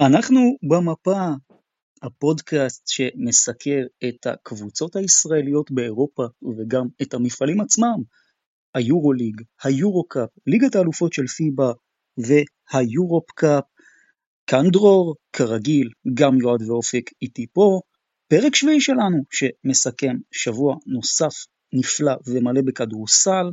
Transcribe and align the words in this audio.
אנחנו 0.00 0.40
במפה, 0.62 1.28
הפודקאסט 2.02 2.88
שמסקר 2.88 3.80
את 4.08 4.26
הקבוצות 4.26 4.96
הישראליות 4.96 5.70
באירופה 5.70 6.22
וגם 6.58 6.86
את 7.02 7.14
המפעלים 7.14 7.60
עצמם, 7.60 8.02
היורוליג, 8.74 9.42
היורו-קאפ, 9.64 10.28
ליגת 10.46 10.74
האלופות 10.74 11.12
של 11.12 11.26
פיבה 11.26 11.72
והיורופ-קאפ. 12.18 13.64
כאן 14.46 14.70
דרור, 14.72 15.14
כרגיל, 15.32 15.88
גם 16.14 16.38
יועד 16.40 16.62
ואופק 16.62 17.10
איתי 17.22 17.46
פה, 17.52 17.80
פרק 18.28 18.54
שביעי 18.54 18.80
שלנו 18.80 19.24
שמסכם 19.30 20.16
שבוע 20.32 20.76
נוסף 20.86 21.34
נפלא 21.72 22.14
ומלא 22.26 22.60
בכדורסל. 22.64 23.46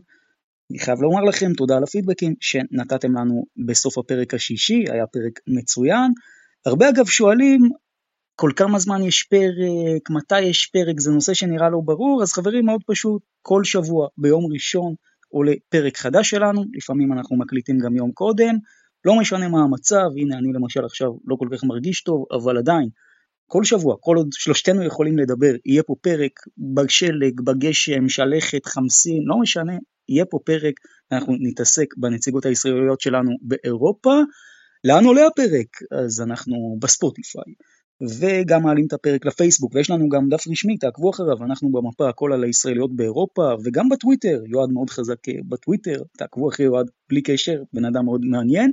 אני 0.72 0.80
חייב 0.80 1.02
לומר 1.02 1.22
לכם 1.22 1.54
תודה 1.54 1.78
על 1.78 1.84
הפידבקים 1.84 2.34
שנתתם 2.40 3.18
לנו 3.18 3.46
בסוף 3.68 3.98
הפרק 3.98 4.34
השישי, 4.34 4.84
היה 4.92 5.08
פרק 5.08 5.40
מצוין. 5.48 6.12
הרבה 6.66 6.90
אגב 6.90 7.06
שואלים, 7.06 7.62
כל 8.36 8.52
כמה 8.56 8.80
זמן 8.80 9.04
יש 9.04 9.24
פרק, 9.24 10.10
מתי 10.10 10.42
יש 10.42 10.66
פרק, 10.66 11.00
זה 11.00 11.12
נושא 11.12 11.34
שנראה 11.34 11.70
לא 11.70 11.80
ברור, 11.86 12.24
אז 12.24 12.34
חברים 12.34 12.66
מאוד 12.66 12.82
פשוט, 12.88 13.22
כל 13.42 13.64
שבוע 13.64 14.08
ביום 14.18 14.54
ראשון 14.54 14.94
עולה 15.30 15.54
פרק 15.70 15.98
חדש 15.98 16.30
שלנו, 16.30 16.66
לפעמים 16.74 17.14
אנחנו 17.14 17.38
מקליטים 17.38 17.80
גם 17.80 17.96
יום 17.96 18.12
קודם, 18.12 18.56
לא 19.06 19.20
משנה 19.20 19.48
מה 19.48 19.64
המצב, 19.64 20.10
הנה 20.18 20.38
אני 20.38 20.54
למשל 20.54 20.86
עכשיו 20.86 21.10
לא 21.26 21.36
כל 21.36 21.48
כך 21.52 21.64
מרגיש 21.64 22.04
טוב, 22.04 22.26
אבל 22.32 22.58
עדיין, 22.58 22.90
כל 23.48 23.64
שבוע, 23.64 23.96
כל 24.00 24.18
עוד 24.18 24.28
שלושתנו 24.34 24.84
יכולים 24.84 25.18
לדבר, 25.18 25.54
יהיה 25.66 25.84
פה 25.84 25.96
פרק 26.02 26.32
בשלג, 26.76 27.42
בגשם, 27.42 28.10
שלכת, 28.10 28.66
חמסין, 28.66 29.24
לא 29.26 29.40
משנה, 29.40 29.74
יהיה 30.12 30.26
פה 30.26 30.40
פרק, 30.46 30.74
אנחנו 31.12 31.34
נתעסק 31.40 31.94
בנציגות 31.98 32.46
הישראליות 32.46 33.02
שלנו 33.02 33.32
באירופה. 33.42 34.20
לאן 34.84 35.06
עולה 35.06 35.28
הפרק? 35.28 35.68
אז 35.92 36.22
אנחנו 36.22 36.78
בספוטיפיי, 36.80 37.54
וגם 38.20 38.64
מעלים 38.64 38.86
את 38.88 38.94
הפרק 38.94 39.26
לפייסבוק, 39.26 39.76
ויש 39.76 39.90
לנו 39.90 40.10
גם 40.10 40.30
דף 40.30 40.48
רשמי, 40.48 40.78
תעקבו 40.78 41.10
אחריו, 41.10 41.44
אנחנו 41.44 41.72
במפה 41.72 42.10
הכל 42.10 42.34
על 42.34 42.44
הישראליות 42.44 42.96
באירופה, 42.96 43.54
וגם 43.64 43.90
בטוויטר, 43.90 44.42
יועד 44.46 44.70
מאוד 44.70 44.90
חזק 44.90 45.30
אה, 45.30 45.34
בטוויטר, 45.50 46.02
תעקבו 46.18 46.50
אחרי 46.50 46.66
יועד 46.66 46.90
בלי 47.10 47.22
קשר, 47.22 47.64
בן 47.74 47.86
אדם 47.86 48.06
מאוד 48.06 48.22
מעניין. 48.26 48.72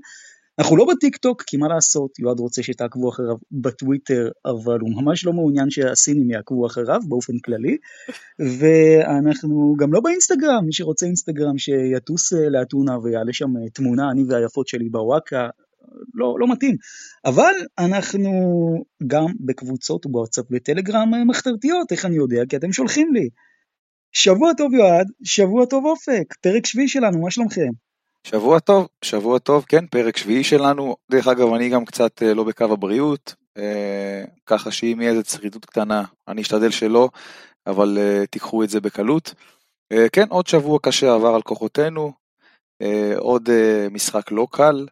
אנחנו 0.58 0.76
לא 0.76 0.84
בטיק 0.84 1.16
טוק, 1.16 1.42
כי 1.42 1.56
מה 1.56 1.68
לעשות, 1.68 2.18
יועד 2.18 2.40
רוצה 2.40 2.62
שתעקבו 2.62 3.08
אחריו 3.08 3.36
בטוויטר, 3.52 4.28
אבל 4.46 4.80
הוא 4.80 5.02
ממש 5.02 5.26
לא 5.26 5.32
מעוניין 5.32 5.70
שהסינים 5.70 6.30
יעקבו 6.30 6.66
אחריו 6.66 7.00
באופן 7.08 7.32
כללי, 7.44 7.76
ואנחנו 8.58 9.74
גם 9.78 9.92
לא 9.92 10.00
באינסטגרם, 10.00 10.64
מי 10.66 10.72
שרוצה 10.72 11.06
אינסטגרם 11.06 11.58
שיטוס 11.58 12.32
אה, 12.32 12.48
לאתונה 12.48 12.98
ויעלה 12.98 13.32
שם 13.32 13.56
אה, 13.56 13.70
תמונה, 13.74 14.10
אני 14.10 14.24
והיפות 14.28 14.68
שלי 14.68 14.88
בוואקה, 14.88 15.48
לא, 16.14 16.36
לא 16.38 16.52
מתאים. 16.52 16.76
אבל 17.24 17.54
אנחנו 17.78 18.30
גם 19.06 19.26
בקבוצות 19.40 20.06
וואטסאפ 20.06 20.44
וטלגרם 20.50 21.14
אה, 21.14 21.24
מחתרתיות, 21.24 21.92
איך 21.92 22.04
אני 22.04 22.16
יודע? 22.16 22.42
כי 22.48 22.56
אתם 22.56 22.72
שולחים 22.72 23.14
לי. 23.14 23.28
שבוע 24.12 24.52
טוב 24.56 24.74
יועד, 24.74 25.06
שבוע 25.24 25.66
טוב 25.66 25.84
אופק, 25.84 26.34
פרק 26.40 26.66
שביעי 26.66 26.88
שלנו, 26.88 27.20
מה 27.20 27.30
שלומכם? 27.30 27.70
שבוע 28.24 28.58
טוב, 28.58 28.88
שבוע 29.04 29.38
טוב, 29.38 29.64
כן, 29.68 29.86
פרק 29.86 30.16
שביעי 30.16 30.44
שלנו. 30.44 30.96
דרך 31.10 31.28
אגב, 31.28 31.54
אני 31.54 31.68
גם 31.68 31.84
קצת 31.84 32.22
אה, 32.22 32.34
לא 32.34 32.44
בקו 32.44 32.64
הבריאות, 32.64 33.34
אה, 33.58 34.24
ככה 34.46 34.70
שאם 34.70 34.98
יהיה 35.00 35.10
איזה 35.10 35.22
צרידות 35.22 35.64
קטנה, 35.64 36.04
אני 36.28 36.42
אשתדל 36.42 36.70
שלא, 36.70 37.08
אבל 37.66 37.98
אה, 37.98 38.26
תיקחו 38.26 38.62
את 38.64 38.70
זה 38.70 38.80
בקלות. 38.80 39.34
כן, 40.12 40.28
עוד 40.28 40.46
שבוע 40.46 40.78
קשה 40.82 41.14
עבר 41.14 41.34
על 41.34 41.42
כוחותינו, 41.42 42.12
עוד 43.16 43.48
משחק 43.90 44.30
לא 44.30 44.46
קל, 44.50 44.86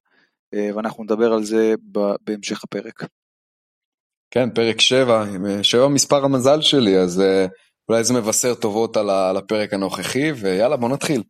ואנחנו 0.75 1.05
נדבר 1.05 1.33
על 1.33 1.45
זה 1.45 1.75
בהמשך 2.21 2.65
הפרק. 2.65 3.05
כן, 4.31 4.51
פרק 4.51 4.81
7, 4.81 5.25
7 5.63 5.89
מספר 5.89 6.25
המזל 6.25 6.61
שלי, 6.61 6.99
אז 6.99 7.23
אולי 7.89 8.05
זה 8.05 8.15
מבשר 8.15 8.55
טובות 8.55 8.97
על 8.97 9.37
הפרק 9.37 9.73
הנוכחי, 9.73 10.33
ויאללה, 10.33 10.77
בוא 10.77 10.89
נתחיל. 10.89 11.23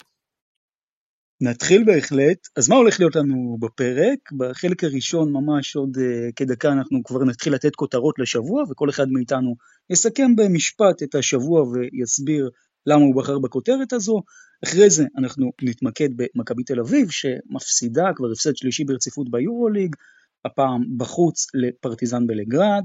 נתחיל 1.40 1.84
בהחלט, 1.84 2.48
אז 2.56 2.68
מה 2.68 2.76
הולך 2.76 3.00
להיות 3.00 3.16
לנו 3.16 3.56
בפרק? 3.60 4.32
בחלק 4.36 4.84
הראשון 4.84 5.32
ממש 5.32 5.76
עוד 5.76 5.96
uh, 5.96 6.32
כדקה 6.36 6.72
אנחנו 6.72 7.02
כבר 7.04 7.24
נתחיל 7.24 7.54
לתת 7.54 7.76
כותרות 7.76 8.18
לשבוע 8.18 8.64
וכל 8.70 8.90
אחד 8.90 9.08
מאיתנו 9.08 9.54
יסכם 9.90 10.36
במשפט 10.36 11.02
את 11.02 11.14
השבוע 11.14 11.62
ויסביר 11.62 12.50
למה 12.86 13.02
הוא 13.02 13.14
בחר 13.16 13.38
בכותרת 13.38 13.92
הזו. 13.92 14.22
אחרי 14.64 14.90
זה 14.90 15.04
אנחנו 15.18 15.52
נתמקד 15.62 16.08
במכבי 16.16 16.64
תל 16.64 16.80
אביב 16.80 17.10
שמפסידה 17.10 18.04
כבר 18.16 18.30
הפסד 18.32 18.56
שלישי 18.56 18.84
ברציפות 18.84 19.30
ביורוליג, 19.30 19.96
הפעם 20.44 20.84
בחוץ 20.96 21.46
לפרטיזן 21.54 22.26
בלגרד. 22.26 22.82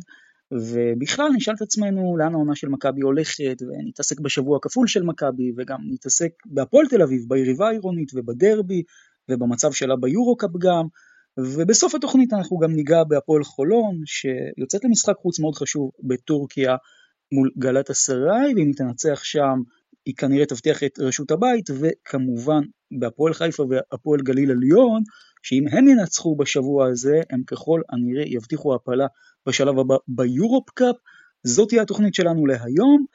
ובכלל 0.51 1.29
נשאל 1.35 1.53
את 1.53 1.61
עצמנו 1.61 2.17
לאן 2.17 2.33
העונה 2.33 2.55
של 2.55 2.69
מכבי 2.69 3.01
הולכת 3.01 3.61
ונתעסק 3.61 4.19
בשבוע 4.19 4.57
הכפול 4.57 4.87
של 4.87 5.03
מכבי 5.03 5.51
וגם 5.57 5.77
נתעסק 5.91 6.29
בהפועל 6.45 6.87
תל 6.87 7.01
אביב, 7.01 7.21
ביריבה 7.27 7.67
העירונית 7.67 8.11
ובדרבי 8.15 8.83
ובמצב 9.29 9.71
שלה 9.71 9.95
ביורו-קאפ 9.95 10.51
גם. 10.59 10.85
ובסוף 11.37 11.95
התוכנית 11.95 12.33
אנחנו 12.33 12.57
גם 12.57 12.71
ניגע 12.71 13.03
בהפועל 13.03 13.43
חולון 13.43 14.01
שיוצאת 14.05 14.83
למשחק 14.83 15.15
חוץ 15.17 15.39
מאוד 15.39 15.55
חשוב 15.55 15.91
בטורקיה 16.03 16.75
מול 17.31 17.51
גלת 17.57 17.89
אסריי 17.89 18.53
ואם 18.55 18.67
היא 18.67 18.75
תנצח 18.75 19.23
שם 19.23 19.59
היא 20.05 20.15
כנראה 20.15 20.45
תבטיח 20.45 20.83
את 20.83 20.99
רשות 20.99 21.31
הבית 21.31 21.69
וכמובן 21.79 22.61
בהפועל 22.99 23.33
חיפה 23.33 23.65
והפועל 23.69 24.21
גליל 24.21 24.51
עליון 24.51 25.03
שאם 25.43 25.65
הם 25.71 25.87
ינצחו 25.87 26.35
בשבוע 26.35 26.87
הזה 26.87 27.21
הם 27.29 27.43
ככל 27.47 27.81
הנראה 27.89 28.23
יבטיחו 28.27 28.75
הפלה 28.75 29.07
בשלב 29.47 29.79
הבא 29.79 29.95
ביורופ 30.07 30.69
קאפ, 30.69 30.95
זאת 31.43 31.69
תהיה 31.69 31.81
התוכנית 31.81 32.13
שלנו 32.13 32.45
להיום, 32.45 33.05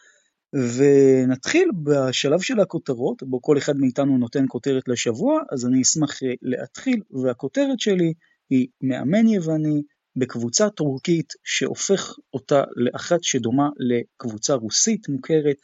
ונתחיל 0.52 1.70
בשלב 1.82 2.40
של 2.40 2.60
הכותרות, 2.60 3.22
בו 3.22 3.42
כל 3.42 3.58
אחד 3.58 3.76
מאיתנו 3.76 4.18
נותן 4.18 4.44
כותרת 4.48 4.88
לשבוע, 4.88 5.40
אז 5.52 5.66
אני 5.66 5.82
אשמח 5.82 6.22
אה, 6.22 6.28
להתחיל, 6.42 7.00
והכותרת 7.22 7.80
שלי 7.80 8.12
היא 8.50 8.66
מאמן 8.82 9.28
יווני 9.28 9.82
בקבוצה 10.16 10.70
טורקית 10.70 11.32
שהופך 11.44 12.14
אותה 12.34 12.62
לאחת 12.76 13.22
שדומה 13.22 13.68
לקבוצה 13.78 14.54
רוסית 14.54 15.08
מוכרת, 15.08 15.56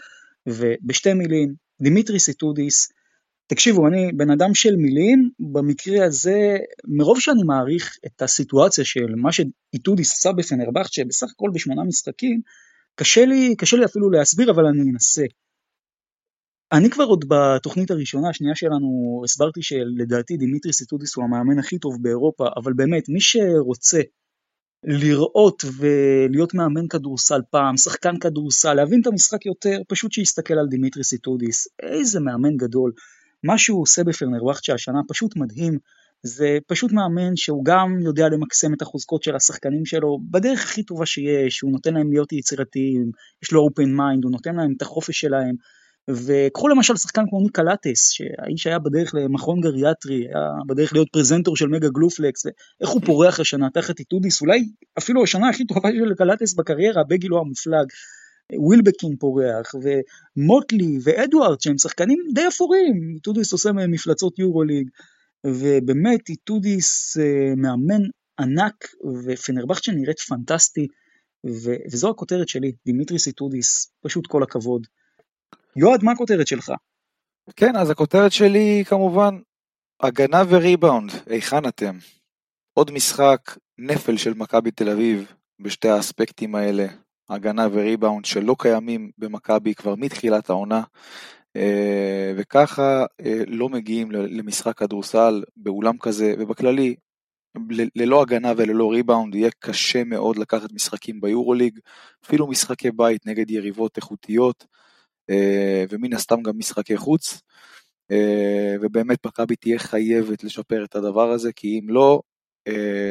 ובשתי 0.46 1.14
מילים, 1.14 1.54
דימיטריס 1.82 2.18
איטודיס 2.18 2.92
תקשיבו, 3.46 3.88
אני 3.88 4.12
בן 4.12 4.30
אדם 4.30 4.54
של 4.54 4.76
מילים, 4.76 5.30
במקרה 5.52 6.06
הזה, 6.06 6.56
מרוב 6.84 7.20
שאני 7.20 7.42
מעריך 7.42 7.96
את 8.06 8.22
הסיטואציה 8.22 8.84
של 8.84 9.14
מה 9.16 9.30
שאיטודיס 9.32 10.12
עשה 10.12 10.32
בפנרבחצ'ה, 10.32 10.92
שבסך 10.92 11.26
הכל 11.30 11.50
בשמונה 11.54 11.84
משחקים, 11.84 12.40
קשה 12.94 13.24
לי, 13.24 13.56
קשה 13.56 13.76
לי 13.76 13.84
אפילו 13.84 14.10
להסביר, 14.10 14.50
אבל 14.50 14.66
אני 14.66 14.90
אנסה. 14.92 15.22
אני 16.72 16.90
כבר 16.90 17.04
עוד 17.04 17.24
בתוכנית 17.28 17.90
הראשונה, 17.90 18.28
השנייה 18.28 18.54
שלנו, 18.54 19.22
הסברתי 19.24 19.62
שלדעתי 19.62 20.36
דימיטריס 20.36 20.72
איטודיס 20.72 21.16
הוא 21.16 21.24
המאמן 21.24 21.58
הכי 21.58 21.78
טוב 21.78 22.02
באירופה, 22.02 22.46
אבל 22.56 22.72
באמת, 22.72 23.08
מי 23.08 23.20
שרוצה 23.20 24.00
לראות 24.84 25.64
ולהיות 25.78 26.54
מאמן 26.54 26.88
כדורסל 26.88 27.40
פעם, 27.50 27.76
שחקן 27.76 28.18
כדורסל, 28.18 28.74
להבין 28.74 29.00
את 29.00 29.06
המשחק 29.06 29.46
יותר, 29.46 29.78
פשוט 29.88 30.12
שיסתכל 30.12 30.54
על 30.54 30.66
דימיטריס 30.66 31.04
איטודיס. 31.04 31.68
איזה 31.82 32.20
מאמן 32.20 32.56
גדול. 32.56 32.92
מה 33.44 33.58
שהוא 33.58 33.82
עושה 33.82 34.04
בפנרבחצ'ה 34.04 34.74
השנה 34.74 35.00
פשוט 35.08 35.36
מדהים, 35.36 35.78
זה 36.22 36.58
פשוט 36.66 36.92
מאמן 36.92 37.36
שהוא 37.36 37.64
גם 37.64 37.98
יודע 38.04 38.28
למקסם 38.28 38.74
את 38.74 38.82
החוזקות 38.82 39.22
של 39.22 39.36
השחקנים 39.36 39.86
שלו 39.86 40.18
בדרך 40.30 40.62
הכי 40.62 40.82
טובה 40.82 41.06
שיש, 41.06 41.60
הוא 41.60 41.72
נותן 41.72 41.94
להם 41.94 42.10
להיות 42.10 42.32
יצירתיים, 42.32 43.10
יש 43.42 43.52
לו 43.52 43.68
open 43.68 43.88
mind, 43.98 44.20
הוא 44.22 44.32
נותן 44.32 44.54
להם 44.54 44.74
את 44.76 44.82
החופש 44.82 45.20
שלהם. 45.20 45.54
וקחו 46.10 46.68
למשל 46.68 46.96
שחקן 46.96 47.22
כמו 47.28 47.40
ניק 47.40 47.62
קלאתס, 47.62 48.10
שהאיש 48.10 48.66
היה 48.66 48.78
בדרך 48.78 49.14
למכון 49.14 49.60
גריאטרי, 49.60 50.16
היה 50.16 50.48
בדרך 50.66 50.92
להיות 50.92 51.08
פרזנטור 51.12 51.56
של 51.56 51.68
מגה 51.68 51.88
גלופלקס, 51.88 52.46
איך 52.80 52.90
הוא 52.90 53.02
פורח 53.04 53.40
השנה 53.40 53.70
תחת 53.70 53.98
איטודיס, 53.98 54.40
אולי 54.40 54.68
אפילו 54.98 55.22
השנה 55.22 55.48
הכי 55.48 55.64
טובה 55.66 55.88
של 55.92 56.14
קלאתס 56.14 56.54
בקריירה, 56.54 57.04
בגילו 57.04 57.40
המופלג. 57.40 57.86
ווילבקין 58.56 59.16
פורח, 59.16 59.74
ומוטלי 59.74 60.98
ואדוארדס 61.02 61.60
שהם 61.60 61.78
שחקנים 61.78 62.18
די 62.34 62.48
אפורים, 62.48 63.18
איטודיס 63.22 63.52
עושה 63.52 63.72
מהם 63.72 63.90
מפלצות 63.90 64.38
יורוליג, 64.38 64.90
ובאמת 65.46 66.20
טודיס 66.44 67.16
אה, 67.16 67.54
מאמן 67.56 68.02
ענק, 68.40 68.86
ופנרבחצ'ה 69.24 69.92
נראית 69.92 70.20
פנטסטי, 70.20 70.86
ו- 71.46 71.82
וזו 71.92 72.10
הכותרת 72.10 72.48
שלי, 72.48 72.72
דימיטריס 72.86 73.18
איטודיס, 73.18 73.92
פשוט 74.00 74.26
כל 74.26 74.42
הכבוד. 74.42 74.86
יועד, 75.76 76.04
מה 76.04 76.12
הכותרת 76.12 76.46
שלך? 76.46 76.72
כן, 77.56 77.76
אז 77.76 77.90
הכותרת 77.90 78.32
שלי 78.32 78.84
כמובן, 78.86 79.38
הגנה 80.00 80.42
וריבאונד, 80.48 81.10
היכן 81.26 81.68
אתם? 81.68 81.98
עוד 82.74 82.90
משחק 82.90 83.56
נפל 83.78 84.16
של 84.16 84.34
מכבי 84.34 84.70
תל 84.70 84.88
אביב 84.88 85.32
בשתי 85.60 85.88
האספקטים 85.88 86.54
האלה, 86.54 86.86
הגנה 87.34 87.68
וריבאונד 87.72 88.24
שלא 88.24 88.56
קיימים 88.58 89.10
במכבי 89.18 89.74
כבר 89.74 89.94
מתחילת 89.94 90.50
העונה. 90.50 90.82
אה, 91.56 92.32
וככה 92.36 93.04
אה, 93.20 93.42
לא 93.46 93.68
מגיעים 93.68 94.10
למשחק 94.10 94.78
כדורסל 94.78 95.42
באולם 95.56 95.98
כזה 95.98 96.34
ובכללי 96.38 96.94
ללא 97.96 98.22
הגנה 98.22 98.52
וללא 98.56 98.90
ריבאונד 98.90 99.34
יהיה 99.34 99.50
קשה 99.58 100.04
מאוד 100.04 100.36
לקחת 100.36 100.72
משחקים 100.72 101.20
ביורוליג, 101.20 101.78
אפילו 102.24 102.46
משחקי 102.46 102.90
בית 102.90 103.26
נגד 103.26 103.50
יריבות 103.50 103.96
איכותיות, 103.96 104.66
ומן 105.90 106.12
הסתם 106.12 106.42
גם 106.42 106.58
משחקי 106.58 106.96
חוץ. 106.96 107.42
ובאמת 108.80 109.26
מכבי 109.26 109.56
תהיה 109.56 109.78
חייבת 109.78 110.44
לשפר 110.44 110.84
את 110.84 110.94
הדבר 110.94 111.30
הזה, 111.30 111.52
כי 111.52 111.78
אם 111.78 111.90
לא, 111.90 112.20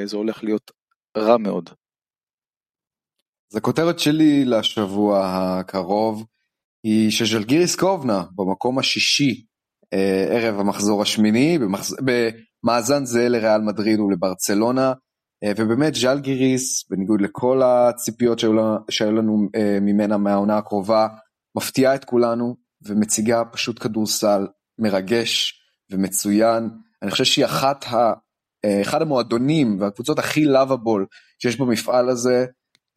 זה 0.06 0.17
הולך 0.17 0.44
להיות 0.44 0.71
רע 1.17 1.38
מאוד. 1.38 1.69
אז 3.51 3.57
הכותרת 3.57 4.00
שלי 4.00 4.45
לשבוע 4.45 5.21
הקרוב 5.25 6.25
היא 6.83 7.12
שז'לגיריס 7.12 7.75
קובנה 7.75 8.24
במקום 8.36 8.80
השישי 8.80 9.45
אה, 9.94 10.27
ערב 10.30 10.59
המחזור 10.59 11.01
השמיני, 11.01 11.57
במחז... 11.59 11.95
במאזן 12.03 13.06
זהה 13.06 13.30
לריאל 13.30 13.62
מדריד 13.62 14.00
ולברצלונה, 14.00 14.94
אה, 15.44 15.51
ובאמת 15.57 15.95
ז'לגיריס, 15.95 16.89
בניגוד 16.89 17.21
לכל 17.21 17.62
הציפיות 17.63 18.39
שהיו, 18.39 18.75
שהיו 18.89 19.12
לנו 19.12 19.48
אה, 19.56 19.77
ממנה 19.81 20.18
מהעונה 20.18 20.57
הקרובה, 20.57 21.07
מפתיעה 21.57 21.95
את 21.95 22.06
כולנו 22.06 22.56
ומציגה 22.88 23.45
פשוט 23.51 23.83
כדורסל 23.83 24.48
מרגש 24.80 25.53
ומצוין. 25.92 26.69
אני 27.01 27.12
חושב 27.12 27.24
שהיא 27.24 27.45
אחת 27.45 27.86
ה... 27.86 28.13
אחד 28.81 29.01
המועדונים 29.01 29.77
והקבוצות 29.80 30.19
הכי 30.19 30.45
lovable 30.45 31.06
שיש 31.42 31.57
במפעל 31.59 32.09
הזה, 32.09 32.45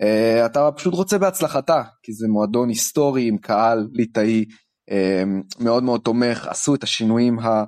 אה, 0.02 0.46
אתה 0.46 0.72
פשוט 0.72 0.94
רוצה 0.94 1.18
בהצלחתה, 1.18 1.82
כי 2.02 2.12
זה 2.12 2.28
מועדון 2.28 2.68
היסטורי 2.68 3.28
עם 3.28 3.38
קהל 3.38 3.88
ליטאי 3.92 4.44
אה, 4.90 5.64
מאוד 5.64 5.82
מאוד 5.82 6.00
תומך, 6.00 6.46
עשו 6.46 6.74
את 6.74 6.82
השינויים 6.82 7.38
ה... 7.38 7.64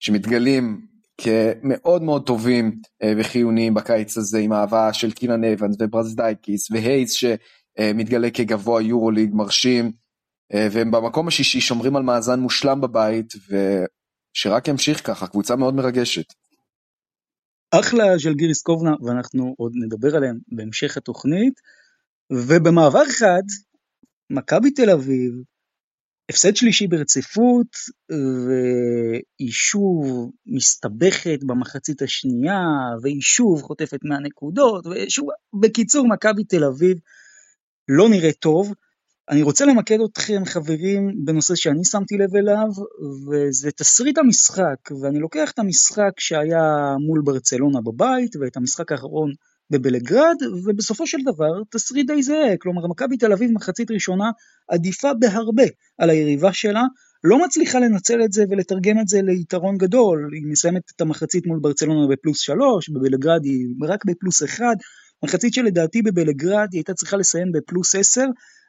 שמתגלים 0.00 0.80
כמאוד 1.20 2.02
מאוד 2.02 2.26
טובים 2.26 2.80
אה, 3.02 3.06
וחיוניים 3.16 3.74
בקיץ 3.74 4.18
הזה, 4.18 4.38
עם 4.38 4.52
ההבאה 4.52 4.92
של 4.92 5.12
קינן 5.12 5.44
אבנס 5.44 5.76
וברזדייקיס 5.80 6.70
והייס 6.70 7.12
שמתגלה 7.12 8.30
כגבוה 8.30 8.82
יורו 8.82 9.10
ליג 9.10 9.30
מרשים, 9.34 9.92
uh, 10.52 10.56
והם 10.70 10.90
במקום 10.90 11.28
השישי 11.28 11.60
שומרים 11.60 11.96
על 11.96 12.02
מאזן 12.02 12.40
מושלם 12.40 12.80
בבית, 12.80 13.32
ושרק 13.48 14.68
ימשיך 14.68 15.06
ככה, 15.06 15.26
קבוצה 15.26 15.56
מאוד 15.56 15.74
מרגשת. 15.74 16.24
אחלה 17.80 18.18
של 18.18 18.34
גיריס 18.34 18.62
קובנה, 18.62 18.94
ואנחנו 19.04 19.54
עוד 19.58 19.72
נדבר 19.74 20.16
עליהם 20.16 20.38
בהמשך 20.48 20.96
התוכנית. 20.96 21.60
ובמעבר 22.32 23.02
אחד, 23.02 23.42
מכבי 24.30 24.70
תל 24.70 24.90
אביב, 24.90 25.32
הפסד 26.30 26.56
שלישי 26.56 26.86
ברציפות, 26.86 27.76
והיא 28.10 29.52
שוב 29.52 30.30
מסתבכת 30.46 31.38
במחצית 31.46 32.02
השנייה, 32.02 32.60
והיא 33.02 33.20
שוב 33.20 33.62
חוטפת 33.62 33.98
מהנקודות, 34.02 34.86
ושוב, 34.86 35.28
בקיצור, 35.60 36.08
מכבי 36.08 36.44
תל 36.44 36.64
אביב 36.64 36.98
לא 37.88 38.08
נראה 38.08 38.32
טוב. 38.32 38.72
אני 39.30 39.42
רוצה 39.42 39.64
למקד 39.64 39.98
אתכם 40.04 40.44
חברים 40.44 41.24
בנושא 41.24 41.54
שאני 41.54 41.84
שמתי 41.84 42.16
לב 42.16 42.36
אליו 42.36 42.68
וזה 43.30 43.70
תסריט 43.70 44.18
המשחק 44.18 44.90
ואני 45.02 45.18
לוקח 45.18 45.50
את 45.50 45.58
המשחק 45.58 46.10
שהיה 46.18 46.94
מול 47.06 47.22
ברצלונה 47.24 47.80
בבית 47.80 48.36
ואת 48.36 48.56
המשחק 48.56 48.92
האחרון 48.92 49.32
בבלגרד 49.70 50.36
ובסופו 50.64 51.06
של 51.06 51.18
דבר 51.24 51.62
תסריט 51.70 52.06
די 52.06 52.22
זהה. 52.22 52.56
כלומר 52.60 52.86
מכבי 52.86 53.16
תל 53.16 53.32
אביב 53.32 53.50
מחצית 53.52 53.90
ראשונה 53.90 54.30
עדיפה 54.68 55.14
בהרבה 55.14 55.64
על 55.98 56.10
היריבה 56.10 56.52
שלה. 56.52 56.82
לא 57.24 57.44
מצליחה 57.44 57.78
לנצל 57.78 58.24
את 58.24 58.32
זה 58.32 58.44
ולתרגם 58.50 59.00
את 59.00 59.08
זה 59.08 59.22
ליתרון 59.22 59.78
גדול. 59.78 60.30
היא 60.32 60.46
מסיימת 60.46 60.82
את 60.96 61.00
המחצית 61.00 61.46
מול 61.46 61.58
ברצלונה 61.60 62.06
בפלוס 62.10 62.40
3 62.40 62.88
בבלגרד 62.88 63.44
היא 63.44 63.66
רק 63.82 64.04
בפלוס 64.04 64.42
1 64.42 64.64
מחצית 65.24 65.54
שלדעתי 65.54 66.02
בבלגרד 66.02 66.68
היא 66.72 66.78
הייתה 66.78 66.94
צריכה 66.94 67.16
לסיים 67.16 67.52
בפלוס 67.52 67.94
10 67.94 68.24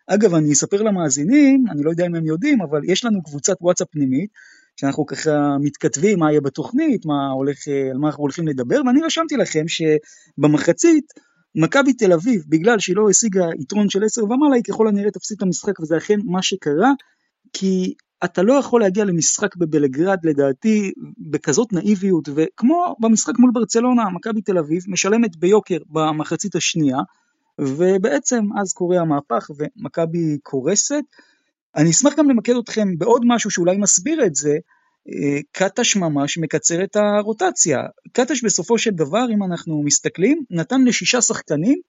אגב, 0.08 0.34
אני 0.34 0.54
אספר 0.54 0.82
למאזינים, 0.82 1.66
אני 1.72 1.84
לא 1.84 1.90
יודע 1.90 2.06
אם 2.06 2.16
הם 2.16 2.26
יודעים, 2.26 2.62
אבל 2.62 2.82
יש 2.84 3.06
לנו 3.06 3.24
קבוצת 3.24 3.56
וואטסאפ 3.62 3.88
פנימית, 3.92 4.30
שאנחנו 4.80 5.06
ככה 5.06 5.58
מתכתבים 5.62 6.20
מה 6.20 6.32
יהיה 6.32 6.42
בתוכנית, 6.42 7.06
מה 7.06 7.30
הולך, 7.30 7.58
על 7.92 7.98
מה 7.98 8.08
אנחנו 8.08 8.22
הולכים 8.22 8.48
לדבר, 8.48 8.82
ואני 8.86 9.02
רשמתי 9.02 9.38
לכם 9.38 9.64
שבמחצית, 9.68 11.06
מכבי 11.56 11.94
תל 11.94 12.14
אביב, 12.14 12.44
בגלל 12.48 12.80
שהיא 12.80 12.96
לא 12.96 13.10
השיגה 13.10 13.46
יתרון 13.60 13.90
של 13.90 14.04
10 14.04 14.24
ומעלה, 14.24 14.56
היא 14.56 14.64
ככל 14.64 14.88
הנראה 14.88 15.12
תפסיד 15.12 15.38
את 15.38 15.44
המשחק, 15.44 15.80
וזה 15.80 15.98
אכן 15.98 16.20
מה 16.26 16.42
שקרה, 16.42 16.92
כי 17.54 17.94
אתה 18.24 18.42
לא 18.42 18.54
יכול 18.54 18.82
להגיע 18.82 19.06
למשחק 19.06 19.56
בבלגרד 19.56 20.18
לדעתי 20.24 20.92
בכזאת 21.32 21.74
נאיביות, 21.74 22.30
וכמו 22.36 22.96
במשחק 23.00 23.40
מול 23.40 23.52
ברצלונה, 23.54 24.10
מכבי 24.10 24.42
תל 24.42 24.58
אביב 24.58 24.84
משלמת 24.88 25.36
ביוקר 25.36 25.78
במחצית 25.90 26.56
השנייה, 26.56 26.98
ובעצם 27.62 28.46
אז 28.62 28.74
קורה 28.74 29.00
המהפך 29.00 29.50
ומכבי 29.58 30.38
קורסת. 30.44 31.04
אני 31.76 31.90
אשמח 31.90 32.14
גם 32.18 32.30
למקד 32.30 32.54
אתכם 32.64 32.98
בעוד 32.98 33.22
משהו 33.26 33.52
שאולי 33.52 33.78
מסביר 33.78 34.26
את 34.26 34.36
זה, 34.36 34.58
אה, 35.10 35.40
קטש 35.52 35.96
ממש 35.96 36.38
מקצר 36.38 36.84
את 36.84 36.96
הרוטציה. 36.96 37.80
קטש 38.14 38.44
בסופו 38.44 38.78
של 38.78 38.92
דבר, 38.92 39.26
אם 39.34 39.44
אנחנו 39.44 39.84
מסתכלים, 39.84 40.44
נתן 40.50 40.84
לשישה 40.84 41.22
שחקנים 41.22 41.80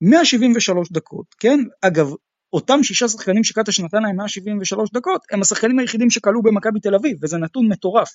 173 0.00 0.92
דקות, 0.92 1.26
כן? 1.40 1.58
אגב, 1.82 2.10
אותם 2.52 2.82
שישה 2.82 3.08
שחקנים 3.08 3.44
שקטש 3.44 3.80
נתן 3.80 4.02
להם 4.02 4.16
173 4.16 4.90
דקות, 4.92 5.20
הם 5.30 5.40
השחקנים 5.40 5.78
היחידים 5.78 6.10
שכלו 6.10 6.42
במכבי 6.42 6.80
תל 6.80 6.94
אביב, 6.94 7.18
וזה 7.22 7.38
נתון 7.38 7.68
מטורף. 7.68 8.08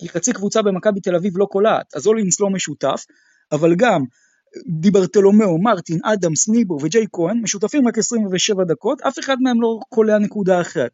כי 0.00 0.08
חצי 0.08 0.32
קבוצה 0.32 0.62
במכבי 0.62 1.00
תל 1.00 1.16
אביב 1.16 1.32
לא 1.38 1.46
קולעת, 1.50 1.94
אז 1.96 2.06
אולינס 2.06 2.40
לא 2.40 2.50
משותף, 2.50 3.04
אבל 3.52 3.74
גם 3.74 4.00
דיברטלומיאו, 4.80 5.58
מרטין, 5.58 5.98
אדמס, 6.04 6.48
ניבו 6.48 6.78
וג'יי 6.82 7.06
כהן 7.12 7.40
משותפים 7.42 7.88
רק 7.88 7.98
27 7.98 8.64
דקות, 8.64 9.00
אף 9.00 9.18
אחד 9.18 9.36
מהם 9.40 9.62
לא 9.62 9.78
קולע 9.88 10.18
נקודה 10.18 10.60
אחת. 10.60 10.90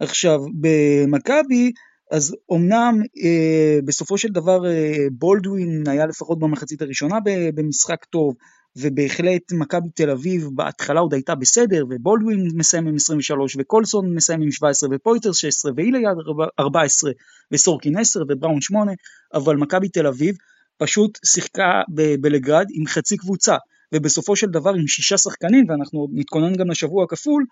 עכשיו, 0.00 0.40
במכבי, 0.60 1.72
אז 2.10 2.36
אמנם 2.52 3.02
אה, 3.24 3.78
בסופו 3.84 4.18
של 4.18 4.28
דבר 4.28 4.66
אה, 4.66 4.96
בולדווין 5.12 5.84
היה 5.86 6.06
לפחות 6.06 6.38
במחצית 6.38 6.82
הראשונה 6.82 7.16
במשחק 7.54 8.04
טוב, 8.04 8.34
ובהחלט 8.76 9.52
מכבי 9.52 9.88
תל 9.94 10.10
אביב 10.10 10.48
בהתחלה 10.54 11.00
עוד 11.00 11.14
הייתה 11.14 11.34
בסדר, 11.34 11.84
ובולדווין 11.90 12.48
מסיים 12.54 12.86
עם 12.86 12.94
23, 12.94 13.56
וקולסון 13.58 14.14
מסיים 14.14 14.42
עם 14.42 14.50
17, 14.50 14.88
ופויטרס 14.92 15.36
16, 15.36 15.72
ואיליאד 15.76 16.16
14, 16.60 17.10
וסורקין 17.52 17.98
10, 17.98 18.22
ובראון 18.28 18.60
8, 18.60 18.92
אבל 19.34 19.56
מכבי 19.56 19.88
תל 19.88 20.06
אביב 20.06 20.36
פשוט 20.80 21.18
שיחקה 21.24 21.82
בבלגרד 21.88 22.66
עם 22.70 22.86
חצי 22.86 23.16
קבוצה, 23.16 23.56
ובסופו 23.94 24.36
של 24.36 24.46
דבר 24.46 24.70
עם 24.70 24.86
שישה 24.86 25.18
שחקנים, 25.18 25.66
ואנחנו 25.68 26.08
נתכונן 26.12 26.56
גם 26.56 26.70
לשבוע 26.70 27.06
כפול, 27.08 27.44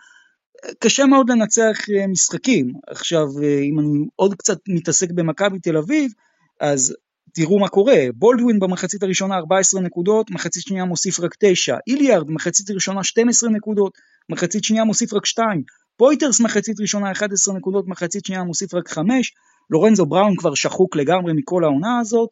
קשה 0.78 1.06
מאוד 1.06 1.30
לנצח 1.30 1.76
אה, 1.90 2.06
משחקים. 2.06 2.72
עכשיו, 2.86 3.26
אה, 3.42 3.58
אם 3.58 3.80
אני 3.80 4.06
עוד 4.16 4.34
קצת 4.34 4.58
מתעסק 4.68 5.10
במכבי 5.10 5.58
תל 5.58 5.76
אביב, 5.76 6.12
אז 6.60 6.94
תראו 7.34 7.58
מה 7.58 7.68
קורה, 7.68 7.96
בולדווין 8.14 8.58
במחצית 8.58 9.02
הראשונה 9.02 9.34
14 9.34 9.80
נקודות, 9.80 10.30
מחצית 10.30 10.62
שנייה 10.62 10.84
מוסיף 10.84 11.20
רק 11.20 11.34
9, 11.38 11.76
איליארד 11.86 12.30
מחצית 12.30 12.70
ראשונה 12.70 13.04
12 13.04 13.50
נקודות, 13.50 13.98
מחצית 14.28 14.64
שנייה 14.64 14.84
מוסיף 14.84 15.12
רק 15.14 15.26
2, 15.26 15.62
פויטרס 15.96 16.40
מחצית 16.40 16.80
ראשונה 16.80 17.12
11 17.12 17.54
נקודות, 17.54 17.88
מחצית 17.88 18.24
שנייה 18.24 18.44
מוסיף 18.44 18.74
רק 18.74 18.88
5, 18.88 19.32
לורנזו 19.70 20.06
בראון 20.06 20.36
כבר 20.36 20.54
שחוק 20.54 20.96
לגמרי 20.96 21.32
מכל 21.32 21.64
העונה 21.64 21.98
הזאת, 22.00 22.30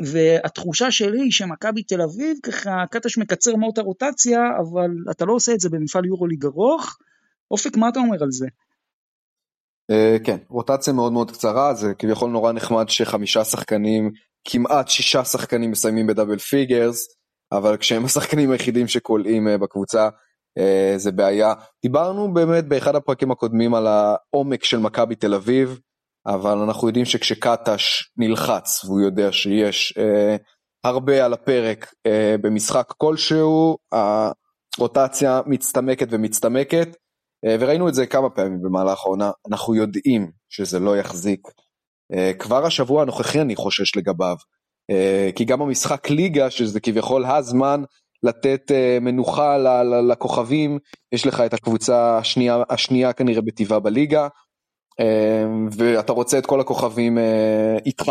והתחושה 0.00 0.90
שלי 0.90 1.20
היא 1.20 1.30
שמכבי 1.30 1.82
תל 1.82 2.02
אביב 2.02 2.36
ככה 2.42 2.84
קטש 2.90 3.18
מקצר 3.18 3.56
מאוד 3.56 3.72
את 3.72 3.78
הרוטציה 3.78 4.40
אבל 4.60 4.90
אתה 5.10 5.24
לא 5.24 5.32
עושה 5.32 5.52
את 5.52 5.60
זה 5.60 5.68
במפעל 5.68 6.04
יורוליג 6.04 6.44
ארוך. 6.46 6.98
אופק 7.50 7.76
מה 7.76 7.88
אתה 7.88 8.00
אומר 8.00 8.22
על 8.22 8.30
זה? 8.30 8.46
אה, 9.92 10.24
כן 10.24 10.36
רוטציה 10.48 10.92
מאוד 10.92 11.12
מאוד 11.12 11.30
קצרה 11.30 11.74
זה 11.74 11.94
כביכול 11.98 12.30
נורא 12.30 12.52
נחמד 12.52 12.88
שחמישה 12.88 13.44
שחקנים 13.44 14.10
כמעט 14.44 14.88
שישה 14.88 15.24
שחקנים 15.24 15.70
מסיימים 15.70 16.06
ב 16.06 16.11
double 16.11 16.38
figures 16.38 17.08
אבל 17.52 17.76
כשהם 17.76 18.04
השחקנים 18.08 18.50
היחידים 18.50 18.88
שקולעים 18.88 19.48
אה, 19.48 19.58
בקבוצה 19.58 20.08
uh, 20.58 20.98
זה 20.98 21.12
בעיה. 21.12 21.54
דיברנו 21.82 22.34
באמת 22.34 22.68
באחד 22.68 22.94
הפרקים 22.94 23.30
הקודמים 23.30 23.74
על 23.74 23.86
העומק 23.86 24.64
של 24.64 24.78
מכבי 24.78 25.14
תל 25.14 25.34
אביב 25.34 25.80
אבל 26.28 26.58
אנחנו 26.58 26.88
יודעים 26.88 27.04
שכשקטש 27.04 28.12
נלחץ 28.16 28.84
והוא 28.84 29.00
יודע 29.00 29.32
שיש 29.32 29.94
אה, 29.98 30.36
הרבה 30.84 31.24
על 31.24 31.32
הפרק 31.32 31.92
אה, 32.06 32.34
במשחק 32.40 32.92
כלשהו, 32.96 33.76
הרוטציה 33.92 35.40
מצטמקת 35.46 36.06
ומצטמקת, 36.10 36.96
אה, 37.44 37.56
וראינו 37.60 37.88
את 37.88 37.94
זה 37.94 38.06
כמה 38.06 38.30
פעמים 38.30 38.62
במהלך 38.62 38.98
העונה, 39.04 39.30
אנחנו 39.50 39.74
יודעים 39.74 40.30
שזה 40.48 40.78
לא 40.78 40.96
יחזיק. 40.96 41.40
אה, 42.14 42.32
כבר 42.38 42.66
השבוע 42.66 43.02
הנוכחי 43.02 43.40
אני 43.40 43.56
חושש 43.56 43.96
לגביו, 43.96 44.36
אה, 44.90 45.30
כי 45.36 45.44
גם 45.44 45.62
המשחק 45.62 46.10
ליגה, 46.10 46.50
שזה 46.50 46.80
כביכול 46.80 47.24
הזמן 47.24 47.82
לתת 48.22 48.70
אה, 48.70 48.98
מנוחה 49.00 49.58
לכוכבים, 50.08 50.78
יש 51.12 51.26
לך 51.26 51.40
את 51.40 51.54
הקבוצה 51.54 52.18
השנייה, 52.18 52.62
השנייה 52.70 53.12
כנראה 53.12 53.40
בטבעה 53.42 53.80
בליגה, 53.80 54.28
ואתה 55.70 56.12
רוצה 56.12 56.38
את 56.38 56.46
כל 56.46 56.60
הכוכבים 56.60 57.18
אה, 57.18 57.76
איתך, 57.86 58.04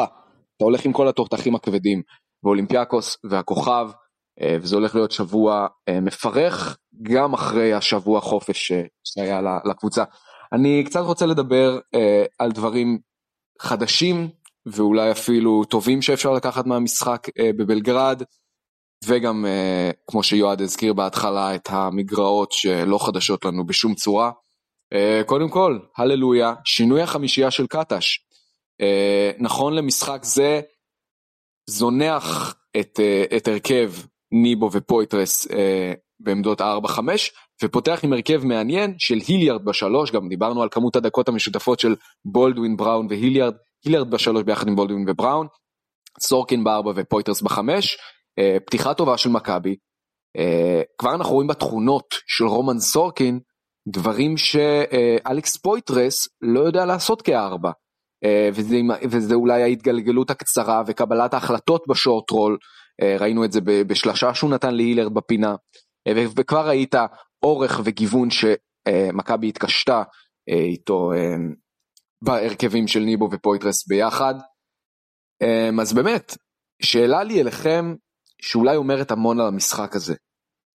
אתה 0.58 0.66
הולך 0.66 0.86
עם 0.86 0.94
כל 0.94 1.08
התותחים 1.08 1.56
הכבדים. 1.56 2.02
ואולימפיאקוס 2.44 3.18
והכוכב, 3.30 3.90
וזה 4.62 4.76
הולך 4.76 4.96
להיות 4.96 5.12
שבוע 5.12 5.68
מפרך 5.90 6.78
גם 7.04 7.34
אחרי 7.34 7.74
השבוע 7.74 8.22
חופש 8.22 8.72
שהיה 9.04 9.42
לקבוצה. 9.66 10.04
אני 10.54 10.84
קצת 10.84 11.00
רוצה 11.00 11.26
לדבר 11.26 11.80
על 12.40 12.52
דברים 12.52 13.00
חדשים 13.62 14.30
ואולי 14.66 15.12
אפילו 15.12 15.64
טובים 15.64 16.02
שאפשר 16.02 16.32
לקחת 16.32 16.66
מהמשחק 16.66 17.28
בבלגרד. 17.58 18.24
וגם 19.06 19.46
כמו 20.08 20.24
שיועד 20.24 20.62
הזכיר 20.62 20.94
בהתחלה 20.94 21.56
את 21.56 21.68
המגרעות 21.72 22.52
שלא 22.52 23.06
חדשות 23.06 23.46
לנו 23.46 23.66
בשום 23.66 23.96
צורה. 23.96 24.32
Uh, 24.94 25.24
קודם 25.26 25.50
כל, 25.50 25.80
הללויה, 25.98 26.54
שינוי 26.66 27.02
החמישייה 27.02 27.52
של 27.52 27.68
קטש. 27.68 28.20
Uh, 28.82 29.36
נכון 29.40 29.74
למשחק 29.74 30.24
זה, 30.24 30.62
זונח 31.70 32.56
את, 32.80 33.00
uh, 33.00 33.36
את 33.36 33.48
הרכב 33.48 33.92
ניבו 34.32 34.70
ופויטרס 34.72 35.48
בעמדות 36.20 36.62
4-5, 36.62 36.64
ופותח 37.64 38.00
עם 38.04 38.14
הרכב 38.14 38.46
מעניין 38.46 38.96
של 38.98 39.18
היליארד 39.28 39.66
בשלוש, 39.66 40.12
גם 40.12 40.30
דיברנו 40.30 40.64
על 40.64 40.70
כמות 40.72 40.96
הדקות 40.96 41.30
המשותפות 41.30 41.80
של 41.80 41.96
בולדווין, 42.26 42.78
בראון 42.78 43.08
והיליארד, 43.10 43.54
היליארד 43.86 44.10
בשלוש 44.12 44.44
ביחד 44.44 44.68
עם 44.68 44.76
בולדווין 44.76 45.06
ובראון, 45.10 45.48
סורקין 46.20 46.64
בארבע 46.64 46.92
ופויטרס 46.96 47.42
בחמש, 47.42 47.98
אה, 48.40 48.58
פתיחה 48.66 48.94
טובה 48.94 49.18
של 49.18 49.30
מכבי, 49.30 49.76
אה, 50.38 50.82
כבר 50.98 51.16
אנחנו 51.16 51.34
רואים 51.34 51.48
בתכונות 51.48 52.16
של 52.28 52.46
רומן 52.46 52.80
סורקין 52.80 53.40
דברים 53.88 54.38
שאלכס 54.38 55.58
פויטרס 55.58 56.28
לא 56.42 56.60
יודע 56.60 56.86
לעשות 56.86 57.22
כארבע. 57.22 57.72
אה, 58.24 58.50
וזה, 58.54 58.78
וזה 59.10 59.36
אולי 59.36 59.62
ההתגלגלות 59.64 60.30
הקצרה 60.30 60.84
וקבלת 60.88 61.34
ההחלטות 61.34 61.84
ב 61.88 61.95
short 61.95 62.30
roll, 62.30 62.58
ראינו 63.20 63.46
את 63.46 63.52
זה 63.52 63.60
בשלושה 63.62 64.34
שהוא 64.34 64.50
נתן 64.50 64.76
להיליארד 64.76 65.14
בפינה, 65.14 65.56
וכבר 66.16 66.68
ראית 66.68 66.96
אורך 67.44 67.82
וגיוון 67.84 68.30
שמכבי 68.30 69.50
התקשתה 69.50 70.04
איתו 70.48 71.12
בהרכבים 72.24 72.88
של 72.88 73.00
ניבו 73.00 73.30
ופויטרס 73.32 73.88
ביחד. 73.88 74.36
אז 75.82 75.94
באמת, 75.94 76.38
שאלה 76.82 77.24
לי 77.24 77.42
אליכם, 77.42 77.96
שאולי 78.42 78.76
אומרת 78.76 79.12
המון 79.12 79.40
על 79.40 79.48
המשחק 79.48 79.96
הזה. 79.96 80.16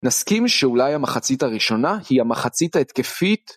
נסכים 0.02 0.48
שאולי 0.48 0.94
המחצית 0.94 1.42
הראשונה 1.42 1.98
היא 2.10 2.20
המחצית 2.20 2.76
ההתקפית 2.76 3.56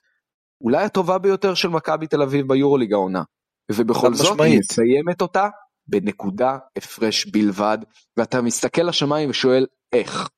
אולי 0.63 0.83
הטובה 0.83 1.17
ביותר 1.17 1.53
של 1.53 1.67
מכבי 1.67 2.07
תל 2.07 2.21
אביב 2.21 2.47
ביורוליג 2.47 2.93
העונה. 2.93 3.23
ובכל 3.71 4.13
זאת 4.13 4.39
היא 4.39 4.59
מסיימת 4.59 5.21
אותה 5.21 5.47
בנקודה 5.87 6.57
הפרש 6.75 7.25
בלבד, 7.25 7.77
ואתה 8.17 8.41
מסתכל 8.41 8.81
לשמיים 8.81 9.29
ושואל 9.29 9.65
איך. 9.93 10.29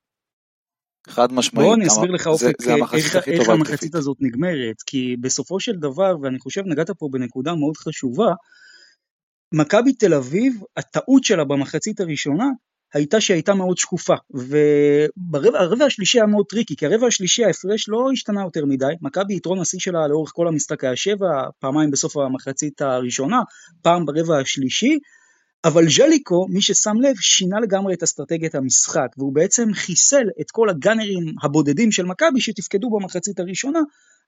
חד 1.08 1.32
משמעית. 1.32 1.66
בוא 1.66 1.74
אני 1.74 1.86
אסביר 1.86 2.10
לך 2.10 2.26
אופק 2.26 2.54
איך, 2.94 3.16
איך 3.28 3.48
המחצית 3.48 3.94
הזאת 3.94 4.16
נגמרת, 4.20 4.76
כי 4.86 5.16
בסופו 5.20 5.60
של 5.60 5.72
דבר, 5.72 6.20
ואני 6.22 6.38
חושב 6.38 6.62
נגעת 6.66 6.90
פה 6.98 7.08
בנקודה 7.12 7.54
מאוד 7.54 7.76
חשובה, 7.76 8.32
מכבי 9.54 9.92
תל 9.92 10.14
אביב, 10.14 10.62
הטעות 10.76 11.24
שלה 11.24 11.44
במחצית 11.44 12.00
הראשונה 12.00 12.46
הייתה 12.94 13.20
שהייתה 13.20 13.54
מאוד 13.54 13.78
שקופה, 13.78 14.14
והרבע 15.32 15.84
השלישי 15.84 16.18
היה 16.18 16.26
מאוד 16.26 16.46
טריקי, 16.48 16.76
כי 16.76 16.86
הרבע 16.86 17.06
השלישי 17.06 17.44
ההפרש 17.44 17.88
לא 17.88 18.08
השתנה 18.12 18.42
יותר 18.42 18.64
מדי, 18.64 18.92
מכבי 19.00 19.36
יתרון 19.36 19.60
השיא 19.60 19.78
שלה 19.78 20.08
לאורך 20.08 20.30
כל 20.34 20.48
המשחק 20.48 20.84
היה 20.84 20.96
שבע, 20.96 21.26
פעמיים 21.58 21.90
בסוף 21.90 22.16
המחצית 22.16 22.82
הראשונה, 22.82 23.40
פעם 23.82 24.06
ברבע 24.06 24.38
השלישי, 24.38 24.98
אבל 25.64 25.88
ז'ליקו, 25.88 26.46
מי 26.50 26.62
ששם 26.62 26.96
לב, 27.00 27.16
שינה 27.16 27.60
לגמרי 27.60 27.94
את 27.94 28.02
אסטרטגיית 28.02 28.54
המשחק, 28.54 29.06
והוא 29.18 29.34
בעצם 29.34 29.68
חיסל 29.74 30.24
את 30.40 30.50
כל 30.50 30.68
הגאנרים 30.68 31.34
הבודדים 31.42 31.92
של 31.92 32.04
מכבי 32.04 32.40
שתפקדו 32.40 32.90
במחצית 32.90 33.40
הראשונה, 33.40 33.80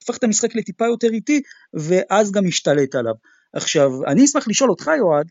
הפך 0.02 0.16
את 0.16 0.24
המשחק 0.24 0.54
לטיפה 0.54 0.86
יותר 0.86 1.08
איטי, 1.08 1.42
ואז 1.74 2.32
גם 2.32 2.46
השתלט 2.46 2.94
עליו. 2.94 3.14
עכשיו, 3.52 3.90
אני 4.06 4.24
אשמח 4.24 4.48
לשאול 4.48 4.70
אותך, 4.70 4.90
יועד, 4.98 5.26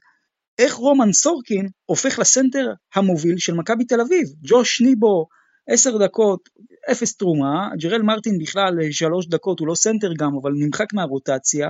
איך 0.60 0.74
רומן 0.74 1.14
סורקין 1.14 1.70
הופך 1.86 2.20
לסנטר 2.20 2.74
המוביל 2.96 3.38
של 3.38 3.54
מכבי 3.54 3.86
תל 3.86 4.02
אביב. 4.02 4.28
ג'וש 4.44 4.82
ניבו, 4.82 5.28
עשר 5.70 5.98
דקות, 5.98 6.50
אפס 6.92 7.18
תרומה, 7.18 7.70
ג'רל 7.80 8.02
מרטין 8.02 8.38
בכלל 8.40 8.92
שלוש 8.92 9.28
דקות, 9.28 9.60
הוא 9.60 9.68
לא 9.68 9.76
סנטר 9.76 10.14
גם, 10.20 10.32
אבל 10.42 10.52
נמחק 10.56 10.94
מהרוטציה. 10.94 11.70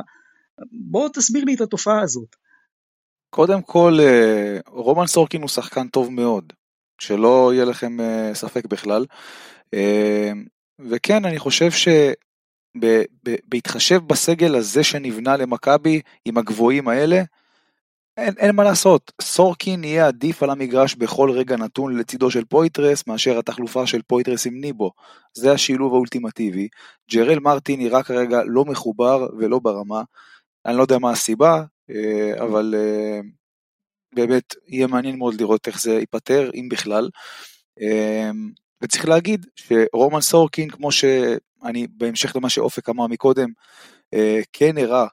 בוא 0.71 1.09
תסביר 1.13 1.43
לי 1.43 1.55
את 1.55 1.61
התופעה 1.61 2.01
הזאת. 2.01 2.35
קודם 3.29 3.61
כל, 3.61 3.97
אה, 3.99 4.59
רומן 4.67 5.07
סורקין 5.07 5.41
הוא 5.41 5.49
שחקן 5.49 5.87
טוב 5.87 6.11
מאוד, 6.11 6.53
שלא 7.01 7.51
יהיה 7.53 7.65
לכם 7.65 7.99
אה, 7.99 8.31
ספק 8.33 8.65
בכלל. 8.65 9.05
אה, 9.73 10.31
וכן, 10.79 11.25
אני 11.25 11.39
חושב 11.39 11.69
שבהתחשב 12.75 14.01
בסגל 14.07 14.55
הזה 14.55 14.83
שנבנה 14.83 15.37
למכבי, 15.37 16.01
עם 16.25 16.37
הגבוהים 16.37 16.87
האלה, 16.87 17.21
אין, 18.17 18.33
אין 18.37 18.55
מה 18.55 18.63
לעשות, 18.63 19.11
סורקין 19.21 19.83
יהיה 19.83 20.07
עדיף 20.07 20.43
על 20.43 20.49
המגרש 20.49 20.95
בכל 20.95 21.31
רגע 21.31 21.57
נתון 21.57 21.97
לצידו 21.97 22.31
של 22.31 22.45
פויטרס 22.45 23.07
מאשר 23.07 23.39
התחלופה 23.39 23.87
של 23.87 24.01
פויטרס 24.01 24.47
עם 24.47 24.61
ניבו. 24.61 24.91
זה 25.33 25.51
השילוב 25.51 25.93
האולטימטיבי. 25.93 26.67
ג'רל 27.11 27.39
מרטין 27.39 27.79
נראה 27.79 28.03
כרגע 28.03 28.41
לא 28.45 28.65
מחובר 28.65 29.27
ולא 29.39 29.59
ברמה. 29.59 30.01
אני 30.65 30.77
לא 30.77 30.81
יודע 30.81 30.97
מה 30.97 31.11
הסיבה, 31.11 31.63
אה, 31.89 32.43
אבל 32.43 32.75
אה, 32.77 33.19
באמת 34.15 34.55
יהיה 34.67 34.87
מעניין 34.87 35.17
מאוד 35.17 35.41
לראות 35.41 35.67
איך 35.67 35.81
זה 35.81 35.93
ייפתר, 35.93 36.51
אם 36.53 36.69
בכלל. 36.71 37.09
אה, 37.81 38.31
וצריך 38.81 39.07
להגיד 39.07 39.45
שרומן 39.55 40.21
סורקין, 40.21 40.69
כמו 40.69 40.91
שאני, 40.91 41.87
בהמשך 41.89 42.35
למה 42.35 42.49
שאופק 42.49 42.89
אמר 42.89 43.07
מקודם, 43.07 43.49
כן 44.53 44.77
הראה 44.77 45.07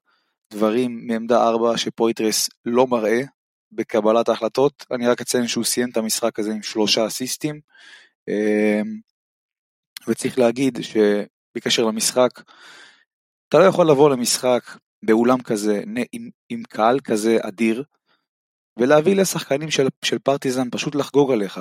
דברים 0.52 1.06
מעמדה 1.06 1.48
4 1.48 1.76
שפויטרס 1.76 2.48
לא 2.64 2.86
מראה 2.86 3.20
בקבלת 3.72 4.28
ההחלטות. 4.28 4.86
אני 4.90 5.06
רק 5.06 5.20
אציין 5.20 5.46
שהוא 5.46 5.64
סיים 5.64 5.90
את 5.90 5.96
המשחק 5.96 6.38
הזה 6.38 6.52
עם 6.52 6.62
שלושה 6.62 7.06
אסיסטים. 7.06 7.60
אמ, 8.28 9.00
וצריך 10.08 10.38
להגיד 10.38 10.78
שבקשר 10.82 11.84
למשחק, 11.84 12.30
אתה 13.48 13.58
לא 13.58 13.64
יכול 13.64 13.90
לבוא 13.90 14.10
למשחק 14.10 14.62
באולם 15.02 15.42
כזה, 15.42 15.82
עם, 16.12 16.30
עם 16.48 16.62
קהל 16.68 17.00
כזה 17.00 17.36
אדיר, 17.40 17.84
ולהביא 18.78 19.16
לשחקנים 19.16 19.70
של, 19.70 19.88
של 20.04 20.18
פרטיזן 20.18 20.70
פשוט 20.70 20.94
לחגוג 20.94 21.32
עליך. 21.32 21.60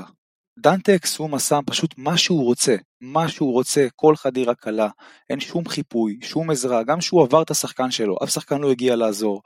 דנטה 0.59 1.17
אקסום 1.17 1.29
עשה 1.29 1.59
פשוט 1.65 1.93
מה 1.97 2.17
שהוא 2.17 2.43
רוצה, 2.43 2.75
מה 3.01 3.29
שהוא 3.29 3.53
רוצה, 3.53 3.87
כל 3.95 4.15
חדירה 4.15 4.55
קלה, 4.55 4.89
אין 5.29 5.39
שום 5.39 5.67
חיפוי, 5.67 6.19
שום 6.21 6.49
עזרה, 6.49 6.83
גם 6.83 7.01
שהוא 7.01 7.23
עבר 7.23 7.41
את 7.41 7.51
השחקן 7.51 7.91
שלו, 7.91 8.15
אף 8.23 8.29
שחקן 8.29 8.61
לא 8.61 8.71
הגיע 8.71 8.95
לעזור. 8.95 9.41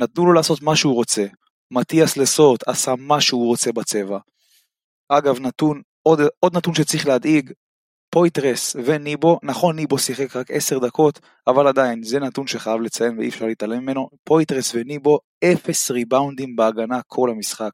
נתנו 0.00 0.26
לו 0.26 0.32
לעשות 0.32 0.62
מה 0.62 0.76
שהוא 0.76 0.94
רוצה. 0.94 1.26
מתיאס 1.70 2.16
לסור 2.16 2.68
עשה 2.68 2.94
מה 2.98 3.20
שהוא 3.20 3.46
רוצה 3.46 3.72
בצבע. 3.72 4.18
אגב, 5.08 5.40
נתון, 5.40 5.82
עוד, 6.02 6.20
עוד 6.40 6.56
נתון 6.56 6.74
שצריך 6.74 7.06
להדאיג, 7.06 7.52
פויטרס 8.10 8.76
וניבו, 8.84 9.38
נכון 9.42 9.76
ניבו 9.76 9.98
שיחק 9.98 10.36
רק 10.36 10.50
10 10.50 10.78
דקות, 10.78 11.20
אבל 11.46 11.66
עדיין 11.66 12.02
זה 12.02 12.18
נתון 12.18 12.46
שחייב 12.46 12.80
לציין 12.80 13.18
ואי 13.18 13.28
אפשר 13.28 13.46
להתעלם 13.46 13.82
ממנו, 13.82 14.08
פויטרס 14.24 14.74
וניבו 14.74 15.18
אפס 15.44 15.90
ריבאונדים 15.90 16.56
בהגנה 16.56 17.00
כל 17.06 17.30
המשחק. 17.30 17.70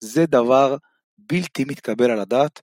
זה 0.00 0.26
דבר 0.26 0.76
בלתי 1.30 1.64
מתקבל 1.64 2.10
על 2.10 2.20
הדעת, 2.20 2.60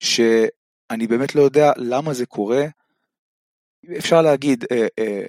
שאני 0.00 1.06
באמת 1.08 1.34
לא 1.34 1.42
יודע 1.42 1.72
למה 1.76 2.14
זה 2.14 2.26
קורה. 2.26 2.64
אפשר 3.98 4.22
להגיד 4.22 4.64
אה, 4.72 4.86
אה, 4.98 5.26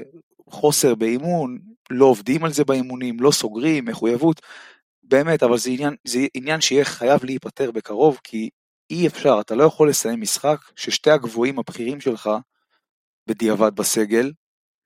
חוסר 0.50 0.96
באימון, 0.96 1.60
לא 1.90 2.06
עובדים 2.06 2.44
על 2.44 2.54
זה 2.54 2.64
באימונים, 2.64 3.20
לא 3.20 3.32
סוגרים, 3.32 3.86
מחויבות, 3.86 4.42
באמת, 5.04 5.44
אבל 5.44 5.58
זה 5.58 5.70
עניין, 5.70 5.96
זה 6.08 6.20
עניין 6.34 6.62
שיהיה 6.62 6.86
חייב 6.86 7.26
להיפתר 7.26 7.72
בקרוב, 7.72 8.20
כי 8.24 8.50
אי 8.90 9.08
אפשר, 9.08 9.38
אתה 9.42 9.56
לא 9.56 9.64
יכול 9.64 9.90
לסיים 9.90 10.22
משחק 10.22 10.58
ששתי 10.76 11.12
הגבוהים 11.12 11.60
הבכירים 11.60 12.02
שלך, 12.02 12.30
בדיעבד 13.28 13.76
בסגל, 13.76 14.32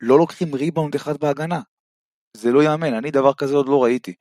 לא 0.02 0.18
לוקחים 0.18 0.56
ריבאונד 0.56 0.96
אחד 0.96 1.18
בהגנה. 1.18 1.62
זה 2.38 2.52
לא 2.52 2.64
יאמן, 2.64 2.94
אני 2.94 3.12
דבר 3.12 3.34
כזה 3.34 3.56
עוד 3.56 3.70
לא 3.70 3.84
ראיתי. 3.84 4.14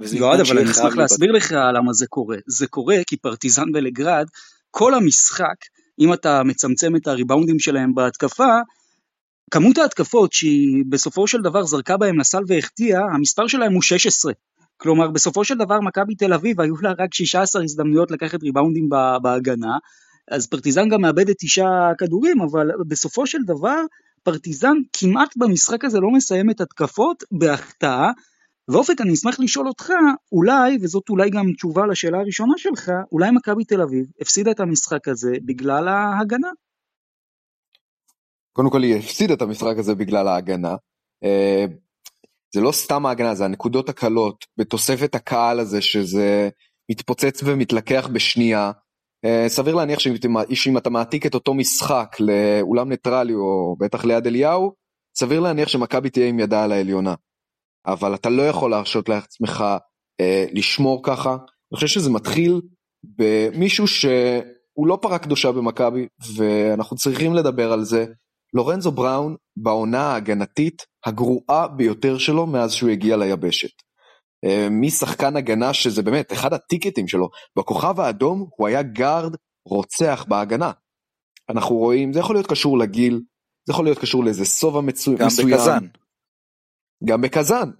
יועד, 0.00 0.40
אבל 0.40 0.58
אני 0.58 0.70
אשמח 0.70 0.96
להסביר 0.96 1.32
לך 1.32 1.52
למה 1.52 1.92
זה 1.92 2.06
קורה. 2.06 2.36
זה 2.46 2.66
קורה 2.66 2.96
כי 3.06 3.16
פרטיזן 3.16 3.72
בלגרד, 3.72 4.26
כל 4.70 4.94
המשחק, 4.94 5.56
אם 6.00 6.12
אתה 6.12 6.42
מצמצם 6.42 6.96
את 6.96 7.06
הריבאונדים 7.06 7.58
שלהם 7.58 7.94
בהתקפה, 7.94 8.58
כמות 9.50 9.78
ההתקפות 9.78 10.32
שהיא 10.32 10.84
בסופו 10.88 11.26
של 11.26 11.42
דבר 11.42 11.64
זרקה 11.64 11.96
בהם 11.96 12.18
לסל 12.18 12.42
והחטיאה, 12.46 13.00
המספר 13.14 13.46
שלהם 13.46 13.72
הוא 13.72 13.82
16. 13.82 14.32
כלומר, 14.76 15.10
בסופו 15.10 15.44
של 15.44 15.54
דבר 15.58 15.80
מכבי 15.80 16.14
תל 16.14 16.32
אביב 16.32 16.60
היו 16.60 16.74
לה 16.82 16.92
רק 16.98 17.14
16 17.14 17.62
הזדמנויות 17.62 18.10
לקחת 18.10 18.42
ריבאונדים 18.42 18.88
בהגנה, 19.22 19.76
אז 20.30 20.46
פרטיזן 20.46 20.88
גם 20.88 21.00
מאבדת 21.00 21.36
תשעה 21.38 21.92
כדורים, 21.98 22.40
אבל 22.40 22.70
בסופו 22.88 23.26
של 23.26 23.38
דבר 23.46 23.80
פרטיזן 24.22 24.74
כמעט 24.92 25.36
במשחק 25.36 25.84
הזה 25.84 26.00
לא 26.00 26.10
מסיימת 26.10 26.60
התקפות 26.60 27.24
בהחטאה, 27.32 28.10
ואופק, 28.68 29.00
אני 29.00 29.12
אשמח 29.12 29.40
לשאול 29.40 29.68
אותך, 29.68 29.90
אולי, 30.32 30.78
וזאת 30.82 31.08
אולי 31.10 31.30
גם 31.30 31.52
תשובה 31.56 31.86
לשאלה 31.86 32.18
הראשונה 32.18 32.54
שלך, 32.56 32.90
אולי 33.12 33.30
מכבי 33.30 33.64
תל 33.64 33.82
אביב 33.82 34.06
הפסידה 34.20 34.50
את 34.50 34.60
המשחק 34.60 35.08
הזה 35.08 35.32
בגלל 35.44 35.88
ההגנה? 35.88 36.48
קודם 38.52 38.70
כל 38.70 38.82
היא 38.82 38.96
הפסידה 38.96 39.34
את 39.34 39.42
המשחק 39.42 39.78
הזה 39.78 39.94
בגלל 39.94 40.28
ההגנה. 40.28 40.76
אה, 41.24 41.64
זה 42.54 42.60
לא 42.60 42.72
סתם 42.72 43.06
ההגנה, 43.06 43.34
זה 43.34 43.44
הנקודות 43.44 43.88
הקלות, 43.88 44.44
בתוספת 44.56 45.14
הקהל 45.14 45.60
הזה 45.60 45.80
שזה 45.80 46.48
מתפוצץ 46.90 47.42
ומתלקח 47.44 48.08
בשנייה. 48.12 48.72
אה, 49.24 49.44
סביר 49.48 49.74
להניח 49.74 49.98
שאם 50.54 50.78
אתה 50.78 50.90
מעתיק 50.90 51.26
את 51.26 51.34
אותו 51.34 51.54
משחק 51.54 52.16
לאולם 52.20 52.88
ניטרלי 52.88 53.34
או 53.34 53.76
בטח 53.80 54.04
ליד 54.04 54.26
אליהו, 54.26 54.72
סביר 55.16 55.40
להניח 55.40 55.68
שמכבי 55.68 56.10
תהיה 56.10 56.28
עם 56.28 56.40
ידה 56.40 56.64
על 56.64 56.72
העליונה. 56.72 57.14
אבל 57.86 58.14
אתה 58.14 58.30
לא 58.30 58.42
יכול 58.42 58.70
להרשות 58.70 59.08
לעצמך 59.08 59.64
אה, 60.20 60.46
לשמור 60.52 61.00
ככה. 61.04 61.30
אני 61.30 61.74
חושב 61.74 61.86
שזה 61.86 62.10
מתחיל 62.10 62.60
במישהו 63.04 63.86
שהוא 63.86 64.86
לא 64.86 64.98
פרה 65.02 65.18
קדושה 65.18 65.52
במכבי, 65.52 66.06
ואנחנו 66.36 66.96
צריכים 66.96 67.34
לדבר 67.34 67.72
על 67.72 67.84
זה. 67.84 68.06
לורנזו 68.54 68.92
בראון 68.92 69.36
בעונה 69.56 70.02
ההגנתית 70.02 70.82
הגרועה 71.06 71.68
ביותר 71.68 72.18
שלו 72.18 72.46
מאז 72.46 72.72
שהוא 72.72 72.90
הגיע 72.90 73.16
ליבשת. 73.16 73.82
אה, 74.44 74.68
משחקן 74.70 75.36
הגנה 75.36 75.74
שזה 75.74 76.02
באמת 76.02 76.32
אחד 76.32 76.52
הטיקטים 76.52 77.08
שלו, 77.08 77.28
בכוכב 77.58 78.00
האדום 78.00 78.46
הוא 78.56 78.68
היה 78.68 78.82
גארד 78.82 79.34
רוצח 79.68 80.24
בהגנה. 80.28 80.72
אנחנו 81.50 81.76
רואים, 81.76 82.12
זה 82.12 82.20
יכול 82.20 82.36
להיות 82.36 82.46
קשור 82.46 82.78
לגיל, 82.78 83.20
זה 83.66 83.72
יכול 83.72 83.84
להיות 83.84 83.98
קשור 83.98 84.24
לאיזה 84.24 84.44
שובע 84.44 84.80
מצו... 84.80 85.16
גם 85.16 85.26
מסוים. 85.26 85.48
גם 85.48 85.56
בקזאן. 85.56 85.86
גם 87.04 87.20
בקזאן. 87.20 87.70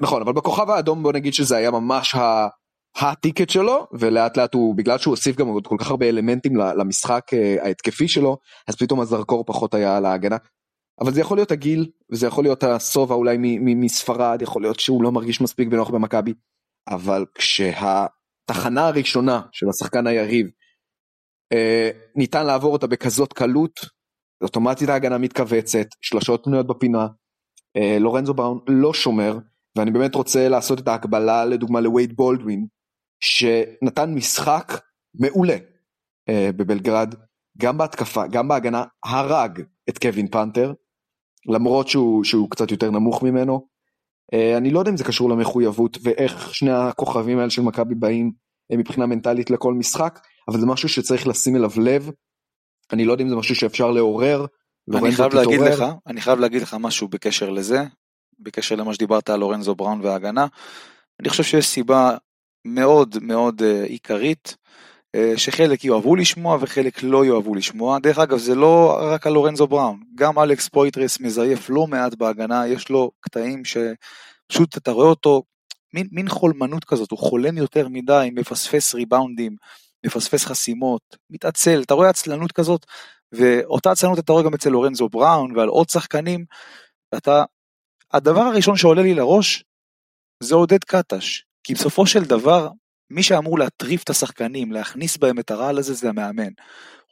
נכון, 0.00 0.22
אבל 0.22 0.32
בכוכב 0.32 0.70
האדום 0.70 1.02
בוא 1.02 1.12
נגיד 1.12 1.34
שזה 1.34 1.56
היה 1.56 1.70
ממש 1.70 2.14
ה... 2.14 2.48
הטיקט 2.96 3.50
שלו 3.50 3.86
ולאט 3.92 4.36
לאט 4.36 4.54
הוא 4.54 4.74
בגלל 4.74 4.98
שהוא 4.98 5.12
הוסיף 5.12 5.36
גם 5.36 5.46
עוד 5.46 5.66
כל 5.66 5.76
כך 5.80 5.90
הרבה 5.90 6.08
אלמנטים 6.08 6.56
למשחק 6.56 7.24
אה, 7.32 7.56
ההתקפי 7.62 8.08
שלו 8.08 8.38
אז 8.68 8.76
פתאום 8.76 9.00
הזרקור 9.00 9.44
פחות 9.46 9.74
היה 9.74 9.96
על 9.96 10.04
ההגנה. 10.04 10.36
אבל 11.00 11.12
זה 11.12 11.20
יכול 11.20 11.36
להיות 11.36 11.50
הגיל 11.50 11.90
וזה 12.12 12.26
יכול 12.26 12.44
להיות 12.44 12.64
השובע 12.64 13.14
אולי 13.14 13.36
מספרד 13.60 14.42
יכול 14.42 14.62
להיות 14.62 14.80
שהוא 14.80 15.02
לא 15.02 15.12
מרגיש 15.12 15.40
מספיק 15.40 15.68
בנוח 15.68 15.90
במכבי 15.90 16.34
אבל 16.88 17.24
כשהתחנה 17.34 18.86
הראשונה 18.86 19.40
של 19.52 19.66
השחקן 19.68 20.06
היריב 20.06 20.46
אה, 21.52 21.90
ניתן 22.16 22.46
לעבור 22.46 22.72
אותה 22.72 22.86
בכזאת 22.86 23.32
קלות 23.32 23.80
אוטומטית 24.42 24.88
ההגנה 24.88 25.18
מתכווצת 25.18 25.86
שלושות 26.00 26.44
פנויות 26.44 26.66
בפינה 26.66 27.06
לורנזו 28.00 28.34
בראון 28.34 28.58
לא 28.66 28.94
שומר 28.94 29.38
ואני 29.76 29.90
באמת 29.90 30.14
רוצה 30.14 30.48
לעשות 30.48 30.78
את 30.78 30.88
ההקבלה 30.88 31.44
לדוגמה 31.44 31.80
לווייד 31.80 32.16
בולדווין 32.16 32.66
שנתן 33.20 34.14
משחק 34.14 34.80
מעולה 35.14 35.56
אה, 36.28 36.50
בבלגרד, 36.56 37.14
גם 37.58 37.78
בהתקפה, 37.78 38.26
גם 38.26 38.48
בהגנה, 38.48 38.84
הרג 39.04 39.62
את 39.88 39.98
קווין 39.98 40.28
פנתר, 40.28 40.72
למרות 41.46 41.88
שהוא, 41.88 42.24
שהוא 42.24 42.50
קצת 42.50 42.70
יותר 42.70 42.90
נמוך 42.90 43.22
ממנו. 43.22 43.68
אה, 44.34 44.56
אני 44.56 44.70
לא 44.70 44.78
יודע 44.78 44.90
אם 44.90 44.96
זה 44.96 45.04
קשור 45.04 45.30
למחויבות 45.30 45.98
ואיך 46.02 46.54
שני 46.54 46.70
הכוכבים 46.70 47.38
האלה 47.38 47.50
של 47.50 47.62
מכבי 47.62 47.94
באים 47.94 48.32
אה, 48.72 48.76
מבחינה 48.76 49.06
מנטלית 49.06 49.50
לכל 49.50 49.74
משחק, 49.74 50.20
אבל 50.48 50.60
זה 50.60 50.66
משהו 50.66 50.88
שצריך 50.88 51.26
לשים 51.26 51.56
אליו 51.56 51.70
לב. 51.82 52.10
אני 52.92 53.04
לא 53.04 53.12
יודע 53.12 53.24
אם 53.24 53.28
זה 53.28 53.36
משהו 53.36 53.54
שאפשר 53.54 53.90
לעורר. 53.90 54.46
אני 54.94 55.12
חייב 55.12 55.34
להגיד 55.34 55.60
לך, 55.60 55.84
אני 56.06 56.20
חייב 56.20 56.38
להגיד 56.38 56.62
לך 56.62 56.76
משהו 56.80 57.08
בקשר 57.08 57.50
לזה, 57.50 57.84
בקשר 58.38 58.76
למה 58.76 58.94
שדיברת 58.94 59.30
על 59.30 59.40
לורנזו 59.40 59.74
בראון 59.74 60.00
וההגנה. 60.00 60.46
אני 61.20 61.28
חושב 61.28 61.42
שיש 61.42 61.66
סיבה 61.66 62.16
מאוד 62.64 63.16
מאוד 63.20 63.60
uh, 63.60 63.64
עיקרית, 63.88 64.56
uh, 65.16 65.38
שחלק 65.38 65.84
יאהבו 65.84 66.16
לשמוע 66.16 66.58
וחלק 66.60 67.02
לא 67.02 67.24
יאהבו 67.24 67.54
לשמוע. 67.54 67.98
דרך 67.98 68.18
אגב, 68.18 68.38
זה 68.38 68.54
לא 68.54 68.98
רק 69.00 69.26
על 69.26 69.32
לורנזו 69.32 69.66
בראון, 69.66 70.00
גם 70.14 70.38
אלכס 70.38 70.68
פויטרס 70.68 71.20
מזייף 71.20 71.70
לא 71.70 71.86
מעט 71.86 72.14
בהגנה, 72.14 72.66
יש 72.66 72.88
לו 72.88 73.10
קטעים 73.20 73.62
שפשוט 73.64 74.76
אתה 74.76 74.90
רואה 74.90 75.08
אותו, 75.08 75.42
מין, 75.94 76.08
מין 76.12 76.28
חולמנות 76.28 76.84
כזאת, 76.84 77.10
הוא 77.10 77.18
חולם 77.18 77.56
יותר 77.56 77.88
מדי, 77.88 78.30
מפספס 78.34 78.94
ריבאונדים, 78.94 79.56
מפספס 80.06 80.44
חסימות, 80.44 81.16
מתעצל, 81.30 81.82
אתה 81.82 81.94
רואה 81.94 82.08
עצלנות 82.08 82.52
כזאת, 82.52 82.86
ואותה 83.32 83.90
עצלנות 83.90 84.18
אתה 84.18 84.32
רואה 84.32 84.44
גם 84.44 84.54
אצל 84.54 84.70
לורנזו 84.70 85.08
בראון 85.08 85.56
ועל 85.56 85.68
עוד 85.68 85.88
שחקנים, 85.88 86.44
ואתה, 87.12 87.44
הדבר 88.12 88.40
הראשון 88.40 88.76
שעולה 88.76 89.02
לי 89.02 89.14
לראש 89.14 89.64
זה 90.42 90.54
עודד 90.54 90.84
קטש, 90.84 91.42
כי 91.64 91.74
בסופו 91.74 92.06
של 92.06 92.24
דבר, 92.24 92.68
מי 93.10 93.22
שאמור 93.22 93.58
להטריף 93.58 94.02
את 94.02 94.10
השחקנים, 94.10 94.72
להכניס 94.72 95.16
בהם 95.16 95.38
את 95.38 95.50
הרעל 95.50 95.78
הזה, 95.78 95.94
זה 95.94 96.08
המאמן. 96.08 96.52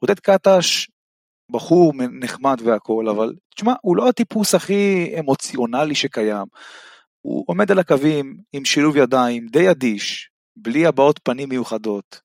עודד 0.01 0.21
קטש, 0.21 0.89
בחור 1.51 1.93
נחמד 2.21 2.61
והכל, 2.65 3.09
אבל 3.09 3.35
תשמע, 3.55 3.75
הוא 3.83 3.97
לא 3.97 4.09
הטיפוס 4.09 4.55
הכי 4.55 5.15
אמוציונלי 5.19 5.95
שקיים. 5.95 6.47
הוא 7.23 7.45
עומד 7.47 7.71
על 7.71 7.79
הקווים 7.79 8.37
עם 8.53 8.65
שילוב 8.65 8.97
ידיים, 8.97 9.47
די 9.47 9.71
אדיש, 9.71 10.31
בלי 10.57 10.87
הבעות 10.87 11.21
פנים 11.23 11.49
מיוחדות. 11.49 12.21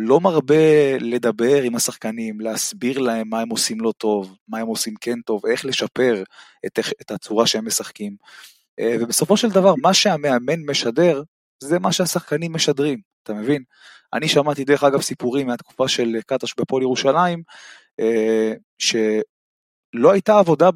לא 0.00 0.20
מרבה 0.20 0.98
לדבר 1.00 1.62
עם 1.62 1.74
השחקנים, 1.74 2.40
להסביר 2.40 2.98
להם 2.98 3.28
מה 3.28 3.40
הם 3.40 3.48
עושים 3.48 3.80
לא 3.80 3.92
טוב, 3.98 4.36
מה 4.48 4.58
הם 4.58 4.66
עושים 4.66 4.94
כן 5.00 5.20
טוב, 5.20 5.46
איך 5.46 5.64
לשפר 5.64 6.22
את, 6.66 6.78
את 7.02 7.10
הצורה 7.10 7.46
שהם 7.46 7.66
משחקים. 7.66 8.16
אה, 8.80 8.96
ובסופו 9.00 9.36
של 9.36 9.48
דבר, 9.48 9.74
מה 9.82 9.94
שהמאמן 9.94 10.60
משדר, 10.66 11.22
זה 11.60 11.78
מה 11.78 11.92
שהשחקנים 11.92 12.52
משדרים, 12.52 13.00
אתה 13.22 13.34
מבין? 13.34 13.62
אני 14.12 14.28
שמעתי 14.28 14.64
דרך 14.64 14.84
אגב 14.84 15.00
סיפורים 15.00 15.46
מהתקופה 15.46 15.88
של 15.88 16.16
קטש 16.26 16.54
בפועל 16.60 16.82
ירושלים, 16.82 17.42
אה, 18.00 18.52
שלא 18.78 20.12
הייתה 20.12 20.38
עבודה 20.38 20.70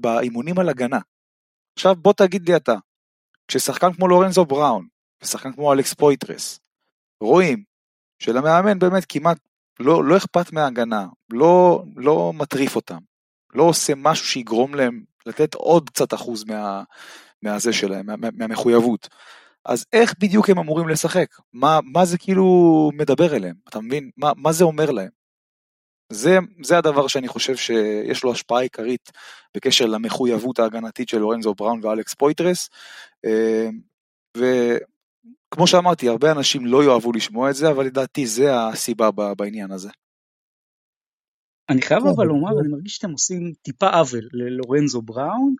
באימונים 0.00 0.58
על 0.58 0.68
הגנה. 0.68 0.98
עכשיו 1.78 1.94
בוא 1.96 2.12
תגיד 2.12 2.48
לי 2.48 2.56
אתה, 2.56 2.74
כששחקן 3.48 3.92
כמו 3.92 4.08
לורנזו 4.08 4.44
בראון, 4.44 4.86
ושחקן 5.22 5.52
כמו 5.52 5.72
אלכס 5.72 5.94
פויטרס, 5.94 6.60
רואים 7.20 7.71
שלמאמן 8.22 8.78
באמת 8.78 9.04
כמעט 9.08 9.38
לא, 9.80 10.04
לא 10.04 10.16
אכפת 10.16 10.52
מההגנה, 10.52 11.06
לא, 11.32 11.84
לא 11.96 12.32
מטריף 12.34 12.76
אותם, 12.76 12.98
לא 13.54 13.62
עושה 13.62 13.92
משהו 13.96 14.26
שיגרום 14.26 14.74
להם 14.74 15.02
לתת 15.26 15.54
עוד 15.54 15.90
קצת 15.90 16.14
אחוז 16.14 16.44
מה, 16.44 16.82
מהזה 17.42 17.72
שלהם, 17.72 18.06
מה, 18.06 18.14
מהמחויבות. 18.32 19.08
אז 19.64 19.84
איך 19.92 20.14
בדיוק 20.18 20.50
הם 20.50 20.58
אמורים 20.58 20.88
לשחק? 20.88 21.26
מה, 21.52 21.78
מה 21.84 22.04
זה 22.04 22.18
כאילו 22.18 22.90
מדבר 22.94 23.36
אליהם? 23.36 23.54
אתה 23.68 23.80
מבין? 23.80 24.10
מה, 24.16 24.32
מה 24.36 24.52
זה 24.52 24.64
אומר 24.64 24.90
להם? 24.90 25.10
זה, 26.12 26.38
זה 26.62 26.78
הדבר 26.78 27.06
שאני 27.06 27.28
חושב 27.28 27.56
שיש 27.56 28.24
לו 28.24 28.32
השפעה 28.32 28.60
עיקרית 28.60 29.10
בקשר 29.56 29.86
למחויבות 29.86 30.58
ההגנתית 30.58 31.08
של 31.08 31.18
לורנזו 31.18 31.54
בראון 31.54 31.84
ואלכס 31.84 32.14
פויטרס. 32.14 32.68
אה, 33.24 33.68
וכמו 35.52 35.66
שאמרתי, 35.66 36.08
הרבה 36.08 36.32
אנשים 36.32 36.66
לא 36.66 36.84
יאהבו 36.84 37.12
לשמוע 37.12 37.50
את 37.50 37.54
זה, 37.54 37.70
אבל 37.70 37.84
לדעתי 37.86 38.26
זה 38.26 38.44
הסיבה 38.56 39.10
בעניין 39.36 39.70
הזה. 39.70 39.88
אני 41.70 41.82
חייב 41.82 42.02
אבל 42.16 42.24
לומר, 42.24 42.60
אני 42.60 42.68
מרגיש 42.68 42.94
שאתם 42.94 43.10
עושים 43.10 43.52
טיפה 43.62 43.88
עוול 43.88 44.28
ללורנזו 44.32 45.02
בראון. 45.02 45.54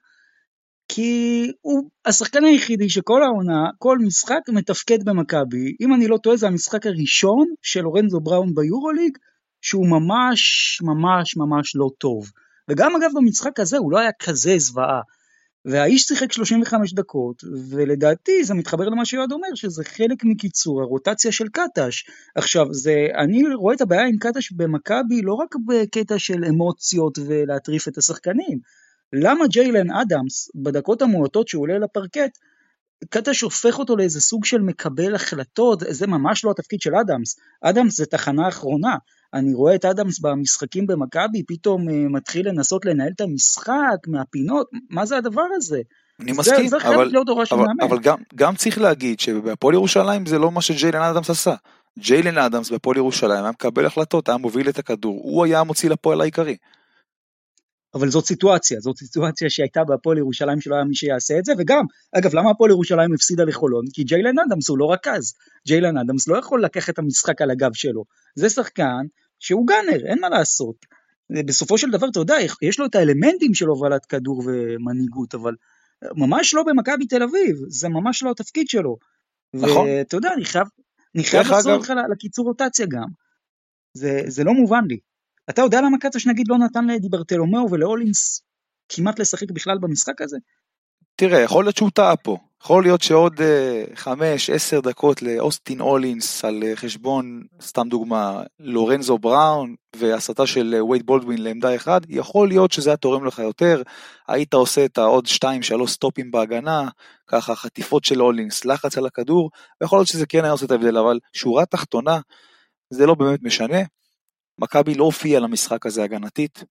כי 0.89 1.51
הוא 1.61 1.91
השחקן 2.05 2.45
היחידי 2.45 2.89
שכל 2.89 3.23
העונה, 3.23 3.71
כל 3.79 3.99
משחק 3.99 4.41
מתפקד 4.49 5.05
במכבי. 5.05 5.77
אם 5.81 5.95
אני 5.95 6.09
לא 6.09 6.19
טועה 6.23 6.37
זה 6.37 6.47
המשחק 6.47 6.87
הראשון 6.87 7.47
של 7.63 7.81
לורנזו 7.81 8.21
בראון 8.21 8.55
ביורוליג, 8.55 9.19
שהוא 9.61 9.87
ממש 9.87 10.43
ממש 10.83 11.37
ממש 11.37 11.77
לא 11.77 11.89
טוב. 11.99 12.31
וגם 12.69 12.97
אגב 12.97 13.11
במשחק 13.15 13.61
הזה 13.61 13.79
הוא 13.79 13.93
לא 13.93 13.99
היה 13.99 14.11
כזה 14.23 14.59
זוועה. 14.59 15.01
והאיש 15.65 16.03
שיחק 16.03 16.33
35 16.33 16.95
דקות, 16.95 17.45
ולדעתי 17.71 18.45
זה 18.45 18.55
מתחבר 18.55 18.85
למה 18.85 19.05
שיועד 19.05 19.33
אומר, 19.33 19.55
שזה 19.55 19.85
חלק 19.85 20.25
מקיצור 20.25 20.83
הרוטציה 20.83 21.33
של 21.33 21.49
קטש. 21.49 22.05
עכשיו, 22.35 22.67
זה, 22.71 23.07
אני 23.19 23.55
רואה 23.55 23.75
את 23.75 23.81
הבעיה 23.81 24.07
עם 24.07 24.19
קטש 24.19 24.53
במכבי 24.53 25.23
לא 25.23 25.35
רק 25.35 25.55
בקטע 25.67 26.19
של 26.19 26.45
אמוציות 26.45 27.19
ולהטריף 27.27 27.89
את 27.89 27.99
השחקנים, 27.99 28.59
למה 29.13 29.47
ג'יילן 29.47 29.91
אדמס, 29.91 30.51
בדקות 30.55 31.03
המועטות 31.03 31.49
שהוא 31.49 31.63
עולה 31.63 31.79
לפרקט, 31.79 32.39
קטש 33.11 33.41
הופך 33.41 33.79
אותו 33.79 33.97
לאיזה 33.97 34.21
סוג 34.21 34.45
של 34.45 34.61
מקבל 34.61 35.15
החלטות, 35.15 35.83
זה 35.89 36.07
ממש 36.07 36.45
לא 36.45 36.51
התפקיד 36.51 36.81
של 36.81 36.95
אדמס. 36.95 37.37
אדמס 37.63 37.97
זה 37.97 38.07
תחנה 38.07 38.49
אחרונה. 38.49 38.97
אני 39.35 39.55
רואה 39.55 39.75
את 39.75 39.85
אדמס 39.85 40.21
במשחקים 40.21 40.87
במכבי, 40.87 41.43
פתאום 41.47 41.89
uh, 41.89 41.93
מתחיל 42.11 42.49
לנסות 42.49 42.85
לנהל 42.85 43.11
את 43.17 43.21
המשחק 43.21 43.99
מהפינות, 44.07 44.67
מה 44.91 45.07
זה 45.07 45.17
הדבר 45.17 45.45
הזה? 45.57 45.81
אני 46.21 46.33
מסכים, 46.33 46.69
זה 46.69 46.77
להיות 47.11 47.29
הוראה 47.29 47.47
של 47.47 47.57
מאמן. 47.57 47.83
אבל 47.83 47.99
גם, 47.99 48.19
גם 48.35 48.55
צריך 48.55 48.79
להגיד 48.79 49.21
שבהפועל 49.21 49.75
ירושלים 49.75 50.27
זה 50.27 50.39
לא 50.39 50.51
מה 50.51 50.63
שג'יילן 50.63 51.03
אדמס 51.03 51.31
עשה. 51.31 51.55
ג'יילן 51.99 52.39
אדמס 52.39 52.71
בהפועל 52.71 52.97
ירושלים 52.97 53.43
היה 53.43 53.51
מקבל 53.51 53.87
החלטות, 53.87 54.29
היה 54.29 54.39
מוביל 54.39 54.69
את 54.69 54.79
הכדור, 54.79 55.21
הוא 55.23 55.45
היה 55.45 55.61
המוציא 55.61 55.91
לפועל 55.91 56.21
העיקרי. 56.21 56.57
אבל 57.95 58.11
זאת 58.11 58.27
סיטואציה, 58.27 58.81
זאת 58.81 58.97
סיטואציה 58.97 59.51
שהייתה 59.51 59.85
בהפועל 59.85 60.19
ירושלים 60.19 60.61
שלא 60.61 60.75
היה 60.75 60.85
מי 60.85 60.95
שיעשה 60.95 61.39
את 61.39 61.45
זה, 61.45 61.53
וגם, 61.59 61.85
אגב, 62.19 62.35
למה 62.35 62.51
הפועל 62.51 62.71
ירושלים 62.71 63.15
הפסידה 63.15 63.45
לחולון? 63.45 63.85
כי 63.93 64.05
ג'יילן 64.05 64.39
אדמס 64.39 64.69
הוא 64.69 64.79
לא 64.79 64.93
רכז, 64.93 65.35
ג'יילן 65.67 65.99
אדמס 65.99 66.29
לא 66.29 66.37
יכול 66.37 66.65
לקחת 66.65 66.91
את 66.91 66.99
המשחק 66.99 67.43
על 67.43 67.51
הגב 67.51 67.71
שלו, 67.75 68.05
זה 68.35 68.49
שחקן 68.49 69.03
שהוא 69.43 69.67
גאנר, 69.67 70.07
אין 70.07 70.21
מה 70.21 70.29
לעשות. 70.29 70.77
בסופו 71.47 71.79
של 71.79 71.91
דבר, 71.91 72.09
אתה 72.09 72.21
יודע, 72.21 72.35
יש 72.63 72.79
לו 72.79 72.87
את 72.87 72.95
האלמנטים 72.95 73.55
של 73.55 73.67
הובלת 73.67 74.07
כדור 74.07 74.43
ומנהיגות, 74.47 75.35
אבל 75.35 75.55
ממש 76.17 76.55
לא 76.55 76.63
במכבי 76.63 77.07
תל 77.07 77.23
אביב, 77.23 77.57
זה 77.69 77.89
ממש 77.89 78.23
לא 78.23 78.31
התפקיד 78.31 78.69
שלו. 78.69 78.97
נכון. 79.55 79.89
ואתה 79.89 80.17
יודע, 80.17 80.33
אני 80.35 80.45
חייב, 80.45 80.67
אני 81.15 81.25
חייב 81.25 81.47
לחזור 81.47 81.77
לך 81.77 81.93
לקיצור 82.13 82.47
רוטציה 82.47 82.87
גם. 82.87 83.09
זה, 83.95 84.23
זה 84.27 84.45
לא 84.45 84.53
מובן 84.53 84.85
לי. 84.89 84.99
אתה 85.51 85.63
יודע 85.63 85.81
למה 85.81 85.99
קטש 85.99 86.27
נגיד 86.27 86.47
לא 86.49 86.59
נתן 86.59 86.87
לדיברטלומיאו 86.87 87.71
ולאולינס 87.71 88.43
כמעט 88.89 89.19
לשחק 89.19 89.51
בכלל 89.51 89.79
במשחק 89.81 90.21
הזה? 90.23 90.37
תראה, 91.23 91.41
יכול 91.41 91.65
להיות 91.65 91.77
שהוא 91.77 91.91
טעה 91.95 92.17
פה. 92.17 92.37
יכול 92.63 92.83
להיות 92.83 93.03
שעוד 93.03 93.41
אה, 93.41 93.85
חמש, 93.95 94.51
עשר 94.51 94.81
דקות 94.81 95.23
לאוסטין 95.23 95.81
אולינס 95.81 96.45
על 96.45 96.63
אה, 96.63 96.77
חשבון, 96.77 97.43
סתם 97.61 97.89
דוגמה, 97.89 98.43
לורנזו 98.61 99.19
בראון 99.19 99.75
והסתה 99.97 100.47
של 100.47 100.75
אה, 100.77 100.85
וייד 100.85 101.07
בולדווין 101.07 101.43
לעמדה 101.43 101.75
אחד, 101.75 102.01
יכול 102.09 102.49
להיות 102.49 102.73
שזה 102.73 102.91
היה 102.91 102.97
תורם 102.97 103.25
לך 103.25 103.39
יותר, 103.39 103.83
היית 104.29 104.55
עושה 104.55 104.85
את 104.85 104.99
העוד 104.99 105.27
שתיים, 105.27 105.63
שלוש 105.63 105.91
סטופים 105.91 106.31
בהגנה, 106.31 106.89
ככה 107.27 107.55
חטיפות 107.55 108.05
של 108.05 108.23
אולינס, 108.23 108.65
לחץ 108.65 108.99
על 108.99 109.07
הכדור, 109.07 109.51
ויכול 109.81 109.99
להיות 109.99 110.09
שזה 110.09 110.27
כן 110.27 110.45
היה 110.45 110.53
עושה 110.53 110.67
את 110.67 110.71
ההבדל, 110.71 110.99
אבל 110.99 111.19
שורה 111.33 111.67
תחתונה, 111.67 112.19
זה 112.91 113.07
לא 113.07 113.15
באמת 113.15 113.43
משנה. 113.43 113.81
מכבי 114.59 114.95
לא 114.95 115.05
הופיעה 115.05 115.41
למשחק 115.41 115.87
הזה 115.87 116.05
הגנתית, 116.05 116.65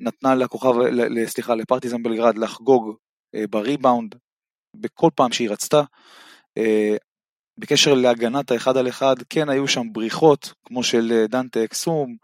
נתנה 0.00 0.34
לכוכב, 0.34 0.72
סליחה, 1.26 1.54
לפרטיזן 1.54 2.02
בלגרד 2.02 2.38
לחגוג 2.38 2.96
בריבאונד, 3.50 4.14
בכל 4.76 5.10
פעם 5.14 5.32
שהיא 5.32 5.50
רצתה. 5.50 5.82
אה, 6.58 6.96
בקשר 7.58 7.94
להגנת 7.94 8.50
האחד 8.50 8.76
על 8.76 8.88
אחד, 8.88 9.16
כן 9.30 9.48
היו 9.48 9.68
שם 9.68 9.92
בריחות, 9.92 10.52
כמו 10.64 10.82
של 10.82 11.12
אה, 11.12 11.26
דנטה 11.26 11.64
אקסום, 11.64 12.16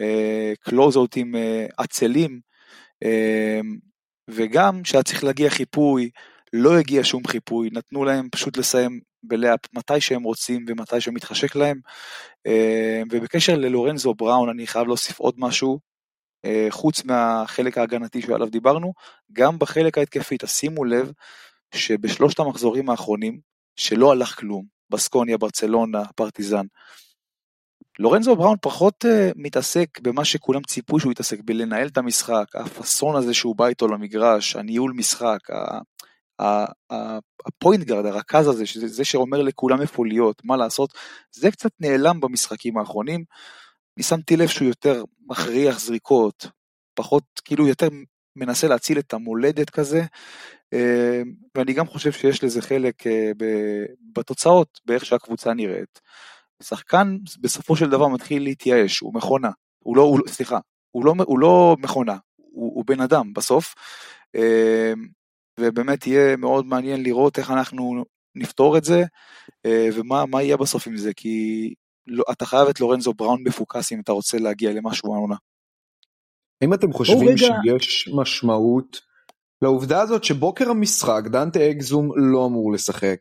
אה, 0.00 0.52
קלוזאוטים 0.60 1.34
עצלים, 1.78 2.40
וגם 4.30 4.84
שהיה 4.84 5.02
צריך 5.02 5.24
להגיע 5.24 5.50
חיפוי, 5.50 6.10
לא 6.52 6.78
הגיע 6.78 7.04
שום 7.04 7.26
חיפוי, 7.26 7.70
נתנו 7.72 8.04
להם 8.04 8.28
פשוט 8.32 8.56
לסיים 8.56 9.00
בלאפ 9.22 9.60
מתי 9.74 10.00
שהם 10.00 10.22
רוצים 10.22 10.64
ומתי 10.68 11.00
שמתחשק 11.00 11.56
להם. 11.56 11.80
ובקשר 13.10 13.56
ללורנזו 13.56 14.14
בראון 14.14 14.48
אני 14.48 14.66
חייב 14.66 14.86
להוסיף 14.86 15.18
עוד 15.18 15.34
משהו, 15.38 15.78
חוץ 16.70 17.04
מהחלק 17.04 17.78
ההגנתי 17.78 18.22
שעליו 18.22 18.50
דיברנו, 18.50 18.92
גם 19.32 19.58
בחלק 19.58 19.98
ההתקפי, 19.98 20.36
תשימו 20.38 20.84
לב 20.84 21.12
שבשלושת 21.74 22.40
המחזורים 22.40 22.90
האחרונים, 22.90 23.40
שלא 23.76 24.12
הלך 24.12 24.38
כלום, 24.38 24.64
בסקוניה, 24.90 25.38
ברצלונה, 25.38 26.02
פרטיזן, 26.16 26.66
לורנזו 27.98 28.36
בראון 28.36 28.56
פחות 28.62 29.04
uh, 29.04 29.32
מתעסק 29.36 30.00
במה 30.02 30.24
שכולם 30.24 30.62
ציפו 30.62 31.00
שהוא 31.00 31.12
יתעסק, 31.12 31.38
בלנהל 31.44 31.86
את 31.86 31.98
המשחק, 31.98 32.44
הפאסון 32.54 33.16
הזה 33.16 33.34
שהוא 33.34 33.56
בא 33.56 33.66
איתו 33.66 33.88
למגרש, 33.88 34.56
הניהול 34.56 34.92
משחק, 34.96 35.38
הפוינט 37.46 37.84
גארד, 37.84 38.06
הרכז 38.06 38.48
הזה, 38.48 38.64
זה 38.86 39.04
שאומר 39.04 39.42
לכולם 39.42 39.80
איפה 39.80 40.06
להיות, 40.06 40.42
מה 40.44 40.56
לעשות, 40.56 40.92
זה 41.32 41.50
קצת 41.50 41.70
נעלם 41.80 42.20
במשחקים 42.20 42.78
האחרונים. 42.78 43.24
אני 43.96 44.02
שמתי 44.02 44.36
לב 44.36 44.48
שהוא 44.48 44.68
יותר 44.68 45.04
מכריח 45.26 45.80
זריקות, 45.80 46.46
פחות, 46.94 47.24
כאילו 47.44 47.66
יותר 47.66 47.88
מנסה 48.36 48.68
להציל 48.68 48.98
את 48.98 49.14
המולדת 49.14 49.70
כזה, 49.70 50.02
אה, 50.72 51.22
ואני 51.56 51.72
גם 51.72 51.86
חושב 51.86 52.12
שיש 52.12 52.44
לזה 52.44 52.62
חלק 52.62 53.06
אה, 53.06 53.30
בתוצאות, 54.12 54.80
באיך 54.84 55.04
שהקבוצה 55.04 55.54
נראית. 55.54 56.00
שחקן 56.62 57.16
בסופו 57.40 57.76
של 57.76 57.90
דבר 57.90 58.08
מתחיל 58.08 58.42
להתייאש, 58.42 58.98
הוא 59.00 59.14
מכונה, 59.14 59.50
הוא 59.78 59.96
לא, 59.96 60.02
הוא, 60.02 60.20
סליחה, 60.26 60.58
הוא 60.90 61.04
לא, 61.04 61.14
הוא 61.26 61.38
לא 61.38 61.76
מכונה, 61.78 62.16
הוא, 62.36 62.72
הוא 62.74 62.84
בן 62.86 63.00
אדם 63.00 63.32
בסוף, 63.32 63.74
אה, 64.36 64.92
ובאמת 65.60 66.06
יהיה 66.06 66.36
מאוד 66.36 66.66
מעניין 66.66 67.02
לראות 67.02 67.38
איך 67.38 67.50
אנחנו 67.50 68.04
נפתור 68.34 68.78
את 68.78 68.84
זה, 68.84 69.02
ומה 69.66 70.42
יהיה 70.42 70.56
בסוף 70.56 70.86
עם 70.86 70.96
זה, 70.96 71.14
כי 71.14 71.74
לא, 72.06 72.24
אתה 72.32 72.46
חייב 72.46 72.68
את 72.68 72.80
לורנזו 72.80 73.12
בראון 73.12 73.42
מפוקס 73.46 73.92
אם 73.92 74.00
אתה 74.00 74.12
רוצה 74.12 74.38
להגיע 74.38 74.72
למשהו 74.72 75.14
העונה. 75.14 75.36
האם 76.62 76.74
אתם 76.74 76.92
חושבים 76.92 77.36
שיש 77.36 78.08
משמעות 78.14 79.00
לעובדה 79.62 80.00
הזאת 80.00 80.24
שבוקר 80.24 80.70
המשחק 80.70 81.22
דנטה 81.26 81.70
אקזום 81.70 82.10
לא 82.16 82.46
אמור 82.46 82.72
לשחק, 82.72 83.18